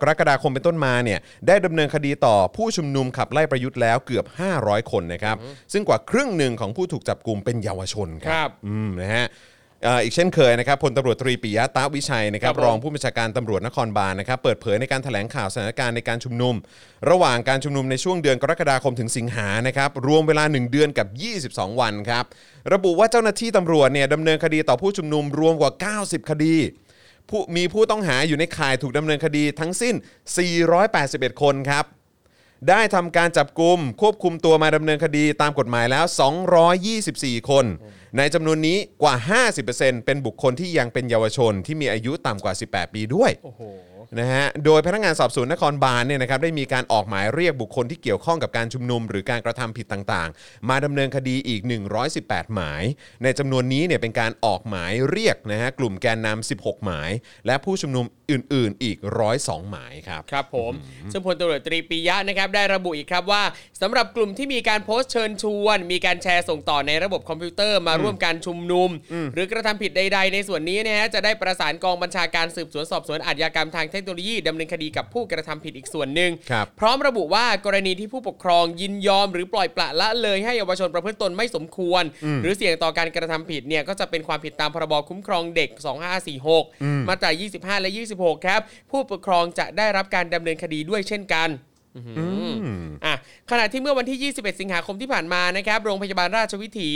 [0.00, 4.24] กรกฎาคมเป็นต้นมาเนี่ยได้ดำเนินคดีต่อผู้ชุมนุมขับไล่ประยุทธ์แล้วเกือบ
[4.58, 5.36] 500 คนนะครับ
[5.72, 16.54] ซึ่งกว่าครึ่งหนึ่งของผู้ถูกจับกลุ่มเป็นเยาวชนคครัรับอืมนะฮะเอ่ออีกเช่นเคยนะครับพลตำรวจตรีปิยะตาวิชัยนะครับครับผมรองผู้บัญชาการตำรวจนครบาลนะครับเปิดเผยในการแถลงข่าวสถานการณ์ในการชุมนุม
[17.10, 21.06] ระหว่างการชุมนุมในช่วงเดือนกรกฎาคมถึงสิงหานะครับรวมเวลา 1 เดือนกับ
[21.42, 22.24] 22 วันครับ
[22.72, 25.72] ระบุว่าเจ้าหน้าที่ตำรวจเนี่ยดำเนินคดีต่อผู้ชุมนุมรวมกว่า
[26.06, 26.56] 90 คดี
[27.28, 29.94] ผู้มีผู้ต้องหาอยู่ในข่ายถูกดำเนินคดีทั้งสิ้น
[30.68, 31.84] 481 คนครับ
[32.68, 36.04] ได้ทำการจับกลุ่มควบคุมตัวมาดำเนินคดีตามกฎหมายแล้ว
[36.76, 37.64] 224 คน
[38.16, 39.14] ในจำนวนนี้กว่า
[39.60, 43.62] 50%เป็นบุคคลที่ยังเป็นเยาวชนที่มีอายุต่ำกว่า 18 ปีด้วย โอ้โห
[44.20, 51.60] นะฮะโดยพนักงานสอบสวนนครบาลเนี่ยนะครับได้มีการออกหมายเรียกบุคคลที่เกี่ยวข้องกับการชุมนุม หรือการกระทำผิดต่างๆ มาดำเนินคดีอีก
[52.08, 52.82] 118 หมาย
[53.22, 57.10] ในจำนวนนี้เนี่ยเป็นการออกหมายเรียกนะฮะกลุ่มแกนนำ16 หมาย
[57.46, 58.96] และผู้ชุมนุมอื่นๆ อีก
[59.34, 60.72] 102 หมายครับครับผม
[61.12, 63.42] ซึ่งพลตำรวจตรีปิยะนะครับได้ระบุอีกครับว่า
[63.82, 68.90] สำหรับกลุ่มที่มีการโพสต์เชิญชวน มีการแชร์ส่งต่อในระบบคอมพิวเตอร์มาร่วมการชุมนุม
[69.34, 82.02] หรือกระทำผิดใด ๆ ในส่วนนี้นะฮะจะได้ประสานกองบัญชาการสืบสวนสอบสวนอาชญากรรมทางเทคโนโลยีดำเนินคดีกับผู้กระทำผิดอีกส่วนหนึ่งครับพร้อมระบุว่ากรณีที่ผู้ปกครองยินยอม หรือปล่อยปละละเลยให้เยาวชนประพฤติตนไม่สมควร
[82.42, 85.70] หรือเสี่ยงต่อการกระทำผิดเนี่ยก็จะเป็นความผิดตามพรบคุ้มครองเด็ก
[86.38, 88.60] 2546 มาตรา 25 และ 26 ครับ
[88.90, 91.48] ผู้ปกครองจะได้รับการดำเนินคดีด้วยเช่นกัน
[93.04, 93.14] อะ
[93.50, 96.90] ขณะที่เมื่อวันที่ 21 สิงหาคมที่ผ่านมานะครับ โรงพยาบาลราชวิถี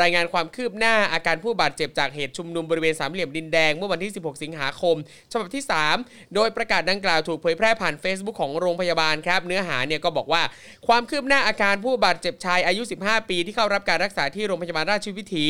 [0.00, 4.96] รายงานความคืบหน้าอาการผู้บาดเจ็บจากเหตุชุมนุมบริเวณสามเหลี่ยมดินแดง เมื่อวันที่ 16 สิงหาคม
[5.32, 5.62] ฉบับที่
[5.98, 10.42] 3 โดยประกาศดังกล่าวถูกเผยแพร่ผ่าน Facebook ของโรงพยาบาลครับ เนื้อหาเนี่ยก็บอกว่า
[10.86, 15.46] ความคืบหน้าอาการผู้บาดเจ็บชายอายุ 15 ปีที่เข้ารับการรักษาที่โรงพยาบาลราชวิถี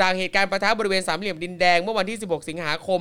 [0.00, 3.00] จากเหตุการณ์ปะทะบริเวณสามเหลี่ยมดินแดงเมื่อวันที่ 16 สิงหาคม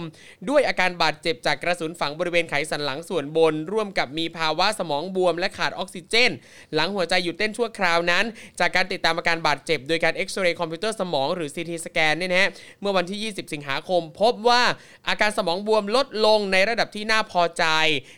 [0.49, 6.31] ด้วยอาการบาดเจ็บจากกระสุนฝังบริเวณไขสันหลังส่วนบน ร่วมกับมีภาวะสมองบวมและขาดออกซิเจน
[6.73, 8.25] หลังหัวใจหยุดเต้นชั่วคราวนั้น
[8.59, 12.49] จากการติดตามอาการบาดเจ็บ โดยการเอ็กซเรย์คอมพิวเตอร์สมองหรือ CT สแกนเนี่ยนะฮะ
[12.81, 14.61] เมื่อวันที่ 20 สิงหาคม พบว่า
[15.07, 17.65] อาการสมองบวมลดลงในระดับที่น่าพอใจ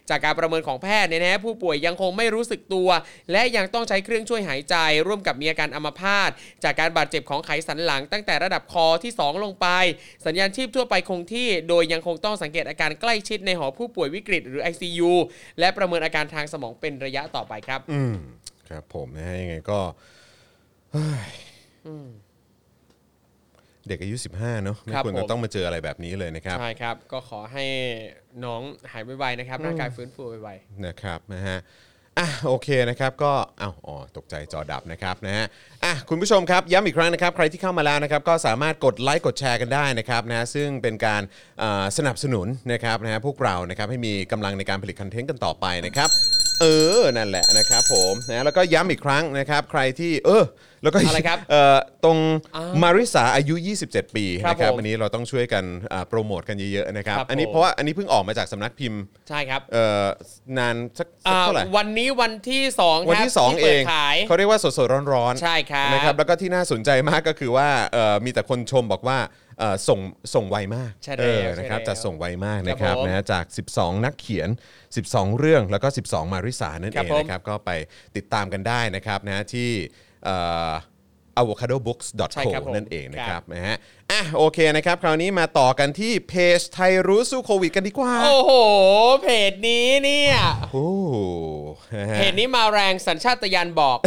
[0.10, 2.90] จากการประเมินของแพทย์เนี่ยนะฮะผู้ป่วยยังคงไม่รู้สึกตัว
[3.31, 4.76] และยังต้องใช้เครื่องช่วยหายใจ
[5.07, 6.30] ร่วมกับมีอาการอัมพาต
[6.64, 9.68] จากการบาดเจ็บของไขสันหลัง ตั้งแต่ระดับคอที่ 2 ลงไป
[10.26, 15.11] สัญญาณชีพทั่วไปคงที่ โดยยังคงต้องสังเกตอาการใกล้ชิดในหอผู้ป่วยวิกฤตหรือ ICU
[15.60, 18.15] และประเมินอาการทางสมองเป็นระยะต่อไปครับ อืม
[18.69, 19.80] ครับผมนะฮะยังไงก็
[20.91, 21.31] เฮ้ย
[23.88, 27.65] เด็กอายุ 15 เนอะไม่ครับควรผจะมต้องมาเจออะไรแบบนี้เลยนะครับ ใช่ครับ ก็ขอให้
[28.45, 28.61] น้อง
[28.91, 30.49] หายไวๆนะครับร่างกายฟื้นฟูไว
[30.85, 31.57] นะครับนะฮะ
[32.19, 35.45] อะโอเคนะครับก็อ้าวอ๋อตกใจจอดับนะครับนะฮะ
[35.84, 41.21] อะคุณผู้ชมครับย้ำอีกครั้งนะครับใครที่เข้ามาแล้วนะครับก็สามารถกดไลค์กดแชร์กันได้นะครับนะฮะซึ่งเป็นการ
[41.61, 46.09] อ่าสนับสนุนนะครับนะฮะพวกเรานะครับให้มีกำลังในการผลิตคอนเทนต์กันต่อไปนะครับ
[46.61, 46.65] เอ
[46.97, 50.43] อ นั่นแหละนะครับผมนะแล้วก็ย้ำอีกครั้งนะครับ ใครที่เออ
[50.84, 52.17] แล้วก็อะไรครับเอ่อตรง
[52.55, 53.55] อ้าวมาริสาอายุ
[53.85, 55.63] 27 ปีครับนะครับผมอันนี้เราต้องช่วยกัน
[55.93, 60.05] อ่าโปรโมทกันเยอะๆนะครับ ครับอันนี้ผม เพราะว่าอันนี้เพิ่งออกมาจากสำนักพิมพ์ๆใช่ครับเอ่อ
[60.57, 69.43] นานสักสักอ่าเท่าไหร่ วันนี้วันที่2ครับวันที่ 2 เอปิดงขาย เขาเรียกว่าสดๆร้อนๆใช่ครับนะครับแล้วก็ที่น่าสนใจมากก็คือว่าเอ่อมีแต่คนชมบอกว่าเอ่อ
[69.88, 69.99] ส่ง
[70.34, 74.49] ส่งไวมากใช่เอแล้วอนะครับใช่แล้วจะส่งไวมากนะคครัรับบผมนะจาก 12 นักเขียน
[74.93, 77.71] 12 เรื่องแล้วก็ 12 มาริสานั่นครัเอบงผมนะครับก็ไป
[78.15, 79.69] ติดตามกันได้นะครับนะที่
[80.25, 80.38] เอ่
[80.69, 80.71] อ
[81.41, 83.75] avocadobooks.co ใช่ครับผมนั่นเองนะคครัรับบนะฮะ
[84.14, 88.52] อะโอเคนะครับ คราวนี้มาต่อกันที่เพจไทยรู้สู้โควิดกันดีกว่า โอ้โห
[89.23, 90.35] เพจนี้เนี่ย
[90.72, 90.88] โอ้
[91.95, 93.98] นะฮะเพจนี้มาแรงสัญชาตญาณบอก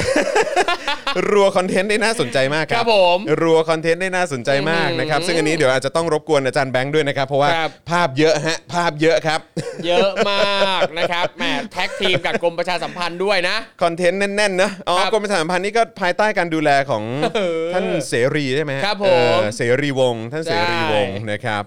[1.30, 9.40] รัวคอนเทนต์ได้น่าสนใจมากครัครับผมรัวคอนเทนต์ได้น่าสนใจมากนะครับ ซึ่งอันนี้เดี๋ยวอาจจะต้องรบกวนอาจารย์แบงค์ด้วยนะครับ เพราะว่าครับ ภาพเยอะฮะภาพเยอะครับ
[9.86, 17.02] เยอะมากนะครับแหมแท็กทีมกับกรมประชาสัมพันธ์ด้วยนะ คอนเทนต์แน่นๆเนอะอ๋อครับกรมประชาสัมพันธ์นี่ก็ภายใต้การดูแลของ
[17.36, 21.62] เออท่านเสรีใช่ไหมฮะครับผม เออเสรีวงศ์ท่านเสรีวงศ์ใช่นะครับ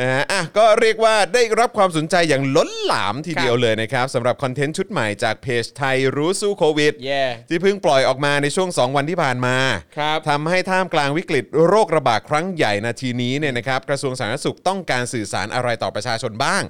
[0.00, 9.56] นะฮะอะก็เรียกว่าได้รับความสนใจอย่างล้นหลามทีเดียวเลยนะครับสำหรับคอนเทนต์ชุดใหม่จากเพจไทยรู้สู้โควิดแย่ที่เพิ่งปล่อยออกมาในช่วง 2 วันที่ผ่านมา
[9.98, 16.62] ครับทำให้ท่ามกลางวิกฤตโรคระบาดครั้งใหญ่นาทีนี้เนี่ยนะครับกระทรวงสาธารณสุขต้องการสื่อสารอะไรต่อประชาชนบ้าง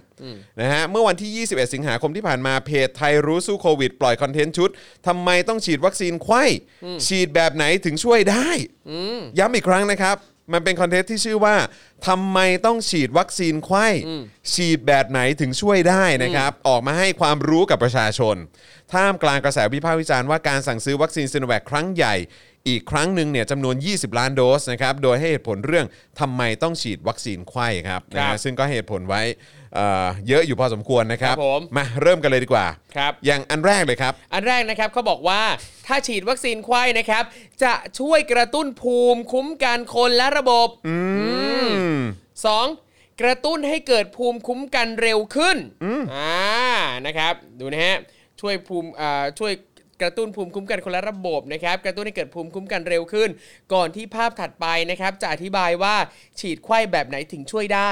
[0.61, 4.71] นะฮะเมื่อวันที่ 21 สิงหาคมที่ผ่านมาเพจไทยรู้สู้โควิด ปล่อยคอนเทนต์ชุด
[5.07, 6.45] ทำไมต้องฉีดวัคซีนไข้
[7.07, 8.49] ฉีดแบบไหนถึงช่วยได้
[9.39, 10.17] ย้ำอีกครั้งนะครับ
[10.53, 11.57] มันเป็นคอนเทนต์ที่ชื่อว่า
[12.07, 13.89] ทำไมต้องฉีดวัคซีนไขว้
[14.55, 18.37] ฉีดแบบไหนถึงช่วยได้นะครับ ออกมาให้ความรู้กับประชาชน
[18.93, 22.15] ท่ามกลางกระแสวิพากษ์วิจารณ์ว่าการสั่งซื้อวัคซีนซีโนแวคครั้งใหญ่
[22.69, 25.87] อีกครั้งหนึ่งเนี่ยจำนวน 20 ล้านโดสนะครับ โดยให้เหตุผลเรื่อง
[26.21, 29.23] ทำไมต้องฉีดวัคซีนไขว้ครับครับนะฮะซึ่งก็ให้เหตุผลไว้
[29.75, 35.43] เอ่อเยอะอยู่พอสมควรนะครับครับผม มาเริ่มกันเลยดีกว่า ครับ อย่างอันแรกเลยครับ อันแรกนะครับเขาบอกว่า
[35.87, 37.25] ถ้าฉีดวัคซีนไข้นะครับ
[37.63, 40.97] จะช่วยกระตุ้นภูมิคุ้มกันคนและระบบอื
[41.67, 42.01] ม
[42.47, 42.67] สอง
[43.21, 45.57] กระตุ้นให้เกิดภูมิคุ้มกันเร็วขึ้น
[46.15, 46.37] อ่า
[47.07, 47.97] นะครับ ดูนะฮะ
[48.41, 49.53] ช่วยภูมิอ่าช่วย
[50.03, 53.29] กระตุ้นภูมิคุ้มกันคนละระบบนะครับกระตุ้นให้เกิดภูมิคุ้มกันเร็วขึ้น
[53.75, 55.97] ก่อนที่ภาพถัดไปนะครับจะอธิบายว่า
[56.41, 57.91] ฉีดไข้แบบไหนถึงช่วยได้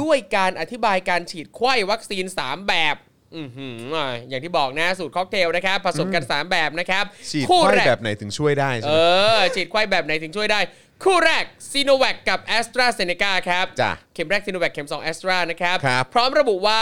[0.00, 2.96] ด้วยการอธิบายการฉีดไขว้วัคซีน 3 แบบ
[3.36, 10.60] อือหืออ่าอย่างที่บอกนะสูตรค็อกเทลนะครับผสมกัน 3 แบบนะครับฉีดคู่ไขว้แรกแบบไหนถึงช่วยได้ใช่เอไหมอฉีดไขว้แบบไหนถึงช่วยได้
[11.04, 14.72] คู่แรกซีโนแว c กับ a s t r a z เซ e c a ครับจ้ะเข็มแรกซีโนแว c
[14.74, 16.80] เข็ม2 a s t r a นะครับครับ พร้อมระบุว่า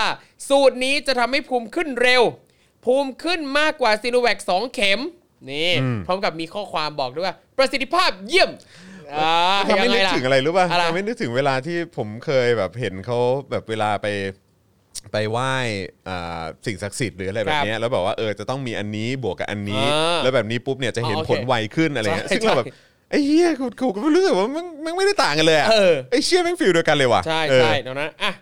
[0.48, 2.22] สูตรนี้จะทำให้ภูมิขึ้นเร็ว
[2.84, 5.00] ภูมิขึ้นมากกว่าซีโนแว c 2เข็ม
[5.50, 5.70] นี่
[6.06, 8.50] พร้อมกับมีข้อความบอกด้วยว่า ประสิทธิภาพเยี่ยม
[9.14, 9.32] อ่า
[9.68, 13.18] ทำให้นึกยังงล่ะถึงอะไรรู้ป่ะอะไรทำให้นึกถึงเวลาที่ผมเคยแบบเห็นเขา
[13.50, 14.06] แบบเวลาไป
[15.12, 15.54] ไปไหว้
[16.08, 22.74] อ่าสิ่งศักดิ์สิทธิ์หรืออะไรแบบเนี้ยแล้วบอกว่าเออจะต้องมีอันนี้บวกกับอันนี้อ่าแล้วแบบนี้ปุ๊บเนี่ยจะเห็นอ๋อโอเคผลไวขึ้นอะไรเงี้ยใช่ซึ่งเราแบบใช่
[23.10, 28.32] ไอ้เหี้ยกูกูก็ไม่รู้สึกว่ามันมันไม่ได้ต่างกันเลยอะเออไอ้เชี่ยแม่ง feel เดียวกันเลยว่ะใช่เออใช่ดังนั้นอะ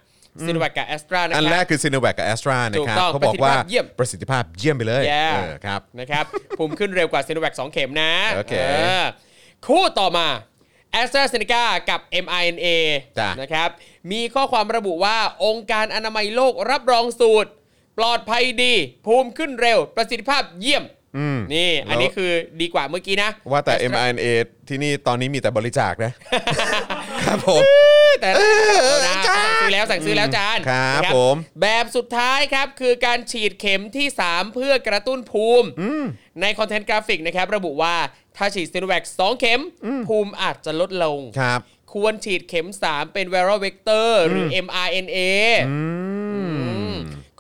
[0.47, 6.24] ซีโนแว คกับ Astra นะคอันแรรักบ คือซีโนแวคกับแอสตรานะครับถูกต้องเขาบอกว่าประสิทธิภาพเยี่ยม ประสิทธิภาพเยี่ยมไปเลย Yeah เออครับ นะครับ
[6.59, 8.55] ภูมิขึ้นเร็วกว่าซีโนแว c 2เข็มนะโอเค
[8.86, 9.02] อ
[9.66, 10.27] คู่ต่อมา
[11.01, 12.66] a s t r a z เซ e c a กับ mRNA
[13.19, 13.69] จ้ะ นะครับ
[14.12, 17.51] มีข้อความระบุว่าองค์การอนามัยโลกรับรองสูตร
[17.98, 18.74] ปลอดภัยดี
[19.07, 20.85] ภูมิขึ้นเร็ว ประสิทธิภาพเยี่ยม
[21.19, 22.31] อืม นี่ อันนี้คือ
[22.61, 24.27] ดีกว่าเมื่อกี้นะ ว่าแต่ Astra- mRNA
[24.69, 26.12] ที่นี่ตอนนี้มีแต่บริจาคนะ
[27.27, 27.62] ครับผม
[28.20, 28.44] แต่นะ
[29.05, 35.68] สั่งซื้ อแล้วสั่งซื้อแล้วจานครับนะผม แบบสุดท้ายครับคือการฉีดเข็มที่ 3 เพื่อกระตุ้นภูมิ
[36.40, 37.97] ในคอนเทนต์กราฟิกนะครับ ระบุว่า
[38.36, 39.60] ถ้าฉีดซีโนแวค2เข็ม
[40.09, 41.60] ภูมิอาจจะลดลง ครับ
[41.92, 45.18] ควรฉีดเข็ม 3 เป็น viral vector หรือ mRNA
[45.68, 45.78] อื
[46.19, 46.19] ม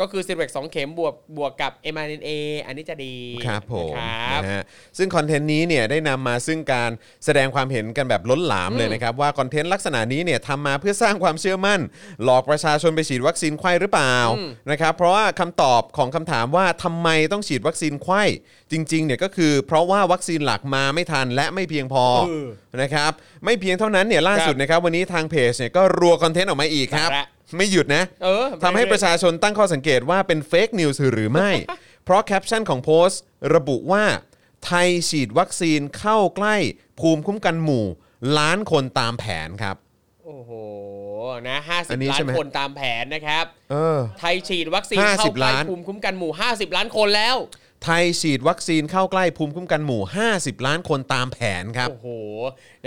[0.00, 2.30] ก็คือซีโนแวค2เข็มบวกบวกกับ mRNA
[2.66, 3.14] อันนี้จะดี
[3.46, 4.62] ครับผมนะครับนะฮะ
[4.98, 6.90] ซึ่งคอนเทนต์นี้เนี่ยได้นำมาซึ่งการ
[7.24, 11.80] แสดงความเห็นกันแบบล้นหลามเลยนะครับ ว่าคอนเทนต์ลักษณะนี้เนี่ยทำมาเพื่อสร้างความเชื่อมั่น
[12.24, 14.16] หลอกประชาชนไปฉีดวัคซีนไข้หรือเปล่า
[14.70, 18.22] นะครับเพราะว่าคำตอบของคำถามว่าทำไมต้องฉีดวัคซีนไขว้
[18.72, 22.46] จริงๆเนี่ยก็คือ เพราะว่าวัคซีนหลักมาไม่ทันและไม่เพียงพอเออ
[22.82, 23.12] นะครับ
[23.44, 31.50] ไม่เพียงเท่านั้นเนี่ยล่าสุดนะครับวันนี้ทางเพจเนี่ยก็รัวคอนเทนต์ออกมาอีกครับ ครับ ไม่หยุดนะเออทำให้ประชาชนตั้งข้อสังเกตว่าเป็นเฟกนิวส์หรือไม่
[32.04, 33.22] เพราะแคปชั่นของโพสต์
[33.54, 34.04] ระบุว่า
[34.64, 36.56] ไทยฉีดวัคซีนเข้าใกล้
[37.00, 37.86] ภูมิคุ้มกันหมู่
[38.38, 39.76] ล้านคนตามแผนครับ
[40.24, 40.50] โอ้โห
[41.48, 41.58] นะ
[41.90, 47.36] อันนี้50ล้าใช่นไหมคนตามแผนนะครับ เออ ไทยฉีดวัคซีน50เข้าใกล้ล้านภูมิคุ้มกันหมู่ 50 ล้านคนแล้ว
[47.84, 50.02] ไทยฉีดวัคซีนเข้าใกล้ภูมิคุ้มกันหมู่
[50.34, 52.08] 50 ล้านคนตามแผนครับ โอ้โห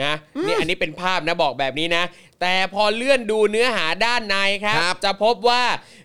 [0.02, 0.14] นะ
[0.48, 2.03] นี่อันนี้เป็นภาพนะบอกแบบนี้นะ
[2.41, 5.64] แต่พอเลื่อนดูเนื้อหาด้านในครับครับจะพบว่า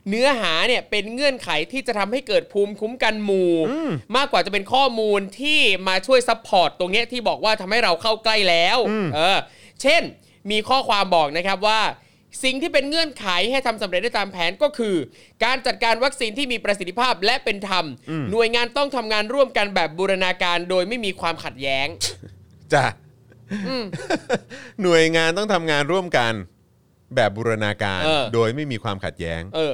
[0.09, 3.52] เนื้อหาเนี่ยเป็นเงื่อนไขที่จะทำให้เกิดภูมิคุ้มกันหมู่
[4.16, 8.78] มากกว่าจะเป็นข้อมูลที่มาช่วย support ตรงเนี้ยที่บอกว่าทำให้เราเข้าใกล้แล้ว
[9.15, 9.39] เออ
[9.82, 10.02] เช่น
[10.51, 11.81] มีข้อความบอกนะครับว่า
[12.43, 14.94] สิ่งที่เป็นเงื่อนไขให้ทำสำเร็จได้ตามแผนก็คือ
[15.44, 17.85] การจัดการวัคซีนที่มีประสิทธิภาพและเป็นธรรม
[18.31, 21.86] หน่วยงานต้องทำงานร่วมกันแบบบูรณาการโดยไม่มีความขัดแย้ง
[22.73, 22.86] จ้ะ
[24.82, 26.32] หน่วยงานต้องทำงานร่วมกัน
[27.15, 29.73] แบบบูรณาการเออโดยไม่มีความขัดแย้ง เออ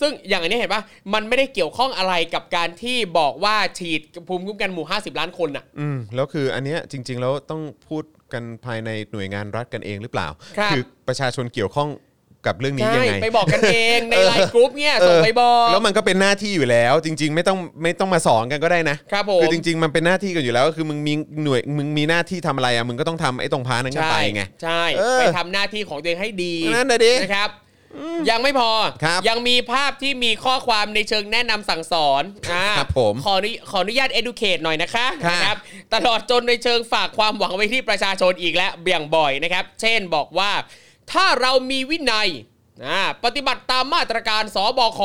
[0.00, 0.82] ซึ่งอย่างอันนี้เห็นปะ
[1.14, 10.28] มันไม่ได้เกี่ยวข้องอะไรกับการที่บอกว่าฉีดภูมิคุ้มกันหมู่ 50 ล้านคนอะ อืมแล้วคืออันเนี้ยจริง ๆ แล้วต้องพูด กันภายในหน่วยงานรัฐกันเองหรือเปล่า
[10.58, 10.78] ครับ อ
[11.08, 11.90] ประชาชนเกี่ยวข้อง
[12.46, 27.50] กับเรื่องนี้ใช่ยังไง ไปบอกกันเองในไลน์กรุ๊ปเนี่ยส่งไปบอก แล้วมันก็เป็นหน้าที่อยู่แล้ว จริง ๆ ไม่ต้องไม่ต้องมาสอนกันก็ได้นะครับผมคือจริง ๆ มันเป็นหน้าที่กันอยู่แล้วก็คือมึงมีหน่วยมึงมีหน้าที่ทำอะไรอะมึงก็ต้องทำไอ้ตรง part นั้นกันใช่ไปไง ใช่ เออไปทำหน้าที่ของตัวเองให้ดีนั่นน่ะดิ นะครับ
[28.30, 28.70] ยังไม่พอ
[29.04, 35.56] ครับยังมีภาพที่มีข้อความในเชิงแนะนำสั่งสอนอ่าครับผมขออนุขออนุญาต educate หน่อยนะคะครับ นะครับ
[35.94, 40.52] ตลอดจนในเชิงฝากความหวังไว้ที่ประชาชนอีกและเบี่ยงบ่ายนะครับ เช่นบอกว่า
[41.12, 42.28] ถ้าเรามีวินัย
[42.86, 45.00] อ่าปฏิบัติตามมาตรการสบค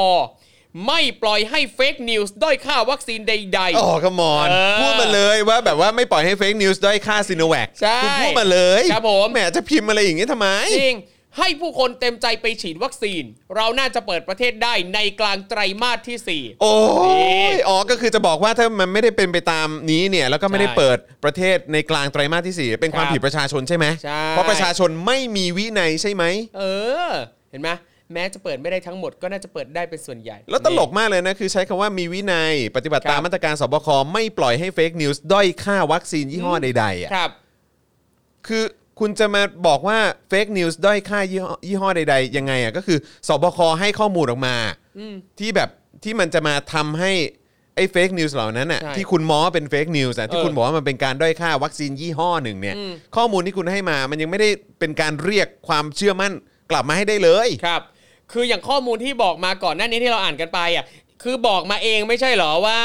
[0.88, 10.48] ไม่ปล่อยให้เฟกนิวส์ด้อยค่าวัคซีนใดๆโอ้ขมอนเออพูดมาเลยว่าแบบว่าไม่ปล่อยให้เฟกนิวส์ด้อยค่าซีโนแวคใช่คุณพูดมาเลยครับผม แหมจะพิมพ์อะไรอย่างงี้ทำไม
[10.80, 10.96] จริง
[11.38, 13.24] ให้ผู้คนเต็มใจไปฉีดวัคซีน
[13.56, 16.74] เราน่าจะเปิดประเทศได้ในกลางไตรมาสที่ 4 โอ้
[17.06, 26.24] นี่ยอ๋อก็คือจะบอกว่าถ้ามันไม่ได้เป็นไปตามนี้เนี่ย แล้วก็ไม่ได้ใช่เปิดประเทศในกลางไตรมาสที่ 4 เป็นความครับผิดประชาชนใช่ไหมใช่เพราะประชาชนไม่มีวินัยใช่ไหม
[26.58, 26.64] เอ
[27.10, 27.12] อ
[27.52, 27.70] เห็นไหม
[28.14, 37.32] แม้จะเปิดไม่ได้ทั้งหมดก็น่าจะเปิดได้เป็นส่วนใหญ่ แล้วตลกมากเลยนะ คือใช้คำว่ามีวินัย ปฏิบัติตามครับมาตรการสบคไม่ปล่อยให้เฟกนิวส์ด้อยค่าวัคซีนยี่ห้อใดๆอะครับ
[38.48, 38.64] คือ
[39.00, 40.00] คุณจะมาบอกว่า
[40.30, 42.98] เฟกนิวส์ด้อยค่ายี่ห้อยี่ห้อใด ๆ ยังไงอะก็คือ
[43.28, 44.56] สบคให้ข้อมูลออกมา
[45.40, 45.70] ที่แบบ
[46.04, 47.12] ที่มันจะมาทำให้
[47.76, 54.50] ไอ้เฟกนิวส์เหล่านั้นอะใช่ที่คุณมองว่าเป็นเฟกนิวส์อะที่เออคุณบอกว่ามันเป็นการด้อยค่าวัคซีนยี่ห้อหนึ่งเนี่ย อืม ข้อมูลที่คุณให้มามันยังไม่ได้
[54.80, 56.34] เป็นการเรียกความเชื่อมั่น
[56.72, 57.82] กลับมาให้ได้เลย ครับ
[58.32, 60.86] คืออย่างข้อมูลที่บอกมาก่อนหน้านี้ที่เราอ่านกันไปอะ
[61.24, 62.80] คือบอกมาเองไม่ใช่เหรอว่า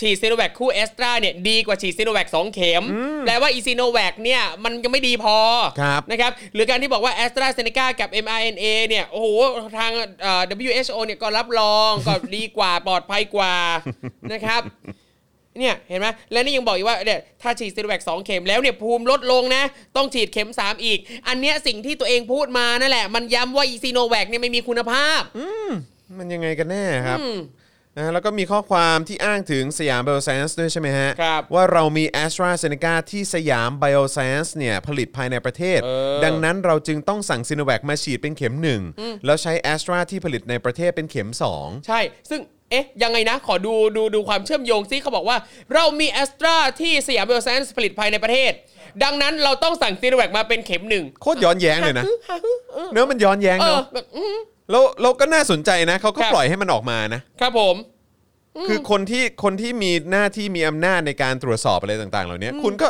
[0.00, 2.82] ฉีดซีโนแวคคู่เอสตราเนี่ยดีกว่าฉีดซีโนแวคสองเข็ม
[3.26, 5.36] แปลว่าอีซีโนแวคเนี่ยมันยังไม่ดีพอ
[5.80, 9.28] ครับนะครับหรือการที่บอกว่าแอสตราเซเนกากับ mRNA เนี่ยโอ้โห
[9.78, 9.92] ทาง
[10.22, 13.54] เอ่อ WHO เนี่ยก็รับรองก็ดีกว่าปลอดภัยกว่า
[14.32, 14.62] นะครับ
[15.58, 19.62] เนี่ยเห็นไหมแล้วนี่ยังบอกอีกว่าเนี่ยถ้าฉีดซีโนแวคสองเข็มแล้วเนี่ยภูมิลดลงนะ
[19.96, 20.98] ต้องฉีดเข็ม 3 อีก
[21.28, 25.22] อันเนี้ยสิ่งที่ตัวเองพูดมานั่นแหละ มันย้ำว่าอีซีโนแวคเนี่ยไม่มีคุณภาพ
[26.18, 27.34] มันยังไงกันแน่ครับอืม
[27.98, 35.88] นะแล้วก็มีข้อความที่อ้างถึงสยามไบโอไซเอนซ์ด้วยใช่ไหมฮะ ครับว่าเรามี AstraZeneca ที่สยามไบโอไซเอนซ์เนี่ยผลิตภายในประเทศ เอ
[36.18, 38.82] อ ดังนั้นเราจึงต้องสั่งซีโนแวคมาฉีดเป็นเข็มหนึ่ง
[39.24, 42.00] แล้วใช้ แอสตรา ที่ผลิตในประเทศเป็นเข็ม 2 ใช่
[42.30, 42.40] ซึ่ง
[42.70, 45.36] เอ๊ะ ยังไงนะ ขอดู ดู ดูความเชื่อมโยงซิเขาบอกว่า
[45.74, 48.52] เรามีแอสตราที่สยามไบโอไซเอนซ์ผลิตภายในประเทศ
[49.04, 52.04] ดังนั้นเราต้องสั่งซีโนแวคมาเป็นเข็มหนึ่งโคตรย้อนแย้งเลยนะ
[52.92, 54.36] เนื้อะมันย้อนแย้งเออเนาะแบบอื้อ
[54.70, 57.76] แล้วเราก็น่าสนใจนะเขาก็ครับ ปล่อยให้มันออกมานะ ครับผม
[58.68, 62.88] คือคนที่คนที่มีหน้าที่มีอำนาจในการตรวจสอบอะไรต่างๆ เหล่านี้คุณก็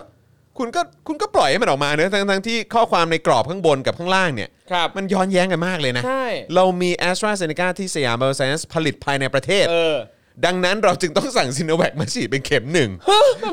[0.58, 7.66] คุณก็คุณก็ปล่อยให้มันออกมาเนอะทั้งทั้งที่ข้อความในกรอบข้างบนกับข้างล่างเนี่ย ครับ มันย้อนแย้งกันมากเลยนะ ใช่ เรามี a s t r a z เซ e c a
[7.78, 9.96] ที่สยามไบโอไซเอนซ์ผลิตภายในประเทศ เออ
[10.44, 12.90] ดังนั้นเราจึงต้องสั่งซิโนแวคมาฉีดเป็นเข็มหนึ่ง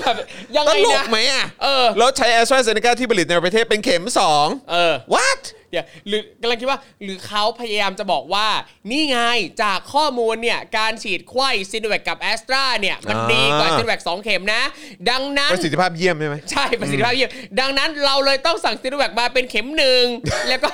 [0.02, 0.16] แบบ
[0.56, 4.03] ยังตไงลกนะ ไหมอะเออ แล้วใช้ a s t r a z เซ e c a ที่ผลิตในประเทศเป็นเข็ม
[4.36, 5.41] 2เออ what
[5.72, 8.48] เดี๋ยวหรือกำลังคิดว่าหรือเขาพยายามจะบอกว่า
[8.91, 9.20] นี่ไง
[9.64, 14.62] จากข้อมูลเนี่ย การฉีดไขว้ซิโนแวคกับแอสตราเนี่ย มันอ่า ดีกว่าซิโนแวคสองเข็มนะ
[15.10, 20.03] ดังนั้น ประสิทธิภาพเยี่ยมใช่ไหม ใช่ประสิทธิภาพเยี่ยมดังนั้นเราเลยต้องสั่งซีโนแวคมาเป็นเข็มหนึ่ง
[20.49, 20.70] แล้วก็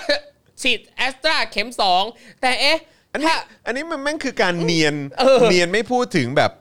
[0.62, 2.04] ฉีดแอสตราเข็มสอง
[2.42, 2.78] แต่เอ๊ะ
[3.18, 6.52] อันนี้ถ้า อันนี้มันแม่งคือการเนียนเออเนียนไม่พูดถึงแบบ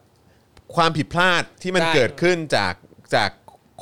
[0.76, 2.74] ความผิดพลาดที่มันใช่เกิดขึ้นจาก
[3.14, 3.30] จาก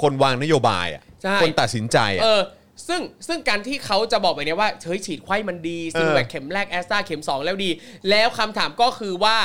[0.00, 2.42] คนวางนโยบายอะใช่ คนตัดสินใจอะ เออ
[2.88, 7.70] ซึ่งซึ่งการที่เขาจะบอกแบบเนี้ยว่าเฮ้ยฉีดไขว้มันดีซีโนแวคเออเข็มแรกแอสตราเข็ม 2 แล้วดี
[8.10, 9.38] แล้วคำถามก็คือว่า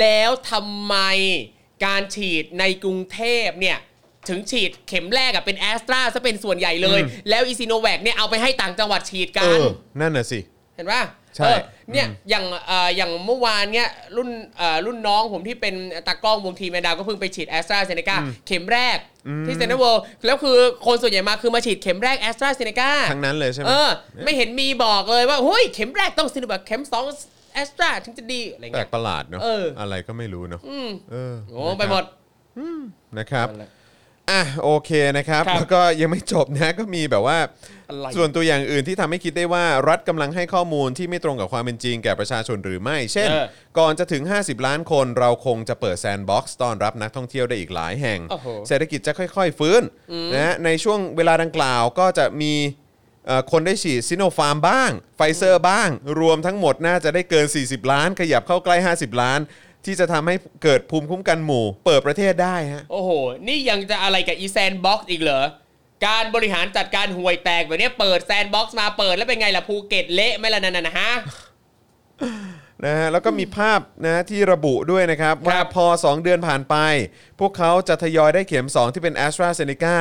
[0.00, 0.96] แล้วทำไม
[1.86, 3.78] การฉีดในกรุงเทพเนี่ย
[4.28, 7.00] ถึงฉีดเข็มแรกอะเป็นแอสตราซะเป็นส่วนใหญ่เลย
[7.30, 9.66] แล้วอีซีโนแวคเนี่ยเอาไปให้ต่างจังหวัดฉีดกัน เออ
[10.00, 10.38] นั่นน่ะสิ
[10.74, 11.02] เห็นปะ
[11.36, 11.60] ใช่เออ
[11.92, 15.74] เนี่ยอย่างเอ่ออย่างเมื่อวานเนี่ยรุ่นเอ่อรุ่นน้องผมที่เป็น
[16.06, 18.16] ตากล้องวงทีมแมนดาวก็เพิ่งไปฉีดแอสตราเซเนกา
[18.46, 18.98] เข็มแรก
[19.46, 20.56] ที่เซ็นทรัลเวิลด์แล้วคือ
[20.86, 23.90] คนส่วนใหญ่มาคือมาฉีดเข็มแรกแอสตราเซเนกาทั้งนั้นเลยใช่ไหมเออ
[24.24, 27.04] ไม่เห็นมีบอกเลยว่าเฮ้ยเข็มแรกต้องซิโนแบบเข็มสอง
[27.54, 32.04] แอสตราถึงจะดีอะไรแปลเงี้กยประหลาดเนาะเออออะไรก็ไม่รู้เนาะอืมเออโอ้ไปหมด
[33.18, 33.70] นะครับนั่นแหละ
[34.30, 37.38] อะโอเคนะครับ ครับแล้วก็ยังไม่จบนะก็มีแบบว่า
[37.88, 43.46] อะไร ส่วนตัวอย่างอื่นที่ทำให้คิดได้ว่ารัฐกำลังให้ข้อมูลที่ไม่ตรงกับความเป็นจริงแก่ประชาชนหรือไม่ เช่น เออ
[43.78, 49.82] ก่อนจะถึง 50 ล้านคนเราคงจะเปิดแซนด์บ็อกซ์ต้อนรับนักท่องเที่ยวได้อีกหลายแห่ง โอ้โห เศรษฐกิจจะค่อย ๆ ฟื้น
[50.34, 52.54] นะฮะในช่วงเวลาดังกล่าวก็จะมี
[53.26, 55.88] เอ่อคนได้ฉีดซิโนฟาร์มบ้างไฟเซอร์บ้าง
[56.20, 59.40] รวมทั้งหมดน่าจะได้เกิน 40 ล้าน ขยับเข้าใกล้ 50 ล้าน
[59.86, 63.10] ที่จะทำให้เกิดภูมิคุ้มกันหมู่ เปิดประเทศได้ฮะ โอ้โห
[63.46, 65.44] นี่ยังจะอะไรกับอี sandbox อีกเหรอ
[66.06, 71.10] การบริหารจัดการห่วยแตกแบบเนี้ยเปิด sandbox มาเปิดแล้วเป็นไงล่ะภูเก็ตเละไหมล่ะนั่นน่ะฮะ
[72.84, 76.76] นะฮะแล้วก็มีภาพนะที่ระบุด้วยนะครับ ว่าพอ 2 เดือนผ่านไป
[77.40, 79.96] พวกเขาจะทยอยได้เข็ม 2 ที่เป็น แอสตราเซ เนกา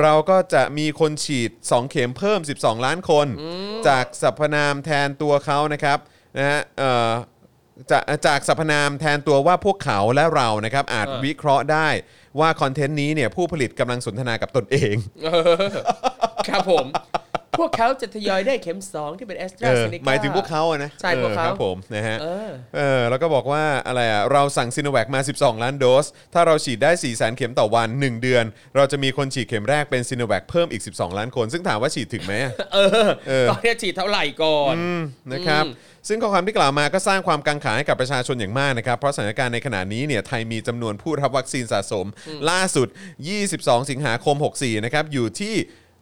[0.00, 3.26] เราก็จะมีคนฉีด 2 เข็มเพิ่ม 12 ล้านคน
[3.88, 5.98] จากสรรพนามแทนตัวเขานะครับ
[6.38, 7.10] นะฮะเอ่อ
[7.90, 11.88] จากจากสรรพนามแทนตัวว่าพวกเขาและเรานะครับ อาจเออ วิเคราะห์ได้
[12.40, 14.94] ว่าคอนเทนต์นี้เนี่ยผู้ผลิตกำลังสนทนากับตนเอง
[15.24, 15.28] เอ
[15.62, 15.68] อ
[16.48, 16.86] ครับผม
[17.58, 27.88] พวกเขาจะทยอยได้เข็ม 2 ที่เป็นแอสตราเอเซอเนกา หมายถึงพวกเขาอะนะใช่พวกเขา ออครับผมนะฮะ เออ เออแล้วก็บอกว่าอะไรอะเราสั่งซีโนแวคมา 12 ล้านโดส ถ้าเราฉีดได้4 0 0 0 0 0เข็มต่อวัน
[28.06, 28.44] 1 เดือน
[28.76, 34.74] เราจะมีคนฉีดเข็มแรกเป็นซีโนแวคเพิ่มอีก 12 ล้านคน ซึ่งถามว่าฉีดถึงไหมอะ เออเออตอนนี้ฉีดเท่าไหร่ก่อน
[35.32, 42.06] นะครับอืมซึ่งข้อความที่กล่าวมาก็สร้างความกังขาให้กับประชาชนอย่างมากนะครับ เพราะสถานการณ์ในขณะนี้เนี่ยไทยมีจำนวนผู้รับวัคซีนสะสม
[42.50, 42.88] ล่าสุด
[43.38, 45.54] 22 สิงหาคม 64 นะครับ อยู่ที่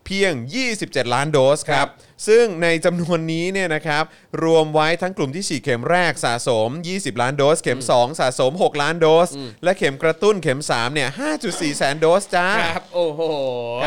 [0.08, 0.32] เพียง
[0.74, 1.86] 27 ล้านโดสครับ
[2.28, 4.04] ซึ่งในจำนวนนี้เนี่ยนะครับ
[4.44, 9.28] รวมไว้ทั้งกลุ่มที่ฉีดเข็มแรกสะสม 20 ล้านโดส เข็ม 2 สะสม 6 ล้านโดส
[9.64, 11.08] และเข็มกระตุ้นเข็ม 3 เนี่ย
[11.42, 13.20] 5.4 แสนโดสจ้าครับ โอ้โห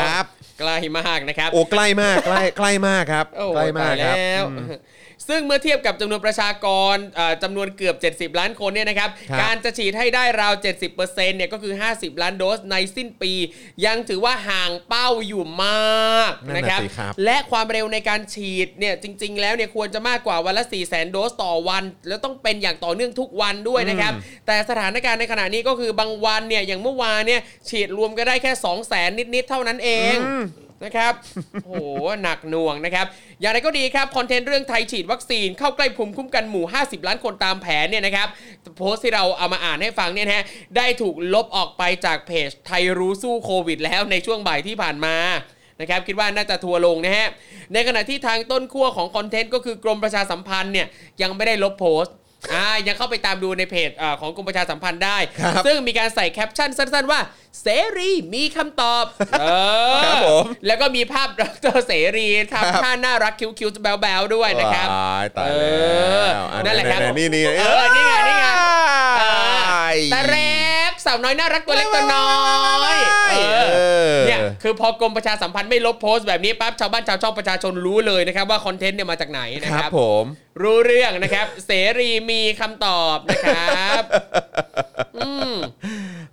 [0.00, 0.24] ครับ
[0.60, 4.44] ใกล้มากนะครับ โอ้ใกล้มากใกล้ใกล้มากครับโอ้ใกล้มากตยครับแล้ว
[5.28, 10.54] ซึ่งเมื่อเทียบกับจำนวนประชากรเอ่อจำนวนเกือบ 70 ล้านคนเนี่ยนะครับครับ การจะฉีดให้ได้ราว
[10.92, 13.32] 70%เนี่ยก็คือ 50 ล้านโดสในสิ้นปี
[13.86, 24.12] ยังถือว่าห่างเป้าอยู่มากนั่นนะคน่ะรับสิครับ และความเร็วในการฉีดเนี่ยจริง ๆ แล้วเนี่ยควรจะมากกว่าวันละ4 0 0 0 0 0โดสต่อวัน แล้วต้องเป็นอย่างต่อเนื่องทุกวันด้วยนะครับ
[24.46, 30.16] แต่สถานการณ์ในขณะนี้ก็คือบางวันเนี่ยอย่างเมื่อวานเนี่ยฉีดรวมก็ได้แค่ 2 0 0 0 0 0 นิด ๆ เท่านั้นเอง
[30.84, 31.12] นะครับ
[31.64, 31.86] โอ้โห
[32.22, 33.06] หนักหน่วงนะครับ
[33.40, 38.28] อย่างไรก็ดีครับ คอนเทนต์เรื่องไทยฉีดวัคซีนเข้าใกล้ภูมิคุ้มกันหมู่ 50 ล้านคนตามแผนเนี่ยนะครับ
[38.76, 40.44] โพสต์ที่เราเอามาอ่านให้ฟังเนี่ยนะฮะ
[40.76, 45.16] ได้ถูกลบออกไปจากเพจไทยรู้สู้โควิด แล้วในช่วงบ่ายที่ผ่านมา
[45.80, 47.26] นะครับคิดว่าน่าจะทัวร์ลงนะฮะ
[47.72, 50.86] ในขณะที่ทางต้นขั้วของคอนเทนต์ก็คือกรมประชาสัมพันธ์เนี่ย
[51.22, 52.14] ยังไม่ได้ลบโพสต์
[52.52, 57.20] อ่ายังเข้าไปตามดูในเพจเอ่อของกรมประชาสัมพันธ์ได้ครับซึ่งมีการใส่แคปชั่นสั้น ๆ ว่า
[57.60, 57.66] เส
[57.98, 59.04] รีมีคำตอบ
[59.40, 59.44] เอ
[59.92, 61.42] อครับผมแล้วก็มีภาพด
[61.76, 65.52] รเสรีครับทำท่าน่ารักคิ้วๆแบ๊วๆด้วยนะครับว้ายตายเอ
[66.32, 68.80] แล้อวอ่นั่นแหละครับนี่นี่เออนี่ไงนี่ไงเออ
[69.22, 70.38] อ้ายแต่แร
[70.90, 72.32] กสาวน้อยน่ารักตัวเล็กตัวน้อ
[72.94, 72.96] ย
[73.30, 80.24] เอเอออเนี่ยคือพอกรมประชาสัมพันธ์ไม่ลบโพสต์แบบนี้ปั๊บชาวบ้านชาวช่องประชาชนรู้เลยนะครับว่าคอนเทนต์เนี่ยมาจากไหนนะคครัรับบผม
[80.62, 84.02] รู้เรื่องนะครับ เสรีมีคำตอบนะครับ
[85.16, 85.54] อืม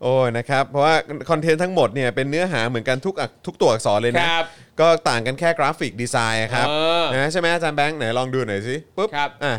[0.03, 0.95] โอ้ยนะครับ เพราะว่า
[1.29, 4.45] คอนเทนต์ทั้งหมดเนี่ยเป็นเนื้อหาเหมือนกันทุกอักทุกตัวอักษรเลยคนะรับ
[4.79, 9.55] ก็ต่างกันแค่กราฟิกดีไซน์อะครับเออ นะใช่ไหมอาจารย์แบงค์ไหนลองดูหน่อยสิปุ๊บครับ อะ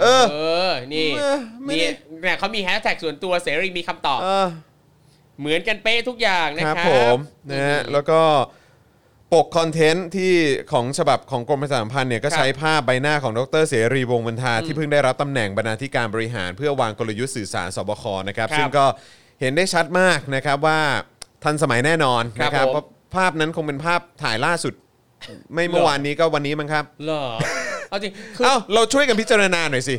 [0.00, 0.38] เออ เอ
[0.68, 4.46] อ นี่เออไม่ได้นี่เนี่ยเขามีแฮชแท็กส่วนตัวเสรีมีคำตอบ เออ
[5.40, 7.18] เหมือนกันเป๊ะทุกอย่างนะคครัรับบผม
[7.50, 8.20] นะฮะแล้วก็
[9.34, 10.32] ปกคอนเทนต์ที่
[10.72, 18.84] ของฉบับของกรมประชาสัมพันธ์เนี่ยก็ใช้ภาพใบหน้าของดรเสรีวงศ์บรรทาที่เพิ่งได้รับตำแหน่งบรรณาธิการบริหาร เพื่อวางกลยุทธ์สื่อสารสบคนะครับ ครับซึ่งก็
[19.44, 20.78] เห็นได้ชัดมากนะครับว่า
[21.44, 22.84] ทันสมัยแน่นอนครับนะครับผม เพราะ
[23.16, 24.74] ภาพนั้นคงเป็นภาพถ่ายล่าสุด
[25.54, 27.22] ไม่เมื่อวานนี้ก็วันนี้มั้งครับ เหรอ
[27.88, 29.96] เอาจริงคือเอ้าเราช่วยกันพิจารณาหน่อยสิ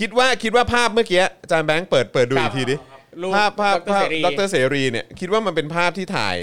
[0.00, 2.76] คิดว่าคิดว่าภาพเมื่อกี้อาจารย์แบงค์เปิดเปิดดูครับอีกทีดิ
[3.22, 6.36] รูปภาพภาพดรภาพเสรีดรเสรีเนี่ยคิดว่ามันเป็นภาพที่ถ่าย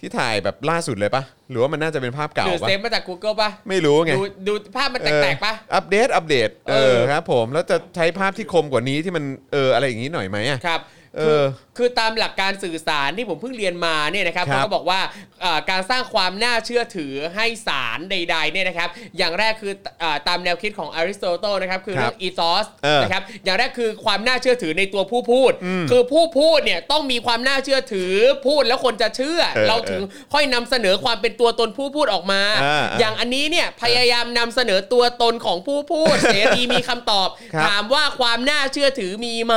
[0.00, 10.80] ที่ถ่ายแบบล่าสุดเลยปะหรือว่ามันน่าจะเป็นภาพเก่าหรือปะ saveมาจาก Google ป่ะไม่รู้ไงดูดูภาพมันแตกๆป่ะ เอออัปเดตอัปเดตเอเอออ ครับผมแล้วจะใช้ภาพที่คมกว่านี้ที่มันเอออะไรอย่างนี้หน่อยไหมอะ ครับ
[11.16, 11.44] เอคืออ
[11.76, 15.00] คือตามหลักการสื่อสารที่ผมเพิ่งเรียนมาเนี่ยนะครับครับเขาก็บอกว่า
[15.42, 18.88] เอ่อการสร้างความน่าเชื่อถือให้สารใดๆเนี่ยนะครับ
[19.18, 25.52] อย่างแรกคือเอ่อตามแนวคิดของอริสโตเติลนะครับคือครับเรื่บอง ethos เออนะครับอย่างแรกคือความน่าเชื่อถือในตัวผู้พูด
[25.90, 28.12] คือผู้พูดเนี่ยต้องมีความน่าเชื่อถือ
[28.46, 39.54] พูดแล้วคนจะเชื่อเออเราถึงค่อยนำเสนอความเป็นตัวตนผู้พูดออกมาอ่าอย่างอันนี้เนี่ยพยายามนำเสนอตัวตนของผู้พูดเสรีมีคำตอบครับถามว่าความน่าเชื่อถือมีไหม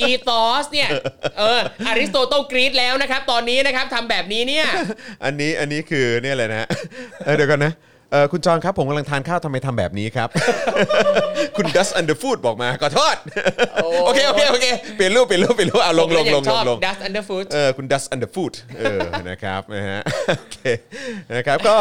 [0.00, 0.88] อีตอสเนี่ย
[1.38, 4.66] เอออริสโตเติลกรีดแล้วนะครับ ตอนนี้นะครับทำแบบนี้เนี่ย
[5.24, 6.68] อันนี้อันนี้คือเนี่ยเลยนะฮะ
[7.24, 7.74] เออเดี๋ยวก่อนนะ
[8.12, 10.28] เออคุณจอนครับผมกำลังทานข้าวทำไมทำแบบนี้ครับ
[11.56, 13.16] คุณ Dust Underfood บอกมาขอโทษ
[14.04, 14.66] โอเคโอเคโอเค
[14.96, 18.98] เปลี่ยนรูปเปลี่ยนรูปเปลี่ยนรูปเอาลงลงลงชลองบลง Dust Underfoot เออคุณ Dust Underfoot เออ
[19.30, 20.00] นะครับนะฮะ
[20.38, 20.58] โอเค
[21.34, 21.76] นะครับก็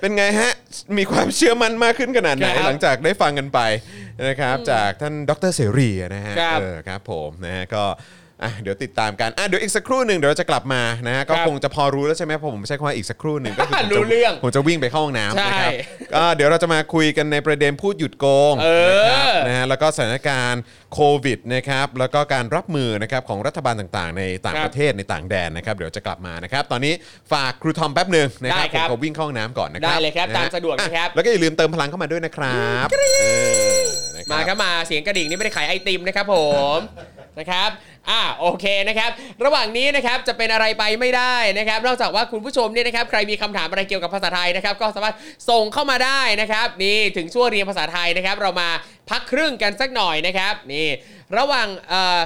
[0.00, 0.52] เป็นไงฮะ
[0.98, 3.60] มีความเชื่อมั่นมากขึ้นขนาดไหนครับหลังจากได้ฟังกันไป
[4.26, 7.84] นะครับ จากท่านดรเสรีนะฮะครับเออครับผมนะฮะก็
[8.44, 15.72] อะเดี๋ยวติดตามกันอะเดี๋ยวอีกสักครู่หนึ่งเดี๋ยวเราจะกลับมานะฮะก็ครับคงจะพอรู้แล้วใช่ไหมเพราะผมใช้คำว่าอีกสักครู่หนึ่งก็คือผมจะรู้เรื่องผมจะวิ่งไปเข้าห้องน้ำใช่นะครับ
[16.14, 20.62] ก็เดี๋ยวเราจะมาคุยกันในประเด็นพูดหยุดโกงเออ นะครับนะฮะแล้วก็สถานการณ์
[20.94, 26.92] โควิดนะครับแล้วก็การรับมือนะครับของรัฐบาลต่างๆ ในต่างครับประเทศในต่างแดนนะครับเดี๋ยวจะกลับมานะครับตอนนี้
[27.32, 33.26] ฝากครูทอมแป๊บหนึ่งนะครับได้ครับผมขอวิ่งเข้าห้องน้ำก่อนนะครับได้เลยครับนะฮะตามสะดวกนะครับ อ่แล้วก็อย่าลืมเติมพลังเข้ามาด้วยนะครับเอ
[33.84, 36.34] อนะคมารับครับมาเสียงกระดิ่งนี่ไม่ได้ขายไอติมนะครับผ
[36.76, 36.78] ม
[37.38, 37.70] นะครับ
[38.10, 39.10] อ่า โอเคนะครับ
[39.44, 45.16] ระหว่างนี้นะครับ จะเป็นอะไรไปไม่ได้นะครับ นอกจากว่าคุณผู้ชมเนี่ยนะครับ ใครมีคำถามอะไรเกี่ยวกับภาษาไทยนะครับ ก็สามารถ
[45.50, 48.68] ส่งเข้ามาได้นะครับ นี่ ถึงช่วงเรียนภาษาไทยนะครับ เรามา
[49.10, 50.88] พักครึ่งกันสักหน่อยนะครับ นี่
[51.36, 52.20] ระหว่าง เอ่อ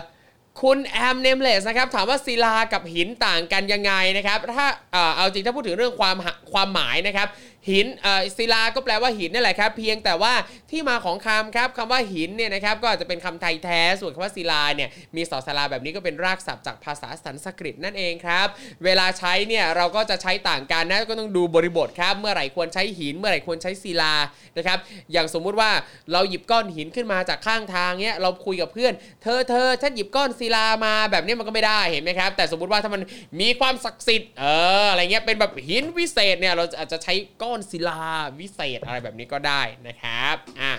[0.63, 6.17] คุณแอมเนมเลสนะครับ ถามว่าศิลากับหินต่างกันยังไงนะครับ ถ้า เอ่อ เอาจริงถ้าพูดถึงเรื่องความ
[6.53, 7.29] ความหมายนะครับ
[7.71, 10.35] หินเอ่อศิลาก็แปลว่าหินนั่แหละครับ เพียงแต่ว่า
[10.71, 18.47] ที่มาของคำครับคำว่าหินเนี่ยนะครับก็อาจจะเป็นคำไทยแท้ส่วนคำว่าศิลาเนี่ยมีสอสลาแบบนี้ก็เป็นรากศัพท์จากภาษาสันสกฤตนั่นเองครับ
[18.85, 24.15] เวลาใช้เนี่ยเราก็จะใช้ต่างกันนะก็ต้องดูบริบทครับ เมื่อไหร่ควรใช้หิน เมื่อไหร่ควรใช้ศิลา
[24.57, 24.79] นะครับ
[25.13, 25.71] อย่างสมมุติว่า
[26.13, 33.03] เราหยิบก้อนหินขึ้นมาจากข้างทางเนี่ยเราคุยกับเพื่อน เธอเธอฉันหยิบก้อนศิลามาแบบนี้มันก็ไม่ได้เห็นไหมครับ แต่สมมุติว่าถ้ามัน
[33.41, 34.45] มีความศักดิ์สิทธิ์เอ
[34.83, 38.03] ออะไรเงี้ยเป็นแบบหินวิเศษเนี่ยเราอาจจะใช้ก้อนศิลา
[38.39, 40.73] วิเศษอะไรแบบนี้ก็ได้นะครับอะ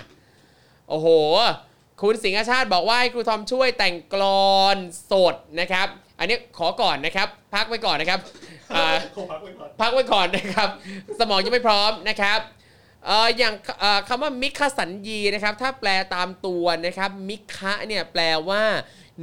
[0.90, 1.08] โอ้โห
[2.02, 4.24] คุณสิงห์ชาติบอกว่าให้ครูทอมช่วยแต่งกล
[4.56, 4.78] อน
[5.12, 5.88] สดนะครับ
[6.20, 8.20] อันนี้ขอก่อนนะครับ พักไว้ก่อนนะครับ
[8.76, 8.96] อ่า
[9.82, 10.70] พักไว้ก่อนนะครับ
[11.20, 12.40] สมองยังไม่พร้อมนะครับ
[13.06, 18.64] เอ่ออย่างเอ่อคำว่ามิคสัญญีนะครับ ถ้าแปลตามตัวนะครับ มิคะเนี่ยแปลว่า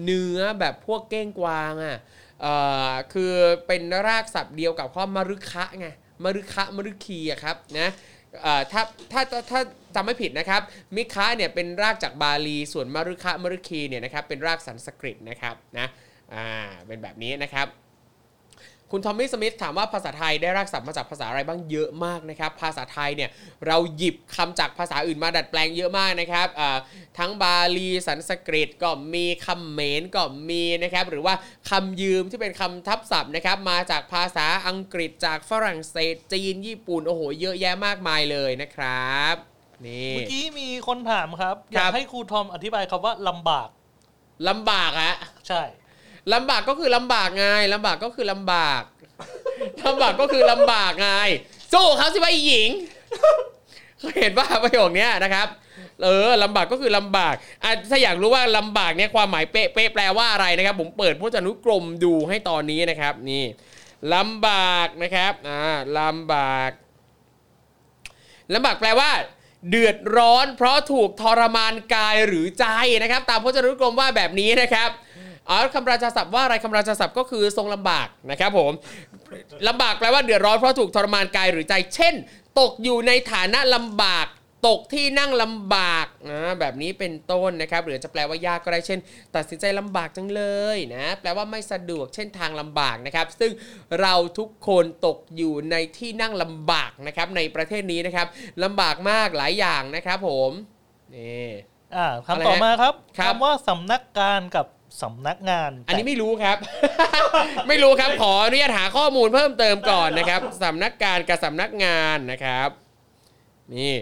[0.05, 1.97] เนื้อแบบพวกเก้งกวางอะ
[2.43, 2.55] เอ่
[2.89, 3.33] อคือ
[3.67, 5.89] เป็นรากศัพท์เดียวกับข้อมรุคะไง
[6.23, 7.89] มรุคะมรุคีอะครับนะ
[8.73, 8.83] ถ้า
[9.13, 9.61] ถ้าถ้าถ้า
[9.95, 10.63] จำไม่ผิดนะครับ
[10.97, 15.87] มิคะเนี่ยเป็นรากจากบาลี ส่วนมรุคะมรุคีเนี่ยนะครับเป็นรากสันสกฤตนะครับนะ
[16.35, 16.47] อ่า
[16.87, 17.67] เป็นแบบนี้นะครับ
[18.97, 23.31] คุณทอมมี่สมิธถามว่าภาษาไทยได้รากศัพท์มาจากภาษาอะไรบ้างเยอะมากนะครับ ภาษาไทยเนี่ย
[23.67, 26.79] เราหยิบคำจากภาษาอื่นมาดัดแปลงเยอะมากนะครับอ่า
[27.19, 31.35] ทั้งบาลีสันสกฤตก็มีคำเขมรก็มีนะครับหรือว่า
[31.71, 39.35] คำยืมที่เป็นคำทับศัพท์นะครับมาจากภาษาอังกฤษจากฝรั่งเศสจีนญี่ปุ่นโอ้โหเยอะแยะมากมายเลยนะครับ
[39.87, 43.69] นี่เมื่อกี้มีคนถามครับอครัยากบให้ครูทอมอธิบายคำว่าลำบาก
[44.49, 45.17] ลำบากฮะ
[45.49, 45.63] ใช่
[46.33, 48.83] ลำบากก็คือลำบากไงลำบากก็คือลำบาก
[49.85, 51.11] ลำบากก็คือลำบากไง
[51.73, 52.71] สู้เขาสิว่าอีหญิง
[54.21, 55.49] เห็นว่าประโยคนี้นะครับ
[56.03, 57.35] เออลำบากก็คือลำบาก
[57.65, 63.45] อะถ้าอยากรู้ว่าลำบากเนี่ยความหมายเป๊ะเป๊ะแปลว่าอะไรนะครับ ผมเปิดพจนานุกรมดูให้ตอนนี้นะครับ นี่
[64.15, 65.61] ลำบากนะครับอ่า
[65.99, 66.71] ลำบาก
[68.55, 69.11] ลำบากแปลว่า
[69.71, 72.67] เดือดร้อนเพราะถูกทรมานกายหรือใจ
[73.03, 74.91] นะครับ ตามพจนานุกรมว่าแบบนี้นะครับ
[75.49, 78.73] อ๋อคำราชาศัพท์ว่าอะไรคำราชาศัพท์ก็คือทรงลำบากนะครับผม
[79.69, 82.15] ลำบากแปลว่าเดือดร้อนเพราะถูกทรมานกายหรือใจ เช่น
[82.61, 84.27] ตกอยู่ในฐานะลำบาก
[84.67, 88.99] ตกที่นั่งลำบากนะแบบนี้เป็นต้นนะครับ หรือจะแปลว่ายากก็ได้เช่น
[89.37, 90.43] ตัดสินใจลำบากจังเล
[90.77, 93.53] ยนะแปลว่าไม่สะดวกเช่นทางลำบากนะครับ ซึ่ง
[94.01, 98.27] เราทุกคนตกอยู่ในที่นั่งลำบากนะครับในประเทศนี้นะครับ
[98.65, 100.51] ลำบากมากหลายอย่างนะครับผม
[101.15, 101.49] นี่
[101.97, 104.67] อ่าอะไรคำต่อฮะมาครับครับคำว่าสำนักการกับ
[105.03, 106.57] สำนักงาน อันนี้ไม่รู้ครับ
[107.69, 112.71] ไม่รู้ครับ ขออนุญาตหาข้อมูลเพิ่มเติมก่อนนะครับสำนักการกับสำนักงานนะครับ
[113.75, 113.95] นี่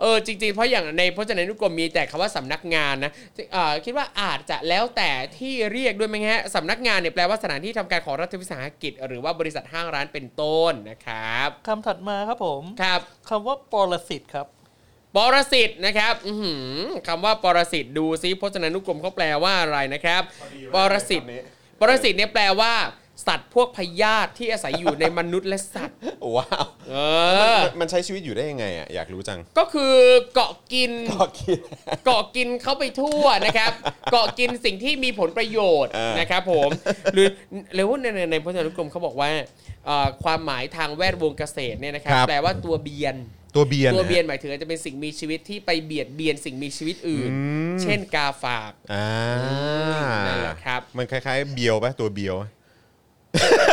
[0.00, 3.12] เออจริงๆ เพราะอย่างในพจนานุกรมมีแต่คำว่าสำนักงานนะ
[3.52, 14.46] เอ่อคิดว่าอาจจะแล้วแต่ที่เรียกด้วยไหมฮะสำนักงานเนี่ยแปลว่าสถานที่ทำการของรัฐวิสาหกิจ หรือว่าบริษัทห้างร้านเป็นต้นนะครับคำถัดมาครับผมครับคำว่าปรสิตครับ
[15.16, 16.78] ปรสิตนะครับอื้อหือ
[17.08, 20.22] คำว่าปรสิตดูซิพจนานุกรมเขาแปลว่าอะไรนะครับ
[20.74, 21.22] ปรสิต
[21.80, 22.72] ปรสิตเนี่ยแปลว่า
[23.26, 25.98] สัตว์พวกพยาธิที่อาศัยอยู่ในมนุษย์และสัตว์
[26.36, 26.94] ว้าวเอ
[27.58, 29.94] อมันมันใช้ชีวิตอยู่ได้ยังไงอะอยากรู้จัง ก็คือ
[30.34, 31.58] เกาะกินก็คิด
[32.04, 33.72] เกาะกินเข้าไปทั่วนะครับ
[34.12, 36.70] เกาะกินสิ่งที่มีผลประโยชน์เออนะครับผม
[37.14, 37.28] หรือ
[37.74, 39.30] หรือว่าในในในพจนานุกรมเขาบอกว่า
[39.86, 43.16] เอ่อความหมายทางแวดวงเกษตรเนี่ยนะครับ แปลว่าตัวเบียน
[43.54, 47.38] ตัวเบียนตัวเบียนนะหมายถึงอาจจะเป็นสิ่งมีชีวิตที่ไปเบียดเบียนสิ่งมีชีวิตอื่นอื
[47.74, 49.06] มเช่นกาฝากอ่า
[50.26, 52.36] นั่นแหละครับ มันคล้าย ๆ เบียวปะตัวเบียว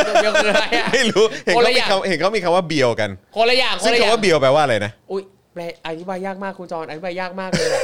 [0.08, 5.22] ตัวเบียวคืออะไรอะไม่รู้เห็นคนเขาละอมีย่างคำเห็นเขามีคำว่าเบียวกันคนละอย่างคซึ่นงละอคำย่างว่าเบียวแปลว่าอะไรนะอุ้ย
[5.54, 7.82] แปลอธิบายยากมากคุณจรอธิบายยากมากเลยอะ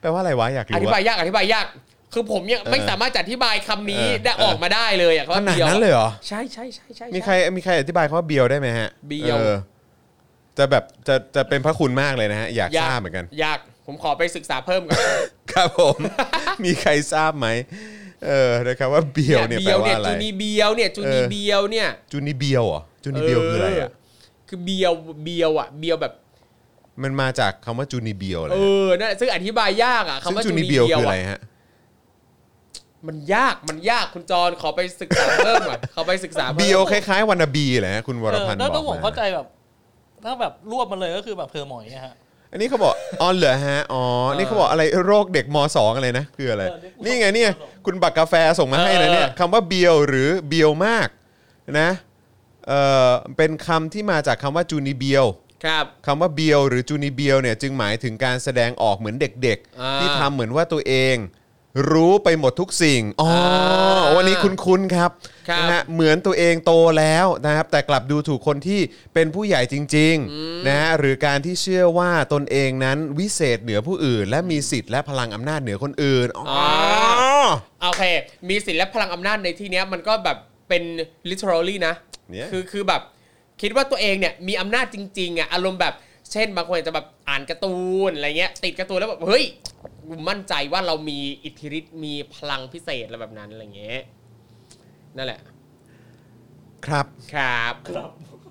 [0.00, 1.66] แปลว่าอะไรวะอยากอธิรู้บายอะยากอธิบายยาก
[2.12, 9.54] คือผมยังไม่เออสามารถจะอธิบายคำนี้เออได้เออออกมาได้เลยอะขนาดนั้นเลยเหรอใช่ใช่ใช่ใช่มีใครมีใครอธิบายคำว่าเบียวได้ไหมฮะเบียวออ
[10.58, 15.00] จะแบบจะจะเป็นพระคุณมากเลยนะฮะอยากยาทราบเหมือนกันยากผมขอไปศึกษาเพิ่มก่อน
[15.52, 15.96] ครับผม
[16.64, 17.48] มีใครทราบไหม
[18.26, 23.90] เออนะครับว่าเบียวเนี่ยแปลเบียวว่าเนี่ยอะไรจูนีเบียวเนี่ยจูนีเออเบียวเนี่ยจูนีเบียวเหรอจูนีเบียวคืออะไรอะ
[24.48, 24.92] คือเบียว
[25.24, 26.12] เบียวอะเบียวแบบ
[27.02, 31.40] มันมาจากคำว่าจูนีเบียวเลยเออนั่นแหละซึ่งอธิบายยากอะซึ่งคำว่าจูจูนีนีเบีเบียยววคืออะไรอะฮะ
[33.06, 39.46] มันยาก มันยากคุณจรขอไปศึกษาเพิ่มก่อนขอไปศึกษาพิ่มเบียวคล้ายๆวันนาบีแหละฮะคุณวรเออพันธ์แล้วบถ้าอกผมมาเข้าใจแบบ
[40.24, 42.14] ถ้าแบบรวบมันเลยก็คือแบบเพอหมอยอะฮะ
[42.52, 44.02] อันนี้เขาบอกอ๋อเหรอฮะอ๋อ
[44.36, 51.08] นี่เขาบอกอะไรโรคเด็กมสองอะไรนะคืออะไรเออเด็กมนี่ไงเนี่ยสองคุณบักกาแฟส่งมาให้นะเนี่ยคำว่าเบียวหรือเบียวมาก
[51.80, 51.90] นะ
[52.68, 52.72] เอ
[53.08, 55.24] อเป็นคำที่มาจากคำว่าจูนีเบียว
[55.64, 61.16] ครับคำว่าเบียวหรือจูนีเบียวเนี่ยจึงหมายถึงการแสดงออกเหมือนเด็กอ่าๆที่ทำเหมือนว่าตัวเอง
[61.90, 63.30] รู้ไปหมดทุกสิ่งอ๋อ
[64.04, 68.80] อาวันนี้คุ้นๆครับครับ นะฮะเหมือนตัวเองโตแล้วนะครับ แต่กลับดูถูกคนที่
[69.14, 76.46] เป็นผู้ใหญ่จริงๆนะฮะหรือการที่เชื่อว่าตนเองนั้นวิเศษเหนือผู้อื่น และมีสิทธิ์และพลังอำนาจเหนือคนอื่นอ๋อ
[77.44, 78.04] อโอเค
[78.48, 80.38] มีสิทธิ์และพลังอำนาจในที่เนี้ยมันก็แบบ
[80.68, 80.82] เป็น
[81.30, 81.94] literally นะ
[82.30, 83.02] เนี่ย คือคือแบบ
[83.62, 85.94] คิดว่าตัวเองเนี่ยมีอำนาจจริงๆอะอารมณ์แบบ
[86.32, 87.76] เช่นบางคนอาจจะแบบอ่านการ์ตู
[88.08, 89.44] นอะไรเงี้ยติดการ์ตูนแล้วแบบเฮ้ย
[90.08, 94.00] กูมั่นใจว่าเรามีอิทธิฤทธิ์มีพลังพิเศษอะไรแบบนั้นอะไรเงี้ย
[95.16, 95.40] นั่นแหละ
[96.86, 97.74] ครับครับ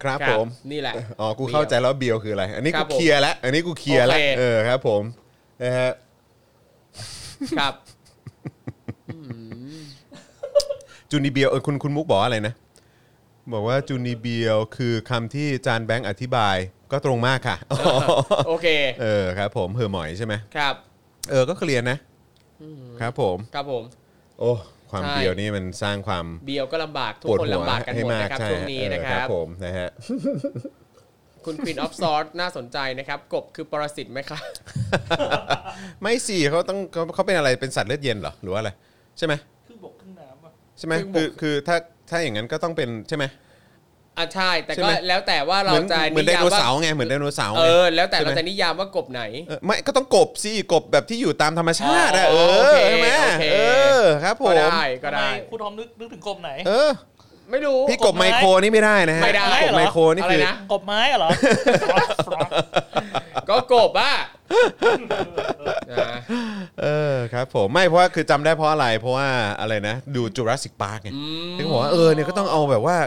[0.03, 5.03] ครับผม นี่แหละ อ๋อ กูเข้าใจแล้วเบียวคืออะไร อันนี้ครักูบผมเคลียร์แล้ว อันนี้กูเคลียร์แล้ว โอเค เออครับผม
[5.63, 5.91] นะฮะ
[7.57, 7.73] ครับ
[11.11, 12.53] จูนีเบียวเออคุณคุณมุกบอกว่าอะไรนะ
[13.53, 16.55] บอกว่าจูนีเบียวคือคำที่จานแบงค์อธิบาย
[16.91, 17.57] ก็ตรงมากค่ะ
[18.47, 18.67] โอเค
[19.01, 20.75] เออครับผมเฮอร์หมอยใช่ไหมครับ
[21.29, 21.97] เออก็เคลียร์นะ
[22.99, 23.83] ครับผม ครับผม
[24.39, 24.51] โอ้
[24.91, 29.89] ความใช่เบียวนี่มันสร้างความเบียวก็ลำบากทุกปวดคนหัวลำบากกันให้หมดมากนะครับใช่ช่วงนี้นะคเออรับผมนะฮะ
[31.45, 34.43] คุณ Queen of Swords น่าสนใจนะครับ กบคือปรสิตไหมครับ
[36.01, 38.71] ไม่สิเขาต้องเขาเขาเป็นอะไรเป็นสัตว์เลือดเย็นเหรอหรือว่าอะไร
[39.17, 39.33] ใช่ไหม
[39.67, 41.77] คือบกขึ้นน้ำอะใช่ไหมครึ่งบกคือคือถ้า
[42.09, 43.25] ถ้าอย่างนั้นก็ต้องเป็นใช่ไหม
[44.17, 53.57] อะใช่ แต่ใช่ก็ไหม แล้วแต่ว่าเหเรามือนจะเหมือนนิไดยามโนว่าเสาร์ไงเหมือนไดโนเสาร์ไง เออ แล้วแต่ใช่ไหม เราจะนิยามว่ากบไหน เออไม่ก็ต้องกบสิกบแบบที่อยู่ตามธรรมชาติอะอ๋เอออโอเคใช่ไหมโอเค เอ
[53.99, 56.91] อครับผก็มได้ก็ทำไมได้ครูทอมนึกนึกถึงกบไหน เออ
[57.51, 61.31] ไม่รู้ พี่กบไมโครนี่ไม่ได้นะฮะไม่ได้กบไมโครนี่อะไรคือนะ กบไม้เหรอก
[63.49, 64.13] ก็กบอะ
[65.91, 66.17] นะ
[66.81, 69.27] เออครับผมไม่เพราะว่าคือจำได้เพราะอะไรเพราะว่า
[69.59, 71.09] อะไรนะ ดู Jurassic Park ไง
[71.55, 72.97] ที่เขาบอกว่าเออเนี่ยก็ต้องเอาแบบว่า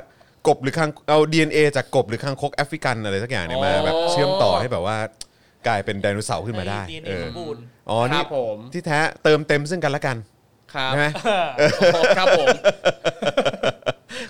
[0.49, 4.97] กบหรือคางเอา DNA จากกบหรือคางคกแอฟริกันอะไรสักอย่างเนี่ยมาแบบเชื่อมต่อให้แบบว่า
[5.66, 10.16] กลายเป็นไดโนเสาร์ขึ้นมาได้ให้ DNA เออสมบูรณ์ อ๋อนี่ครับผมที่แท้เติมเต็มซึ่งกันและกัน
[10.75, 11.07] ครับใช่ไหม
[12.19, 12.49] ครับผม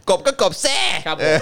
[0.09, 1.35] กบก็กบแซ่ ครับผม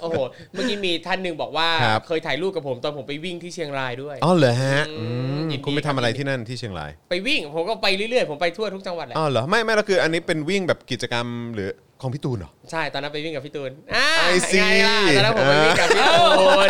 [0.00, 0.18] โอ้โห
[0.52, 11.68] เมื่อกี้มีท่านหนึ่งบอกว่า ครับ เคยถ่ายรูปกับผมตอนผมไปวิ่งที่เชียงรายด้วย อ๋อเหรอฮะอืมอืมยินดี คุณไปทำอะไรครับที่นั่นที่เชียงรายไปวิ่งผมก็ไปเรื่อยๆ ผมไปทั่วทุกจังหวัดแหละ อ๋อเหรอไม่ไม่เราคืออันนี้เป็นวิ่งแบบกิจกรรมหรือ
[12.00, 16.24] ของพี่ตูนเหรอ ใช่ตอนนั้นไปวิ่งกับพี่ตูนอ่า I see ไงล่ะตอนนั้นผมไปวิ่งกับพี่ตู
[16.66, 16.68] น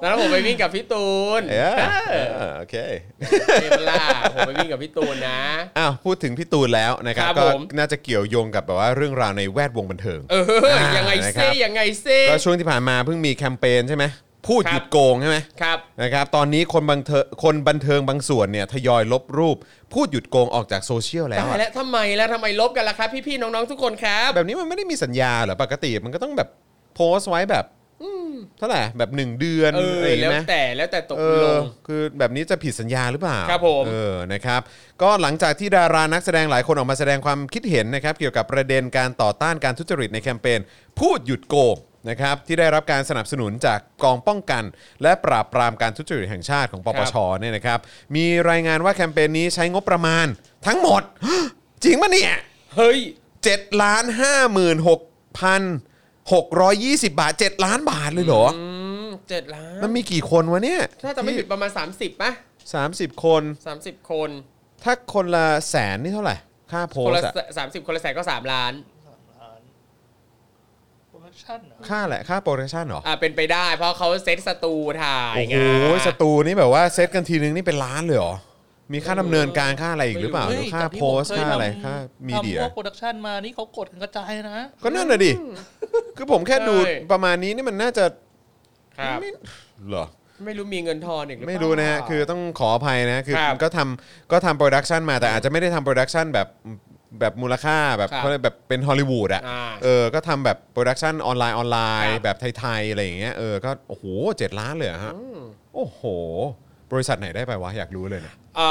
[0.00, 1.08] ตอนนั้นผมไปวิ่งกับพี่ตู
[1.40, 1.74] นเออ
[2.10, 2.76] เออเออโอเค
[3.60, 4.04] เอเวล่า
[4.34, 5.40] ผมไปวิ่งกับพี่ตูนนะ
[5.78, 10.42] อ้าวพูดถึงพี่ตูนแล้วนะครับครับก็ผม น่าจะเกี่ยวโยงกับแบบว่าเรื่องราวในแวดวงบันเทิง เออ
[10.96, 14.04] ยังไงนะครัเซ่บยังไงเซ่ก็ช่วงที่ผ่านมาเพิ่งมีแคมเปญใช่ไหม
[14.48, 19.56] พูดครับหยุดโกงใช่ไหมครับนะครับ ตอนนี้คนบันเทิงคนบันเทิงบางส่วนเนี่ยทยอยลบรูป
[19.94, 26.48] พูดหยุดโกงออกจากโซเชียลแล้วตายอะแล้วทำไมแล้วทำไมลบกันล่ะครับ พี่ๆน้องๆทุกคนครับ แบบนี้มันไม่ได้มีสัญญาเหรอปกติมันก็ต้องแบบ
[26.94, 27.66] โพสต์ไว้แบบ
[28.58, 34.60] เท่าไหร่แบบหนึ่งเดือนเอออะไรอย่างแล้วเงี้ยไหม แต่แล้วแต่ตกเอลองคือแบบนี้จะผิดสัญญาหรือเปล่าครับผมเออนะครับ
[35.02, 40.60] ก็หลังจากที่ดารานักแสดงหลายคนออกมาแสดงความคิดเห็นนะครับ เกี่ยวกับประเด็นการต่อต้านการทุจริตในแคมเปญ
[41.00, 41.76] พูดหยุดโกง
[42.08, 44.62] นะครับที่ได้รับการสนับสนุนจากกองป้องกัน
[45.02, 47.78] และปราบปรามการทุจริตแห่งชาติของปปชเนี่ยนะครับ
[48.16, 50.26] มีรายงานว่าแคมเปญนี้ใช้งบประมาณ
[50.66, 51.02] ทั้งหมด
[51.84, 52.32] จริงปะเนี่ย
[52.76, 52.98] เฮ้ย
[53.40, 54.04] 7ล้าน
[54.70, 55.62] 5 6พัน
[56.40, 58.64] 620 บาท 7 ล้านบาทเลยเหรออื
[59.06, 62.30] มเจ็ดล้าน มันมีกี่คนวะเนี่ยถ้าจะไม่ผิดประมาณ 30ป่ะ
[62.76, 63.42] 30 คน
[63.78, 64.30] 30 คน
[64.84, 66.36] ถ้าคนละแสนนี่เท่าไหร่
[66.72, 78.34] ค่าโพสต์คนละอะสามสิบคนละแสนก็สามล้าน production เหรอค่าแหละค่า production เหรออ่าเป็นไปได้เพราะเขาเซตสตูถ่ายโอ้ไงโหสตูนี่แบบว่าเซตกันทีนึงนี่เป็นล้านเลยเหรอ
[78.92, 81.96] มีค่าดำเนินการค่าอะไรอีกหรือเปล่าหรือเฮ้ยค่าจากที่โพสต์ผมเคยค่าอะไรทำค่า
[82.28, 85.32] มีเดีย ทำพวก production มานี่เขากดกันกระจายนะ ก็นั่นน่ะดิ
[86.16, 86.74] คือผมแค่ดู
[87.12, 88.04] ประมาณนี้นี่มันน่าจะ
[88.98, 89.30] ครับ ไม่
[89.90, 90.06] เหรอ
[90.44, 96.46] ไม่รู้มีเงินทอนอีกหรือเปไม่รู้นะฮะ คือต้องขออภัยนะ คือครับ ก็ทำก็ทำ production มาแต่อาจจะไม่ได้ทำ production แบบ
[97.20, 104.04] แบบมูลค่าแบบครับเขาเรียกแบบเป็นฮอลลีวูดอะอ่า เออก็ทำแบบ production ออนไลน์ออนไลน์ครับแบบไทย ๆ อะไรอย่างเงี้ยเออก็โอ้โห
[104.38, 105.12] เจ็ดล้านเลยเหรอฮะ
[105.74, 106.02] โอ้โห
[106.92, 108.70] บริษัทไหนได้ไปวะ อยากรู้เลยเนี่ยอ่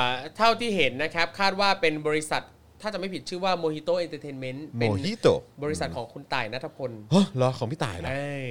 [0.00, 0.04] า
[0.36, 2.42] เท่าที่เห็นนะครับ คาดว่าเป็นบริษัท
[2.82, 5.28] ถ้าจะไม่ผิดชื่อว่า Mojito Entertainment โมเป็นฮิโต
[5.64, 8.48] บริษัทของคุณต่ายนัทพล เฮ้ยเหรอของพี่ต่ายเหรอเอ้ย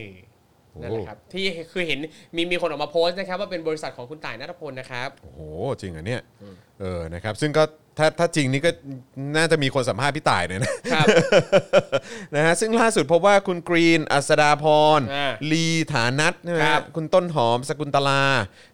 [0.73, 1.99] โอ้นั่นแหละครับที่คือเห็น
[2.35, 5.39] มีมีคนออกมาโพสต์นะครับ ว่าเป็นบริษัทของคุณต่ายนัทพลนะครับ โอ้โห
[5.81, 6.21] จริงเหรอเนี่ย
[6.81, 7.63] เออนะครับ ซึ่งก็
[7.97, 8.71] ถ้าถ้าจริงนี่ก็
[9.37, 11.07] น่าจะมีคนสัมภาษณ์พี่ต่ายเนี่ยนะครับ
[12.35, 14.65] นะฮะซึ่งล่าสุดพบว่าคุณกรีน อัสดาพ
[14.97, 18.23] ร อ่าลีฐานัทใช่ไหมครัรับคุณต้นหอม ศกุนตลา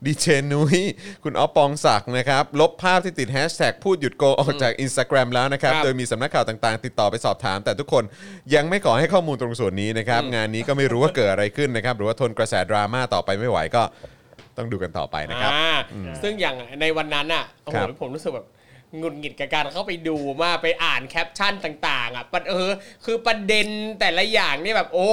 [0.05, 0.79] ดีเจนุ้ย
[1.23, 8.03] คุณอ๊อฟปองศักดิ์นะครับ ลบภาพที่ติดแฮชแท็กพูดหยุดโกง ออกจาก Instagram แล้วนะครับ ครับ โดยมีสำนักข่าวต่างๆ ติดต่อไปสอบถาม แต่ทุกคน
[8.55, 13.83] ยังไม่ขอให้ข้อมูลตรงส่วนนี้นะครับ งานนี้ก็ไม่รู้ว่าเกิดอะไรขึ้นนะครับ หรือว่าทนกระแสดราม่าต่อไปไม่ไหวก็
[14.57, 15.73] ต้องดูกันต่อไปนะครับ อ่า
[16.23, 18.47] ซึ่งอย่างในวันนั้นอะโอ้โหครับผมรู้สึกแบบ
[18.97, 22.71] หงุดหงิดกับการเข้าไปดูมากไปอ่านแคปชั่นต่างๆ อะปันเออ
[23.05, 23.67] คือประเด็น
[23.99, 25.09] แต่ละอย่างเนี่ยแบบ โอ้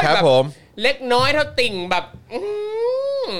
[0.00, 0.44] ยครับแบบผม
[0.82, 2.56] เล็กน้อยเท่าติ่งแบบอื้อหื
[3.28, 3.32] อ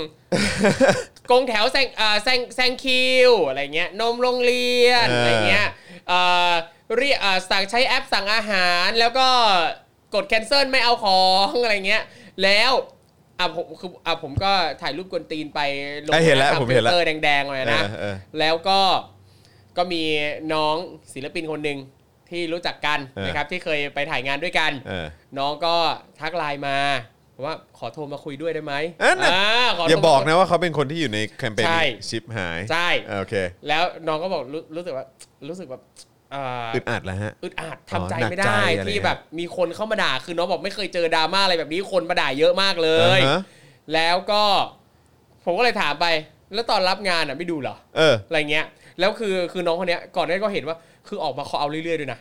[1.30, 5.68] โกงแถวแซงอ่าแซงแซงคิวอะไรเงี้ยนมโรงเรียนเอออ อะไรเงี้ย
[6.08, 6.20] เอ่
[6.50, 6.52] อ
[6.96, 9.26] เรียกอ่าสั่งใช้แอปสั่งอาหาร แล้วก็
[10.14, 12.02] กด cancel ไม่เอาของอะไรเงี้ย
[12.42, 12.72] แล้ว
[13.38, 14.52] อะผมคืออะผมก็
[14.82, 15.60] ถ่ายรูปกวนตีนไป
[16.06, 18.80] ลงอะเห็นแล้วทำผมเห็นแล้วฟิตตอร์แดงๆเลยนะ เออเออ แล้วก็
[19.76, 20.02] ก็มี
[20.54, 20.76] น้อง
[21.12, 21.78] ศิลปินคนหนึ่ง
[22.30, 25.06] ที่รู้จักกันเออนะครับที่เคยไปถ่ายงานด้วยกันเออ
[25.38, 25.74] น้องก็
[26.20, 26.78] ทักไลน์มา
[27.44, 29.44] ว่าขอโทรมาคุยด้วยได้ไหมอะน่ะอ่า
[29.78, 33.34] ขโทรอย่าบอกนะว่าเขาเป็นคนที่อยู่ในแคมเปญใช่นี้ชิปหายใช่อ่าโอเค
[33.68, 35.04] แล้วน้องก็บอกรู้รู้สึกว่า
[35.48, 35.82] รู้สึกแบบ
[36.34, 43.40] อ่าอึดอัดแล้วฮะอึดอัดอ๋อทำใจหนักไม่ใจได้อะไรที่เงี้ยแบบมีคนเข้ามาด่าคือน้องบอกไม่เคยเจอดราม่าอะไรแบบนี้คนมาด่าเยอะมากเลยอ่าฮะ
[43.94, 44.42] แล้วก็
[45.44, 46.06] ผมก็เลยถามไป
[46.54, 48.66] แล้วตอนรับงานอะไม่ดูเหรอเอออะไรเงี้ย
[49.00, 50.76] แล้วคือคือน้องคนเนี้ยก่อนหน้านี้ก็เห็นว่า
[51.08, 52.20] คือออกมาเขาเอาเรื่อยๆด้วยนะ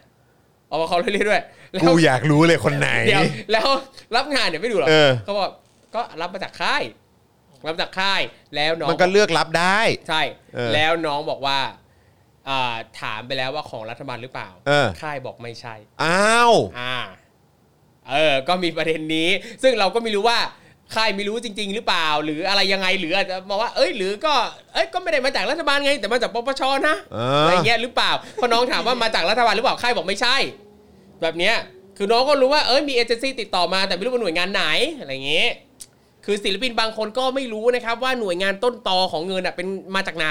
[0.69, 1.41] ออกมาเขาเรื่อยๆด้วย
[1.71, 3.67] แล้วกูอยากรู้เลยคนไหน เดี๋ยวแล้ว
[4.15, 5.51] รับงานเนี่ยไม่ดูเหรอเออ เขาบอก
[5.95, 6.83] ก็รับมาจากค่าย
[7.67, 8.21] รับจากค่าย
[8.55, 9.79] แล้วน้องมันก็เลือกรับได้
[10.09, 10.21] ใช่
[10.55, 11.59] เออ แล้วน้องบอกว่า
[12.49, 16.97] อ่าถามไปแล้วว่าของรัฐบาลหรือเปล่าเออ ค่ายบอกไม่ใช่ อ้าว อ่า
[18.11, 19.29] เออ ก็มีประเด็นนี้
[19.63, 20.39] ซึ่งเราก็ไม่รู้ว่า
[20.95, 24.33] ค่ายไม่รู้จริง ๆ หรือเปล่า หรืออะไรยังไงหรืออาจจะมาว่า เอ้ย หรือก็
[24.73, 30.35] เอ้ยก็ไม่ได้มาจากรัฐบาลไง แต่มาจากปปชนะเออะไรอเงี้ยหรือเปล่าพอน้องถามว่ามาจากรัฐบาลหรือเปล่าค่ายบอกไม่ใช่
[31.21, 31.55] แบบเนี้ย
[31.97, 34.63] คือน้องก็รู้ว่าเอ้ยมีเอเจนซี่ติดต่อมาแต่ไม่รู้ว่าหน่วยงานไหน
[34.99, 35.49] อะไรเงี้ย
[36.25, 40.27] คือศิลปินบางคนก็ไม่รู้นะครับ ว่าหน่วยงานต้นตอของเงินอะเป็นมาจากไหน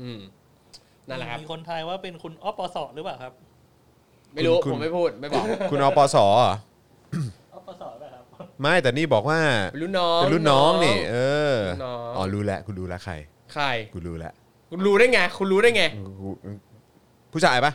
[0.00, 0.18] อืม
[1.08, 3.32] นั่นแหละครับมีคนทายว่าเป็นคุณออฟปสหรือเปล่าครับ
[4.34, 7.37] ไม่รู้คุณผมไม่พูดไม่บอก คุณอปสเหรอออฟปส
[8.62, 9.40] ไม่แต่นี่บอกว่า
[9.72, 11.16] เป็นรุ่นน้องเป็นรุ่นน้องนี่ เอ
[11.52, 13.14] อรุ่นน้อง อ๋อรู้แล้วคุณรู้แล้วใคร
[13.52, 13.64] ใคร
[13.94, 14.32] กูรู้แล้ว
[14.70, 15.82] คุณรู้ได้ไง คุณรู้ได้ไง
[16.20, 16.28] กู
[17.32, 17.72] ผู้ชายปะ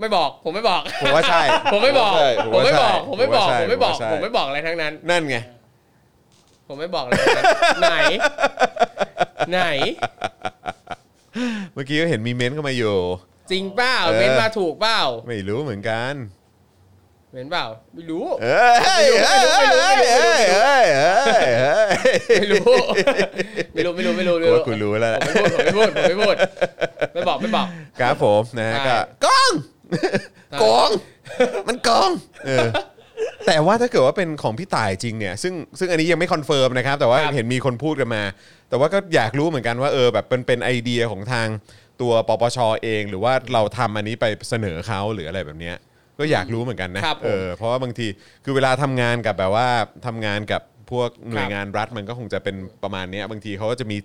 [0.00, 1.42] ไม่บอก ผมไม่บอก ผมว่าใช่
[1.72, 5.36] ผมไม่บอกใช่ผมไม่บอกใช่ผมไม่บอกใช่ผมไม่บอกใช่ผมไม่บอกอะไรทั้งนั้น นั่นไง
[6.68, 7.46] ผมไม่บอกอะไรทั้งนั้น
[7.82, 7.94] ไหน
[9.50, 9.60] ไหน
[11.72, 12.96] เมื่อกี้ก็เห็นมีเม้นต์เข้ามาอยู่
[13.50, 16.14] จริงเปล่าเออ เม้นมาถูกเปล่า ไม่รู้เหมือนกัน
[17.30, 18.70] เหม็นเปล่าไม่รู้เอ้
[19.02, 19.66] ยเอ้ยเอ้ย
[20.94, 21.82] เอ้
[22.40, 22.72] ไม่รู้
[23.74, 26.36] ไม่รู้ไม่รู้ไม่รู้ว่รู้ล้ไม่พูดไม่พูดไม่พูด
[27.14, 27.66] ไม่บอกไม่บอก
[28.00, 29.50] ครับผมนะก็กอง
[30.62, 30.90] กอง
[31.68, 32.10] มันกอง
[33.46, 38.22] แต่ว่าถ้าเกิดว่าเป็นของพี่ต่ายจริงเนี่ยซึ่งซึ่งอันนี้ยังไม่คอนเฟิร์มนะครับ แต่ว่าเห็นมีคนพูดกันมา
[38.68, 41.48] แต่ว่าก็อยากรู้เหมือนกันว่าเออแบบเป็นเป็นไอเดียของทาง
[42.00, 45.76] ตัวปปชเอง หรือว่าเราทำอันนี้ไปเสนอเขาหรืออะไรแบบเนี้ย
[46.20, 48.06] ก็อยากรู้เหมือนกันนะครับผม เออเพราะว่าบางที
[48.44, 49.68] คือเวลาทำงานกับแบบว่า
[50.06, 53.98] ทำงานกับพวกหน่วยงานรัฐมันก็คงจะเป็นประมาณเนี้ยบางทีเขาก็จะมี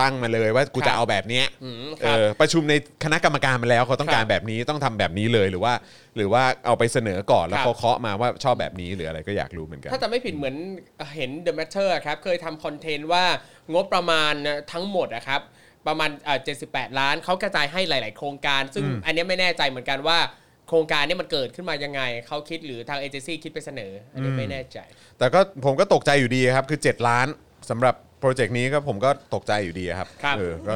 [0.00, 2.74] ตั้งมาเลยว่ากูครัจะบเอาแบบเนี้ยอืมคเอรับ อประชุมใน
[3.04, 5.74] คณะกรรมการมาแล้วเขาต้องการครับแบบนี้ต้องทำแบบนี้เลยหรือว่า
[6.16, 10.56] หรือว่าเอาไปเสนอก่อนแล้วครับ เขาเคาะมาว่าชอบแบบนี้หรืออะไรก็อยากรู้เหมือนกัน ถ้าจะไม่ผิดเหมือน
[11.16, 13.24] เห็น The Matter อะครับ เคยทำคอนเทนต์ว่า
[13.72, 14.32] งบประมาณ
[14.72, 15.40] ทั้งหมดอะครับ
[15.86, 16.38] ประมาณเอ่อ
[16.68, 24.78] 78 ล้านเขากระจายให้หลาย ๆ โครงการ ซึ่งอันเนี้ยไม่แน่ใจเหมือนกันว่าโครงการเนี้มันเกิดขึ้นมายังไง เขาคิดหรือทางเอเจนซี่คิดไปเสนอ อันนี้ไม่แน่ใจ
[25.18, 27.26] แต่ก็ผมก็ตกใจอยู่ดีครับ คือ 7 ล้าน
[27.70, 30.74] สำหรับโปรเจกต์นี้ก็ผมก็ตกใจอยู่ดีครับครับ เออก็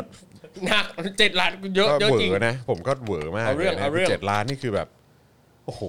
[0.67, 0.85] หนัก
[1.19, 4.89] เจ็ดล้านเยอะก็เยอะเหวจริง อนะ ผมก็เหวอมากเอาเรื่องลยนะเอาเรื่อง เจ็ดล้านนี่คือแบบ
[5.65, 5.83] โอ้โห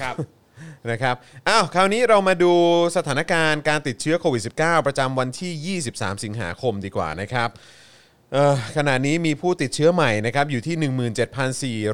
[0.00, 0.14] ครับ
[0.90, 1.16] นะครับ
[1.48, 2.52] อ้าวคราวนี้เรามาดู
[2.96, 7.82] สถานการณ์การติดเชื้อโควิด -19 ประจำวันที่ 23 สิงหาคมดีกว่านะครับเอ่อ
[8.76, 10.76] ขณะนี้มีผู้ติดเชื้อใหม่นะครับอยู่ที่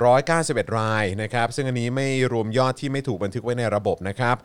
[0.00, 4.36] 17,491 รายนะครับซึ่งอันนี้ไม่รวมยอดที่ไม่ถูกบันทึกไว้ในระบบนะครับ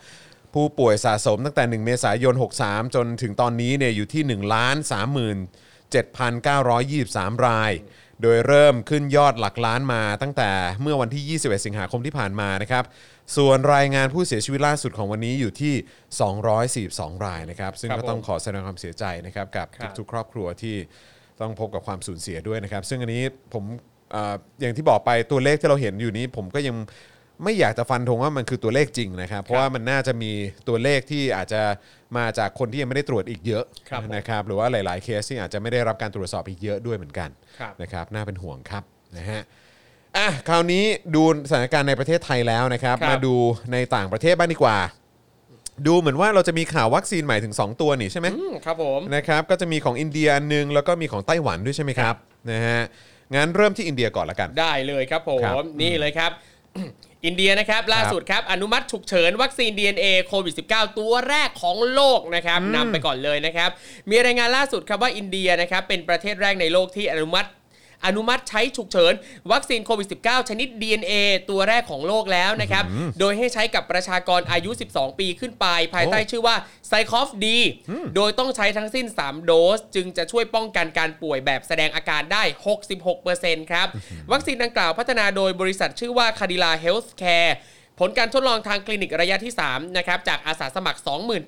[0.53, 4.34] ผู้ป่วยสะสมตั้งแต่ 1 เมษายน 63 จนถึงตอนนี้เนี่ยอยู่ที่ 1 3
[5.94, 7.72] 7,923 ราย
[8.22, 10.52] โดยเริ่มขึ้นยอดหลักล้านมาตั้งแต่
[10.82, 12.84] เมื่อวันที่ 21 สิงหาคมที่ผ่านมานะครับ
[13.38, 15.74] ส่วนรายงานผู้เสียชีวิตล่าสุดของวันนี้อยู่ที่
[17.14, 20.76] 242 รายนะครับ ซึ่งครับก็ต้องผมขอแสดงความเสียใจนะครับกับครับทุกๆครอบครัวที่
[21.41, 23.64] ต้องพบกับความสูญเสียด้วยนะครับ ซึ่งอันนี้ผม
[24.12, 26.76] เอออย่างที่บอกไปตัวเลขที่เราเห็นอยู่นี้ผมก็ยัง
[27.44, 30.32] ไม่อยากจะฟันธงว่ามันคือตัวเลขจริงนะครับ เพราะว่ามันน่าจะมี
[30.68, 31.62] ตัวเลขที่อาจจะ
[32.18, 37.30] มาจากคนที่ยังไม่ได้ตรวจอีกเยอะครับผมนะครับ หรือว่าหลาย ๆ เคสที่อาจจะไม่ได้รับการตรวจสอบอีกเยอะด้วยเหมือนกัน
[37.60, 38.84] ครับนะครับน่าเป็นห่วงครับ
[39.18, 39.41] นะฮะ
[40.18, 40.84] อะคราวนี้
[41.16, 43.36] ดูสถานการณ์ในประเทศไทยแล้วนะครับครับมาดู
[43.74, 44.78] ในต่างประเทศบ้างดีกว่า
[45.88, 52.16] ดูเหมือนว่าเราจะมีข่าววัคซีนใหม่ถึง 2 ตัวนี่ใช่ไหมอืมครับผม นะครับก็จะมีของอินเดียอันหนึงแล้วก็มีของไต้หวันด้วยใช่ไหมครับ
[52.52, 52.82] นะฮะ
[53.36, 56.32] งั้นเริ่มที่อินเดียก่อนละกัน ได้เลยครับผมครับนี่เลยครับ
[57.26, 63.70] อินเดียนะครับล่าสุดครับ อนุมัติฉุกเฉินวัคซีน DNA โควิด -19 ตัวแรกของโลกนะครับนำไปก่อนเลยนะครับ
[64.10, 67.50] มีรายงานล่าสุดครับว่าอินเดียนะครับเป็นประเทศแรกในโลกที่อนุมัติ
[68.06, 69.14] อนุมัติใช้ฉุกเฉิน
[69.52, 71.14] วัคซีนโควิด -19 ชนิด DNA
[71.50, 72.84] ตัวแรกของโลกแล้วนะครับ
[73.20, 76.56] โดยให้ใช้กับประชากรอายุ 12 ปีขึ้นไป ภายใต้ชื่อว่า
[76.88, 77.58] ZyCoV-D
[78.16, 82.44] โดยต้องใช้ทั้งสิ้น 3 โดส จึงจะช่วยป้องกันการป่วยแบบแสดงอาการได้
[83.08, 83.88] 66%ครับ
[84.32, 87.56] วัคซีนดังกล่าวพัฒนาโดยบริษัทชื่อว่า Cadila Healthcare
[88.00, 91.00] ผลการทดลองทางคลินิกระยะที่3นะครับจากอาสาสมัคร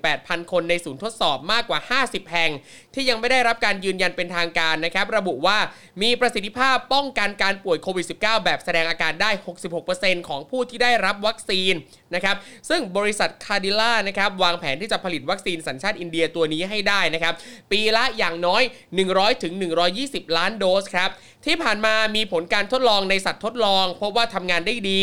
[0.02, 2.50] 28,000 คนในศูนย์ทดสอบมากกว่า 50 แห่ง
[2.94, 5.58] ที่ยังไม่ได้รับการยืนยันเป็นทางการนะครับ ระบุว่า
[6.02, 9.30] มีประสิทธิภาพป้องกันการป่วยโควิด -19 แบบแสดงอาการได้
[9.80, 11.74] 66%ของผู้ที่ได้รับวัคซีน
[12.14, 12.36] นะครับ
[12.68, 17.34] ซึ่งบริษัทคาดิล่านะครับวางแผนที่จะผลิตวัคซีนสัญชาติอินเดียตัวนี้ให้ได้นะครับ
[17.72, 18.62] ปีละอย่างน้อย
[19.02, 19.52] 100ถึง
[19.94, 21.10] 120 ล้านโดสครับ
[21.46, 25.02] ที่ผ่านมามีผลการทดลองในสัตว์ทดลองพบว่าทำงานได้ดี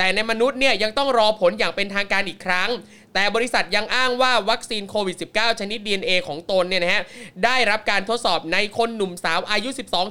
[0.00, 2.70] แต่ในมนุษย์เนี่ยยังต้องรอผลอย่างเป็นทางการอีกครั้ง
[3.14, 7.02] แต่บริษัทยังอ้างว่าวัคซีนโควิด -19 ชนิด DNA ของตนเนี่ยนะฮะ
[7.44, 9.68] ได้รับการทดสอบในคนหนุ่มสาวอายุ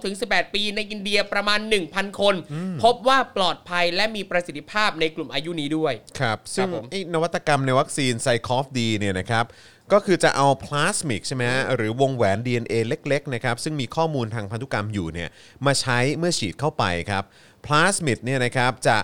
[0.07, 1.59] 12-18 ปีในอินเดียประมาณ
[1.89, 2.35] 1,000 คน
[2.83, 9.45] พบว่าปลอดภัยและมีประสิทธิภาพในกลุ่มอายุนี้ด้วย ครับ ซึ่งผม ไอ้นวัตกรรมในวัคซีน ZyCoV-D เนี่ยนะครับ
[9.91, 15.29] ก็คือจะเอา plasmid ใช่ไหมฮะหรือวงแหวน DNA เล็กๆนะครับซึ่งมีข้อมูลทางพันธุกรรมอยู่เนี่ย
[15.65, 17.23] มาใช้เมื่อฉีดเข้าไปครับ
[17.65, 18.97] พลาสมิดเนี่ยนะครับจะ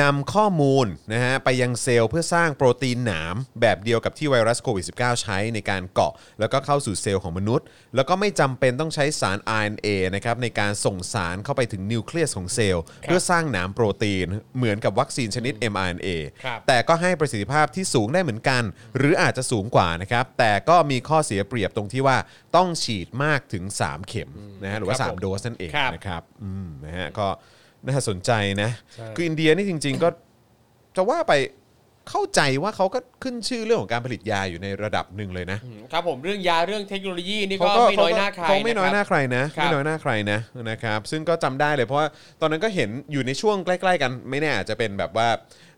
[0.00, 14.26] นำข้อมูลนะฮะไปยังเซลล์เพื่อสร้างโปรตีนหนาม แบบเดียวกับที่ไวรัสโควิด -19 ใช้ในการเกาะ แล้วก็เข้าสู่เซลล์ของมนุษย์ แล้วก็ไม่จำเป็นต้องใช้สาร RNA นะครับในการส่งสารเข้าไปถึงนิวเคลียสของเซลล์ เพื่อสร้างหนามโปรตีน
[14.56, 16.08] เหมือนกับวัคซีนชนิด mRNA
[16.44, 18.62] ครับ แต่ก็ให้ประสิทธิภาพที่สูงได้เหมือนกัน
[18.96, 22.16] หรืออาจจะสูงกว่านะครับ แต่ก็มีข้อเสียเปรียบตรงที่ว่า
[22.56, 24.30] ต้องฉีดมากถึง 3 เข็ม
[24.62, 27.28] นะฮะหรือว่า ครับผม3 โดสนั่นเองครับ นะครับอืมนะฮะก็
[27.88, 28.32] น่าสนใจ
[28.62, 28.70] นะ
[29.16, 30.08] คืออินเดียนี่จริง ๆ ก็
[30.96, 31.34] จะว่าไป
[32.10, 35.58] เข้าใจว่าเขาก็ขึ้นชื่อเรื่องของการผลิตยาอยู่ในระดับหนึ่งเลยนะ
[35.92, 40.38] ครับผมเรื่องยาเรื่องเทคโนโลยีนี่เขาก็ไม่น้อยหน้าใครเขาไม่น้อยหน้าะครับ ใครนะครับไม่น้อยหน้าใครนะ
[40.70, 42.08] นะครับ ซึ่งก็จำได้เลยเพราะว่า
[42.40, 45.28] ตอนนั้นก็เห็นอยู่ในช่วงใกล้ ๆ กัน ไม่แน่อาจจะเป็นแบบว่า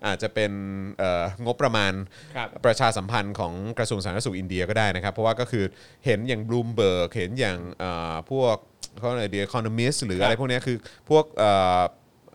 [0.06, 0.52] อาจจะเป็น
[0.98, 1.92] เอ่องบประมาณ
[2.36, 5.64] ครับ ประชาสัมพันธ์ของกระทรวงสาธารณสุขอินเดียก็ได้นะครับ เพราะว่าก็คือ
[6.06, 8.56] เห็นอย่างบลูมเบิร์กเห็นอย่างเอ่อพวก
[8.98, 10.76] เขาอะไร The Economist หรือครับอะไรพวกเนี้ยคือ
[11.10, 11.80] พวกเอ่อ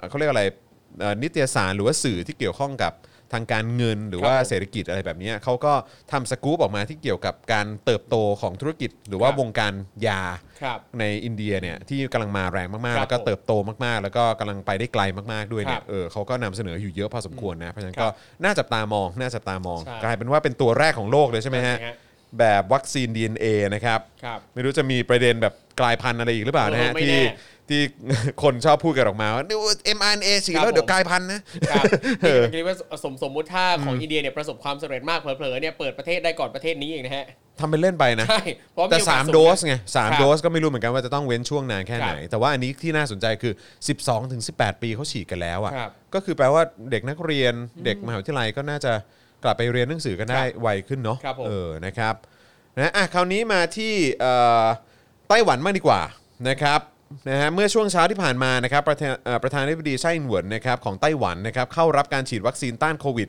[0.09, 0.43] เขาเรียกอะไร
[0.99, 2.93] เอ่อนิตยสารหรือว่าสื่อที่เกี่ยวข้องกับ
[3.33, 5.73] ทางการเงินหรือว่าครับผมเศรษฐกิจอะไรแบบเนี้ยเขาก็
[6.11, 9.73] ทำสกู๊ปออกมาที่เกี่ยวกับการเติบโตของธุรกิจ หรือว่าครับวงการ
[10.07, 10.21] ยา
[10.61, 13.53] ครับในอินเดียเนี่ยที่กำลังมาแรงมากๆครับแล้วก็เติบโต
[13.85, 15.01] มากๆ แล้วก็กำลังไปได้ไกล
[15.33, 18.13] มากๆด้วยเนี่ครัยบเออเขาก็นำเสนออยู่เยอะพอสมควรนะเพราะฉะนั้นครัก็บ
[18.43, 21.95] น่าจับตามองน่าจับตามองใช่กลายเป็นว่าเป็นตัวแรกของโลกเลยใช่ไหมฮะใช่ฮะ
[22.39, 23.45] แบบวัคซีน DNA
[23.75, 27.23] นะครับครับไม่รู้จะมีประเด็นแบบกลายพันธุ์อะไรอีกหรือเปล่านะฮะเออไม่ที่แน่
[27.69, 27.81] ที่
[28.43, 29.57] คนชอบพูดกันออกมาว่านี่
[29.97, 31.39] mRNA ฉีดครับแล้วเดี๋ยวผมกลายพันธุ์นะ
[31.71, 31.83] ครับ
[32.23, 37.25] นี่ก็คิดว่าสมสมมุติถ้าของอินเดียเนี่ยประสบความสำเร็จมากเผลอๆเนี่ยเปิดประเทศได้ก่อนประเทศนี้เองนะฮะ
[37.59, 38.41] ทำเป็นเล่นไปนะ ใช่
[38.73, 43.53] เพราะแต่โอกส3งโดสนะไงสามครับโดสก็ไม่รู้เหมือนกันว่าจะต้องเว้นช่วงนานแค่ไหน ครับแต่ว่าอันนี้ที่น่าสนใจคือ
[43.91, 47.53] 12ถึง18 ปีเขาฉีดกันแล้วครัอะ่ะบก็คือแปลว่าเด็กนักเรียน
[47.85, 52.15] เด็กมหาวิทยาลัยก็น่าจะก ลับไปเรียนหนังสือกันได้ครับไวขึ้นเนาะครับผม เออนะครับ
[52.77, 54.63] นะอะคราวนี้มาที่เอ่อ
[55.29, 56.01] ไต้หวันมากดีกว่า
[56.49, 56.79] นะครับ
[57.29, 63.27] นะฮะเมื่อช่วงเช้าที่ผ่านมานะครับประธานเอ่อประธานาธิบดีไช่อิงเหวินนะครับของไต้หวันนะครับเข้ารับการฉีดวัคซีนต้านโควิด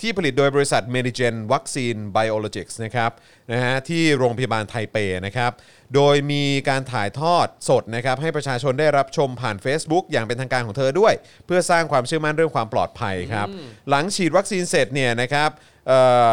[0.00, 3.10] ที่ผลิตโดยบริษัท Medigen วัคซีน Biologics นะครับ
[3.52, 4.96] นะฮะที่โรงพยาบาลไทเป
[5.26, 5.52] นะครับ
[5.94, 11.14] โดยมีการถ่ายทอดสดนะครับให้ประชาชนได้รับชมผ่าน Facebook อย่างเป็นทางการของเธอด้วย
[11.46, 13.48] เพื่อสร้างความเชื่อมั่นเรื่องความปลอดภัยครับ
[13.90, 15.50] หลังฉีดวัคซีนเสร็จเนี่ยนะครับ
[15.88, 16.28] เอ่อ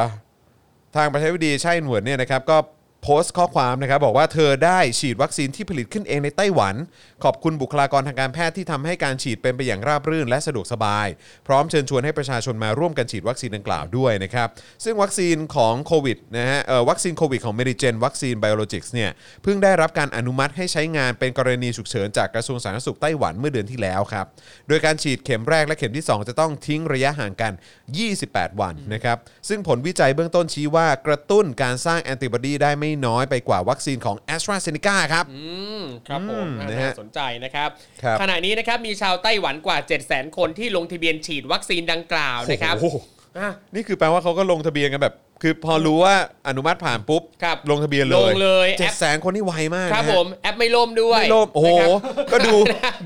[0.95, 2.57] ทางประธานาธิบดีไช่หนวนเนี่ยนะครับก็
[3.03, 6.75] โพสต์ข้อความนะครับบอกว่าเธอได้ฉีดวัคซีนที่ผลิตขึ้นเองในไต้หวัน
[7.23, 11.07] ขอบคุณบุคลากรทางการแพทย์ที่ทำให้การฉีดเป็นไปอย่างราบรื่นและสะดวกสบาย
[11.47, 14.47] พร้อมเชิญชวนให้ประชาชนมาร่วมกันฉีดวัคซีนดังกล่าวด้วยนะครับ
[14.83, 16.59] ซึ่งวัคซีนของโควิดนะฮะ
[16.89, 19.09] วัคซีนโควิดของ Medigen Vaccine Biologics เนี่ย
[19.43, 24.25] เพิ่งได้รับการอนุมัติให้ใช้งานเป็นกรณีฉุกเฉินจากกระทรวงสาธารณสุขไต้หวันเมื่อเดือนที่แล้วครับ
[24.67, 27.53] โดยการฉีดเข็มแรกและเข็มที่ 2 จะต้องทิ้งระยะห่างกัน
[28.07, 29.17] 28 วันนะครับ
[29.49, 35.41] ซึ่งผลวิจัยเบื้องต้นชี้ว่ากระตุ้นการสร้างแอนติบอดีได้ไม่น้อยไปกว่าวัคซีนของ AstraZeneca ครับ อื
[35.81, 37.69] มครับผมอืมนะฮะน่าสนใจนะครับ
[38.03, 42.97] ครับขณะนี้นะครับมีชาวไต้หวันกว่า 7 0 0 0 0 0 คนที่ลงทะเบียนฉีดวัคซีนดังกล่าวนะครับโอ้โห
[43.37, 46.15] อะ นี่คือแปลว่าเขาก็ลงทะเบียนกันแบบ คือพอรู้ว่า
[46.47, 51.87] อนุมัติผ่านปุ๊บ ครับลงทะเบียนเลยลงเลยเจ็แอดป แสนคนนี่ไวมากครับนะฮะผมแอปไม่ล่มด้วยไม่ล่มโอ้โห นะครั
[52.23, 52.55] บ ก็ดู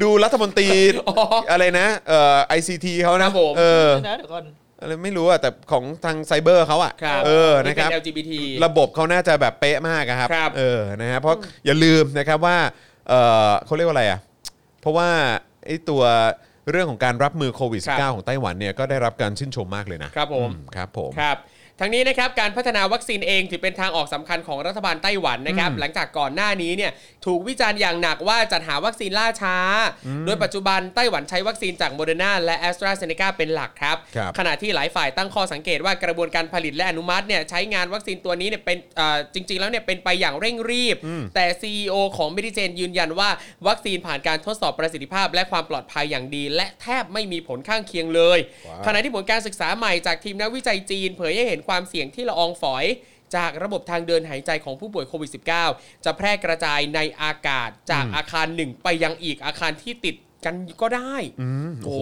[0.03, 0.70] ดูรัฐมนตรี
[1.10, 1.16] อ๋อ
[1.52, 4.44] อะไรนะเอ่อ ICT เขาครันะบผม เออนะเดี๋ยวก่อน
[4.82, 8.34] อะไรไม่รู้อะแต่ของทางไซเบอร์เขาอะครับเออนะครับที่เป็น LGBT
[8.66, 11.36] ระบบเขาน่าจะแบบเป๊ะมากอะครับ ครับ เออ นะฮะ เพราะ
[11.66, 12.58] อย่าลืมนะครับว่า
[13.10, 13.14] เอ
[13.48, 14.20] อเขาเรียกว่าอะไรอะ
[14.82, 15.10] เพราะว่า
[15.66, 16.03] ไอ้ตัว
[16.72, 21.38] เรื่องของการรับมือโควิดครับ -19 ของไต้หวันเนี่ยก็ได้รับการชื่นชมมากเลยนะครับผม อืครับผม ครับ
[21.80, 26.91] ทั้งนี้นะครับการพัฒนาวัคซีนเองถือเป็นทางออกสำคัญของรัฐบาลไต้หวันนะครับ หลังจากก่อนหน้านี้เนี่ย
[27.26, 29.57] ถูกวิจารณ์อย่างหนักว่าจัดหาวัคซีนล่าช้า
[30.26, 40.98] โดยปัจจุบันไต้หวันใช้วัคซีนจากโมเดอร์นาและแอสตราเซเนกาเป็นหลักครับครับขณะที่หลายฝ่ายตั้งข้อสังเกตว่ากระบวนการผลิตและอนุมัติเนี่ยใช้งานวัคซีนตัวนี้เนี่ยเป็นเอ่อจริง ๆ แล้วเนี่ยเป็นไปอย่างเร่งรีบ
[41.35, 43.30] แต่ CEO ของ m e d i c e n ยืนยันว่า
[43.68, 52.85] วัคซีนผ่านการทดสอบประสิทธิภาพ และความปลอดภัยอย่างดี และแทบไม่มีผลข้างเคียงเลยว้าวขณะที่ผลการศึกษาใหม่จากทีมนักวิจัยจีน เผยให้เห็นความเสี่ยงที่ละอองฝอย
[53.36, 55.30] จากระบบทางเดินหายใจของผู้ป่วยโควิด
[55.68, 61.16] -19 จะแพร่กระจายในอากาศจากอาคารหนึ่งไปยังอีกอาคารที่ติดกันก็ได้
[61.86, 62.02] โอ้โอ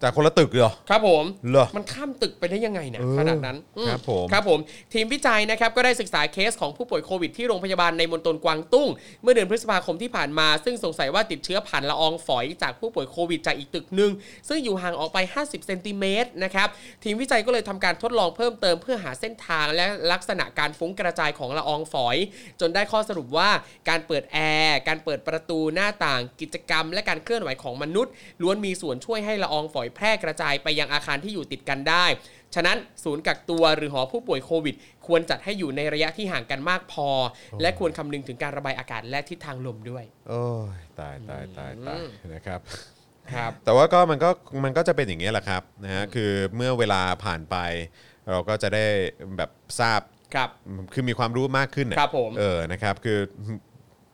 [0.00, 4.58] โหแต่คนละตึกเลยเหรอ ครับผมเหรอมันข้ามตึกไปได้ยังไงเนี่ยเออขนาดนั้นอืครับผมครับผม
[4.92, 8.88] ทีมวิจัยนะครับก็ได้ศึกษาเคสของผู้ป่วยโควิดที่โรงพยาบาลในมณฑลกวางตุ้ง
[9.22, 14.12] เมื่อเดือนพฤษภาคมที่ผ่านมา ซึ่งสงสัยว่าติดเชื้อผ่านละอองฝอยจากผู้ป่วยโควิดจากอีกตึกหนึ่ง
[14.48, 16.68] ซึ่งอยู่ห่างออกไป 50เซนติเมตรนะครับ
[17.04, 22.16] ทีมวิจัยก็เลยทำการทดลองเพิ่มเติมเพื่อหาเส้นทางและลักษณะการฟุ้งกระจายของละอองฝอย
[22.60, 23.50] จนได้ข้อสรุปว่า
[23.88, 28.12] การเปิดแอร์การเปิดประตูหน้าต่างกิจกรรม และการเคลื่อนไหวของมนุษย์
[28.42, 32.06] ล้วนมีส่วนช่วยให้ละอองฝอยแพร่กระจายไปยังอาคารที่อยู่ติดกันได้
[32.54, 34.74] ฉะนั้นศูนย์กักตัวหรือหอผู้ป่วยโควิด
[35.06, 37.08] ควรจัดให้อยู่ในระยะที่ห่างกันมากพอ
[37.60, 40.44] และควรคำนึงถึงการระบายอากาศและทิศทางลมด้วย โอ้
[40.74, 42.00] ยตายตายตายตาย
[42.34, 42.60] นะครับ
[43.34, 44.30] ครับ แต่ว่าก็มันก็
[44.64, 47.56] มันก็จะเป็นอย่างนี้ยแหละครับนะฮะคือเมื่อเวลาผ่านไป
[48.30, 48.86] เราก็จะได้
[49.36, 49.50] แบบ
[49.80, 50.00] ทราบ
[50.34, 50.48] ครับ
[50.92, 53.18] คือมีความรู้มากขึ้นน่ะครับผม เออนะครับ คือ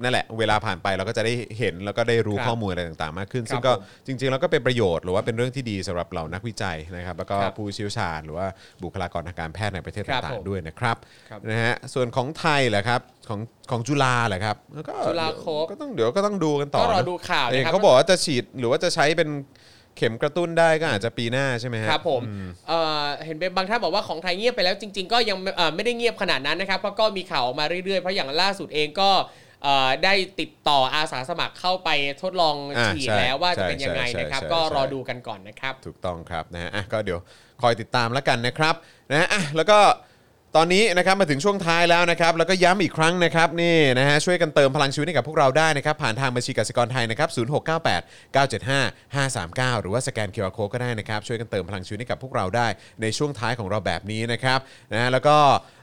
[0.03, 8.47] นั่นแหละเวลาผ่านไปเราก็จะได้เห็นแล้วก็ได้รู้ครับข้อมูลอะไรต่างๆ มากขึ้นครับซึ่งก็ผมจริงๆแล้วก็เป็นประโยชน์หรือว่าเป็นเรื่องที่ดีสำหรับเหล่านักวิจัยนะครับแล้วก็ครับผู้เชี่ยวชาญหรือว่า
[8.83, 10.97] บุคลากรทางการแพทย์ในประเทศครับต่าผงมๆด้วยนะครับ
[11.31, 13.41] ครับนะฮะส่วนของไทยแหละครับของ
[13.71, 19.31] ของจุฬาแหละครับแล้วก็จุฬาโคฟก็ต้องเดี๋ยวก็ต้องดูกันต่อก็รอนะ ดูข่าวเอนะครับ เขาบอกว่าจะฉีดหรือว่าจะใช้เป็น
[19.97, 22.23] เข็มกระตุ้นได้ก็อาจจะปีหน้าใช่ไหมฮะ ครับผม
[22.69, 29.35] เอ่อเห็นเป็นบางท่านบอกว่าของไทยเงียบไปแล้วจริง ๆ ก็ยังเอ่อไม่ได้เงียบขนาดนั้นนะครับเพราะก็มีข่าวออกมาเรื่อยๆ เพราะอย่างล่าสุดเองก็เอ่อ
[30.05, 31.91] ได้ติดต่ออาสาสมัครเข้าไป
[32.23, 37.19] ทดลองอ่าฉีดใช่แล้วว่าจะใช่เป็นยังไงใช่นะครับใช่ก็ใช่รอดูกันก่อนนะครับ ถูกต้องครับนะฮะอะก็เดี๋ยว
[37.63, 38.75] คอยติดตามแล้วกันนะครับ
[39.11, 39.79] นะฮะอะแล้วก็
[40.57, 52.67] ตอนนี้นะครับมาถึงช่วงท้ายแล้วนะครับแล้วก็ย้ำอีกครั้งนะครับนี่นะฮะช่วยกันเติมพลังชีวิตให้กับพวกเราได้นะครับ ผ่านทางบัญชีกสิกรไทยนะครับ0698 975 539 หรือว่าสแกน QR Code ก็ได้นะครับ ช่วยกันเติมพลังชีวิตให้กับพวกเราได้
[53.03, 54.59] ในช่วงท้ายของเราแบบนี้นะครับ
[54.93, 55.37] นะฮะแล้วก็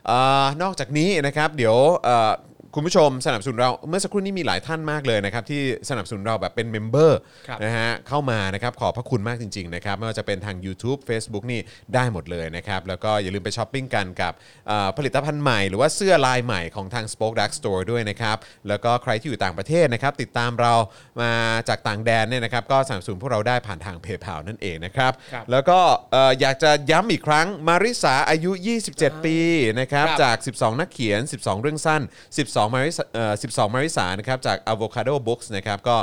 [0.07, 2.31] เอ่อนอกจากนี้นะครับเดี๋ยวเอ่อ
[2.75, 11.59] คุณผู้ชมสนับสนุนเราเมื่อสักครู่นี้มีหลายท่านมากเลยนะครับที่สนับสนุนเราแบบเป็นเมมเบอร์ครับ นะฮะเข้ามานะครับขอบพระคุณมากจริงๆนะครับไม่ว่าจะเป็นทาง YouTube Facebook นี่
[11.93, 14.33] ได้หมดเลยนะครับ แล้วก็อย่าลืมไปช้อปปิ้งกันกับ
[14.67, 18.37] เอ่อผลิตภัณฑ์ใหม่หรือว่าเสื้อลายใหม่ของทาง Spoke Dark Store ด้วยนะครับ
[18.67, 20.73] แล้วก็ใครที่อยู่ต่างประเทศนะครับ ติดตามเรา
[21.21, 21.31] มา
[21.69, 25.79] จากต่างแดนเนี่ยนะครับก็สนับสนุนพวกเราได้ผ่านทางเพย์เพานั่นเองนะครับ ครับ แล้วก็
[26.11, 28.51] เอ่ออยากจะย้ำอีกครั้งมาริสาอายุ
[28.87, 29.37] 27 ปี
[29.79, 32.01] นะครับครับจาก 12 นักเขียน 12 เรื่องสั้น
[32.37, 35.95] 12มาริสาเอ่อ12 มาริสานะครับจาก Avocado Books นะครับก็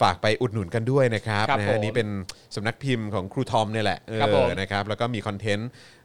[0.00, 2.08] ฝากไปอุดหนุนกันด้วยนะครับครับนะผฮะมนี่เป็น
[2.54, 5.95] สำนักพิมพ์ของครูทอมเนี่ยแหละเอครับผอมนะครับแล้วก็มีคอนเทนต์เอ่อ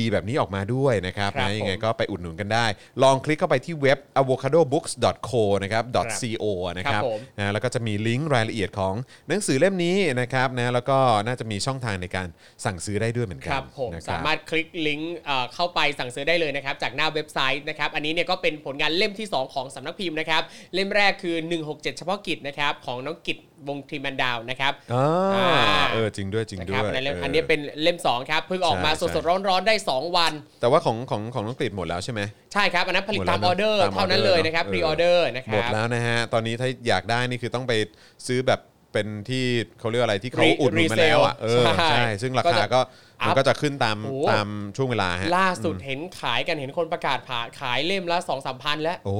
[0.00, 2.66] ดีๆ แบบนี้ออกมาด้วยนะครับครับนะยังไงผมก็ไปอุดหนุนกันได้
[3.02, 5.84] ลองคลิกเข้าไปที่เว็บ avocadobooks.co นะครับ
[6.20, 6.44] .co
[6.78, 8.94] นะครับผม นะแล้วก็จะมีลิงก์รายละเอียดของ
[9.28, 12.28] หนังสือเล่มนี้นะครับนะแล้วก็น่าจะมีช่องทางในการ
[12.64, 20.42] สั่งซื้อได้ด้วยเหมือนกัคนรับผมนะคสาบมารถคลิกลิงก์เอ่อเข้าไปสั่งซื้อได้เลยนะครับ จากหน้าเว็บไซต์นะครับ อันนี้เนี่ยก็เป็นผลงานเล่มที่ 2 ของสำนักพิมพ์นะครับ
[20.74, 23.38] เล่มแรกคือ 167 เฉพาะกิจนะครับ ของน้องกิจ
[23.68, 32.20] วงทรีมันดาวนะครับอ่าอ่าเออจริงด้วยจริงนะด้ครับวยในเล่มเอันนี้เป็นเล่ม2ครับเพิ่งออกมาใช่สดๆร้อนๆได้ 2 วัน แต่ว่าของของของน้องกฤษหมดแล้วใช่ไหม
[32.52, 37.72] ใช่ครับอันนั้นผลิตหมดแล้ตาวมออเดอร์ตามออเดอร์เท่านั้นเลยนะครับเนอะพรีออเดอร์นะคหมรัดบแล้วนะฮะตอนนี้ถ้าอยากได้นี่คือต้องไป
[38.26, 38.60] ซื้อแบบ
[38.92, 39.44] เป็นที่
[39.80, 42.80] เขาเรียกอะไรที่เขา Re- อุดหนุนมาแล้วอะ resale เออใช่ใช่ ซึ่งราก็คาจะก็
[43.20, 49.14] มัน up ก็จะขึ้นตามโอ้ ตามช่วงเวลาฮะล่าสุดเห็นขายกันเห็นคนประกาศผ่าขายเล่มละ2 3พันแล้ว โอ้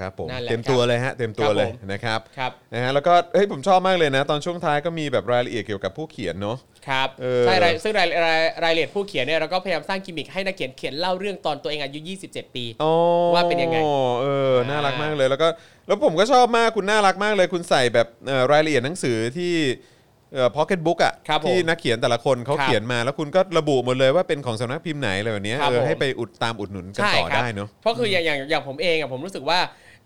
[0.00, 6.56] ครับผมนั่นแหละเต็มตัวเลยฮะเต็มตัวครับเลยผม นะครับครับนะฮะแล้วก็เฮ้ยผมชอบมากเลยนะ ตอนช่วงท้ายก็มีแบบรายละเอียดเกี่ยวกับผู้เขียนเนาะ
[6.88, 11.98] ครับเออ ใช่รายซึ่งรายรายรายละเอียดผู้เขียนเนี่ยเราก็พยายามสร้างกิมมิคให้นักเขียนเขียนเล่าเรื่องตอนตัวเองอายุ
[12.28, 12.92] 27 ปี อ๋อ
[13.34, 13.78] ว่าเป็นยังไง
[14.22, 15.48] เออน่ารักมากเลยแล้วก็
[15.86, 19.99] แล้วผมก็ชอบมากคุณน่ารักมากเลย คุณใส่แบบเอ่อรายละเอียดหนังสือที่เอ่อ
[20.56, 29.58] พ็อกเก็ตบุ๊กอะครับผมที่นักเขียนแต่ละคนเขาครับเขียนมา แล้วคุณก็ระบุหมดเลยว่าเป็นของสำนักพิมพ์ไหนอะไรแบบเนี้ยครับเออผม ให้ไปอุดตามอุดหนุนกันใช่ต่อครับได้เนาะ เพราะคืออย่างอย่างอย่างผมเองอะผมรู้สึกว่า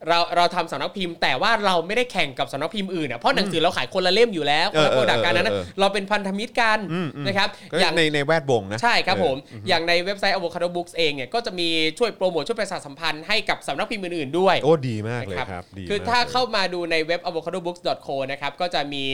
[0.08, 9.36] เราเราทำสำนักพิมพ์ แต่ว่าเราไม่ได้แข่งกับสำนักพิมพ์อื่นอะเพราะหนังสือเราขายคนละเล่มอยู่แล้วคนละเออโปเออ product กันนั้นนะเออเออเราเป็นพันธมิตรกันอืมอืมนะครับก็อย่างในในแวดวงนะใช่ครับเออผม
[9.68, 11.68] อย่างในเว็บไซต์ Avocado Books เองเนี่ยก็จะมี
[11.98, 19.04] ช่วยโปรโมทช่วยประชาสัมพันธ์ให้กับสำนักพิมพ์อื่นๆด้วย โอ้ดีมากเลยนะครับดีคือมกถ้าลยเข้ามาดูในเว็บ avocadobooks.co นะครับก็จะมี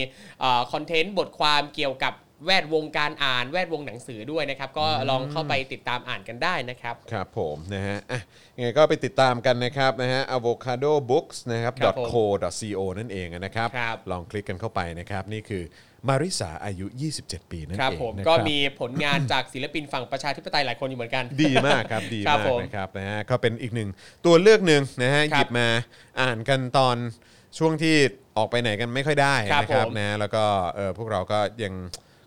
[0.73, 2.12] คอนเทนต์บทความเกี่ยวกับ
[2.47, 8.21] แวดวงการอ่านแวดวงหนังสือด้วยนะครับ ก็ลองเข้าไปติดตามอ่านกันได้นะครับ ครับผมนะฮะอะ
[8.57, 12.25] ยังไงก็ไปติดตามกันนะครับนะฮะ avocado books นะครับ ครับผม co
[12.59, 15.62] co นั่นเองนะครับ ครับ ลองคลิกกันเข้าไปนะครับ นี่คือ
[16.09, 16.87] มาริสาอายุ
[17.19, 23.89] 27 ปีนั่นครับเองผมนะก็ครับมีผลงานจากศิลปินฝั่งประชาธิปไตยหลายคนอยู่เหมือนกัน ดีมากครับ ดีครับมากผมนะครับนะฮะก็เป็นอีกหนึ่ง
[24.27, 25.69] ตัวเลือกหนึ่งนะฮะครับหยิบมา
[26.21, 26.97] อ่านกันตอน
[27.59, 27.97] ช่วงที่
[28.37, 30.45] ออกไปไหนกันไม่ค่อยได้ครับนะครับผมนะฮะแล้วก็
[30.77, 31.75] เออพวกเราก็ยัง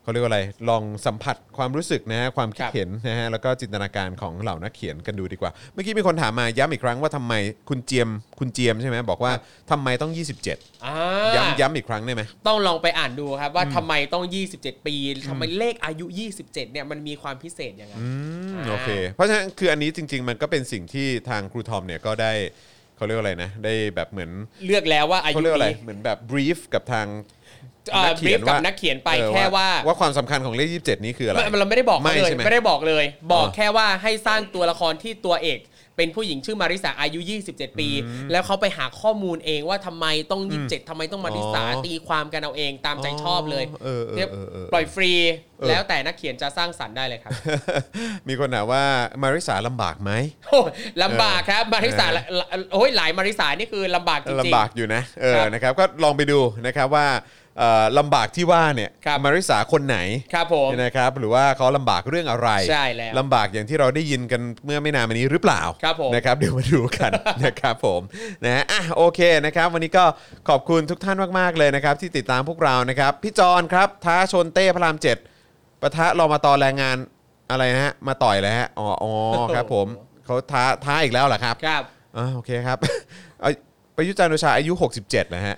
[0.04, 7.34] เขาเรียกว่าอะไรลองสัมผัสความรู้สึกนะฮะความคิดครับเห็นนะฮะแล้วก็จินตนาการของเหล่านักเขียนกันดูดีกว่า เมื่อกี้มีคนถามมาย้ำอีกครั้งว่าทำไม
[7.70, 8.10] คุณเจียม
[8.40, 9.34] คุณเจียมใช่ไหมบอกว่า
[9.72, 10.12] ทำไมต้อง
[10.50, 10.96] 27 อ่า
[11.36, 14.24] ย้ำย้ำอีกครั้งได้ไหม ต้องลองไปอ่านดูครับว่าทำไมต้อง
[14.56, 14.96] 27 ปี
[15.30, 16.06] ทำไมเลขอายุ
[16.40, 18.08] 27 เนี่ยมันมีความพิเศษยังไง อื
[18.52, 22.34] มอ่าโอเค เพราะฉะนั้นคืออันนี้จริง ๆ มันก็เป็นสิ่งที่ทางครูทอมเนี่ยก็ได้
[22.96, 24.32] เขาเรียกว่าอะไรนะ ได้แบบเหมือน
[24.66, 27.43] เลือกแล้วว่าอาเขายุเรียกว่าอะไรนี้ เหมือนแบบบรีฟกับทางเอ่อนัก
[28.14, 35.60] บเขีรียฟนกับว่านักเขียนไปเออแค่ว่าว่าความสำคัญของเลข 27 นี้คืออะไรไม่เราไม่ได้บอกเขาไม่เลยใช่ไหมไม่ได้บอกเลย บอกอ๋อแค่ว่าให้สร้างตัวละครที่ตัวเอก
[35.98, 37.20] เป็นผู้หญิงชื่อมาริสาอายุ
[37.50, 37.90] 27 ปี
[38.32, 45.12] แล้วเขาไปหาข้อมูลเองว่าทำไมต้อง 27ทำไมต้องมาริสาอ๋อตีความกันเอาเองตามใจชอบเลยเออเออเนี่ยเออเออปล่อยฟรี
[45.60, 47.32] เออแล้วแต่นักเขียนจะสร้างสรรค์ได้เลยครับ
[48.28, 48.84] มีคนถามว่า
[49.22, 50.12] มาริสาลำบากไหม
[50.48, 50.70] โอ้ย
[51.04, 57.08] ลำบากครับมาริสาละละโอ้ยหลายมาริสานี่คือลำบากจริงๆลำบากอยู่นะเออครับนะครับก็ลองไปดูนะครับว่า
[57.60, 59.98] เอ่อลำบากที่ว่าเนี่ยครับ มาริสาคนไหน
[60.34, 67.12] ครับผม นะครับหรือว่าเขาลำบากเรื่องอะไรใช่แล้วลำบากอย่างที่เราได้ยินกันเมื่อไม่นานมานี้หรือเปล่าครับผมนะครับเดี๋ยวมาดูกัน
[67.46, 68.02] นะครับผม
[68.44, 70.06] นะฮะอะโอเคนะครับ วันนี้ก็
[70.50, 75.18] ขอบคุณทุกท่านมากๆเลยนะครับ ที่ติดตามพวกเรานะครับ พี่จอนครับท้าชนเต้พระรามเจ็ด
[75.82, 76.98] ปะทะรอมาตอแรงงาน
[77.52, 79.12] อะไรนะฮะมาต่อยเลยฮะอ๋ออ๋อ
[79.56, 79.88] ครับผม
[80.26, 81.84] เขาท้าท้าอีกแล้วเหรอครับ ครับ
[82.18, 82.78] อ่าโอเคครับ
[83.33, 83.33] เอา
[83.96, 85.56] ประยุทธ์จันทร์โอชาอายุ 67 นะฮะ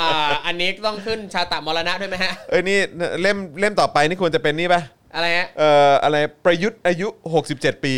[0.00, 0.10] อ่า
[0.46, 2.78] อันนี้ต้องขึ้นชาตามรณะด้วยไหมฮะ เอ้ยนี่
[3.20, 4.82] เล่มเล่มต่อไปนี่ควรจะเป็นนี่ปะ
[5.18, 7.08] อะไรฮะเอ่ออะไรประยุทธ์อายุ
[7.46, 7.94] 67 ปี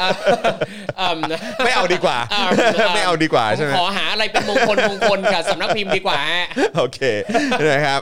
[0.00, 0.08] อ่า
[1.00, 1.20] อืม
[1.64, 2.42] ไม่เอาดีกว่า อ่า
[2.94, 6.46] ไม่เอาดีกว่าผมใช่ไหมขอหาอะไรเป็นมงคลมงคลกับสำนักพิมพ์ดีกว่าฮะ
[6.76, 7.00] โอเค
[7.72, 8.00] นะครับ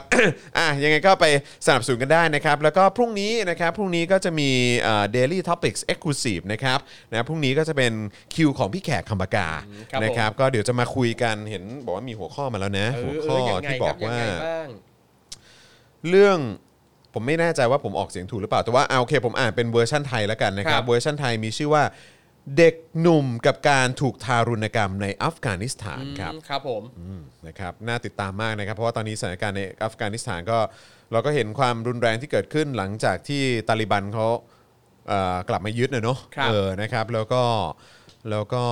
[0.57, 1.25] อะยังไงก็ไป
[1.65, 4.49] สนับสนุนกันได้นะครับ แล้วก็พรุ่งนี้นะครับ พรุ่งนี้ก็จะมี
[4.81, 6.79] เอ่อ Daily Topics Exclusive นะครับ
[7.11, 7.93] นะพรุ่งนี้ก็จะเป็น
[8.35, 9.49] คิวของพี่แขกคำปากา
[9.91, 14.67] ครับผม นะครับ ก็เดี๋ยวจะมาคุยกันเห็นบอกว่ามีหัวข้อมาแล้วนะเอหัวอเอข้ออยังไงที่คบอรับกยังว่าไงบ้าง
[16.09, 16.37] เรื่อง
[17.13, 21.83] ผมไม่แน่ใจว่าผมออกเสียงถูกหรือเปล่า แต่ว่าเอาโอเค ผมอ่านเป็นเวอร์ชันไทยแล้วกันนะครับครับเวอร์ชันไทยมีชื่อว่า
[22.57, 30.59] เด็กหนุ่มกับการถูกทารุณกรรมในอัฟกานิสถานครับครับผม อืมนะครับน่าติดตามมากนะครับ เพราะว่าตอนนี้สถานการณ์ในอัฟกานิสถานก็
[31.11, 34.27] เราก็เห็นความรุนแรงที่เกิดขึ้นหลังจากที่ตาลิบันเขา
[35.07, 37.41] เอ่อกลับมายึดนะเนาะครับ เออนะครับ แล้วก็
[38.29, 38.63] แล้วก็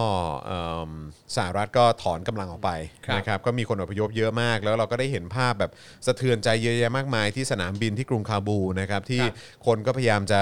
[0.45, 0.91] เอิ่ม
[1.35, 2.71] สหรัฐก็ถอนกำลังออกไป
[3.05, 5.71] ครับ นะครับก็มีคนอพยพเยอะมาก แล้วเราก็ได้เห็นภาพแบบ
[6.05, 10.41] สะเทือนใจเยอะแยะมากมายที่สนามบินที่กรุงคาบูนะครับที่ครับคนก็พยายามจะ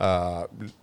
[0.00, 0.36] เอ่อ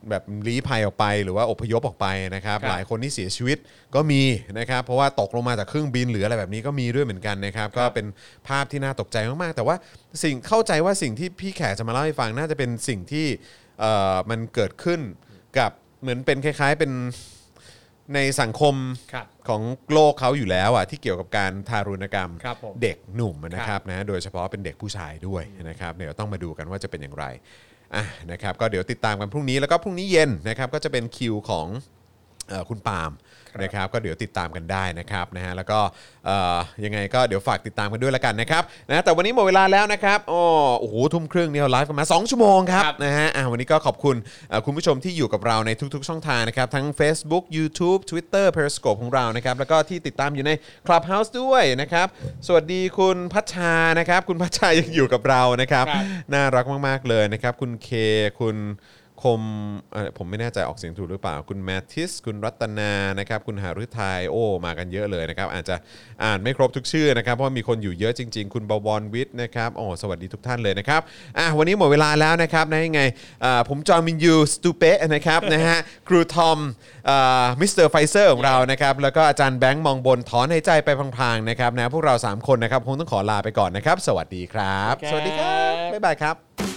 [0.10, 3.58] แบบลี้ภัยออกไปหรือว่าอพยพออกไปนะครับครับหลายคนที่เสียชีวิต
[3.96, 4.22] ก็มี
[4.60, 8.06] นะครับเพราะว่าตกลงมาจากเครื่องบินหรืออะไรแบบนี้ก็มีด้วยเหมือนกันนะครับก็เป็น
[8.48, 9.76] ภาพที่น่าตกใจมากๆ แต่ว่า
[10.24, 13.26] สิ่งเข้าใจว่าสิ่งที่พี่แขกจะมาเล่าให้ฟังน่าจะเป็นสิ่งที่
[13.80, 15.00] เอ่อมันเกิดขึ้น
[15.58, 15.72] กับ
[16.02, 16.92] เหมือนเป็นคล้ายๆเป็น
[18.16, 18.76] ในสังคม
[19.14, 19.62] ครับของ
[19.94, 27.26] โลกเขาอยู่แล้วอะที่เกี่ยวกับการทารุณกรรมครับผมเด็กหนุ่มนะครับนะโดยเฉพาะเป็นเด็กผู้ชายด้วยนะครับเดี๋ยวต้องมาดูกันว่าจะเป็นอย่างไร
[27.96, 31.68] อะนะครับก็เดี๋ยวติดตามกันพรุ่งนี้แล้วก็พรุ่งนี้เย็นนะครับก็จะเป็นคิวของ
[32.50, 33.12] เอ่อคุณปาล์ม
[33.64, 35.80] นะครับก็เดี๋ยวติดตามกันได้นะครับนะฮะแล้วก็
[36.26, 40.44] เอ่อยังไงก็เดี๋ยวฝากติดตามกันด้วยละกันนะครับนะแต่วันนี้หมดเวลาแล้วนะครับอ๋อ
[40.80, 44.16] โอ้โหทุ่มครึ่งเนี่ยเราไลฟ์กันมา 2 ชั่วโมงครับครับนะฮะอะวันนี้ก็ขอบคุณ
[44.50, 50.52] เอ่อคุณผู้ชมที่อยู่กับเราในทุกๆ ช่องทางนะครับทั้ง Facebook YouTube Twitter Periscope ของเรานะครับแล้วก็ที่ติดตามอยู่ใน
[50.88, 52.08] Clubhouse ด้วยนะครับ
[52.48, 57.90] สวัสดีคุณพัชชานะครับคุณพัชชายังอยู่กับเรานะครับครับน่ารักมากๆเลยนะครับ คุณเค
[58.40, 58.58] คุณ
[59.24, 59.42] คม
[59.94, 65.76] เอ่อผมไม่แน่ใจออกเสียงถูกหรือเปล่า คุณแมททิส คุณรัตนานะครับคุณหาฤทัยโอ้มากันเยอะเลยนะครับ อาจจะ
[66.24, 71.02] อ่านไม่ครบทุกชื่อนะครับ เพราะว่ามีคนอยู่เยอะจริง ๆ คุณบวรวิทย์นะครับโอ้สวัสดีทุกท่านเลยนะครับ
[71.38, 73.02] อะวันนี้หมดเวลาแล้วนะครับนะยังไง
[73.44, 75.78] อ่าผมจอห์นวินยูสตูเปะนะครับนะฮะ
[76.08, 76.58] ครูทอม
[77.62, 86.77] มิสเตอร์ไฟเซอร์ของเรานะครับแล้วก็อาจารย์แบงค์มองบนถอนหายใจไปพลางๆนะครับนะพวกเรา 3 คนนะครับคงต้องขอลาไปก่อนนะครับ สวัสดีครับครับสวัสดีครับบ๊ายบายครับ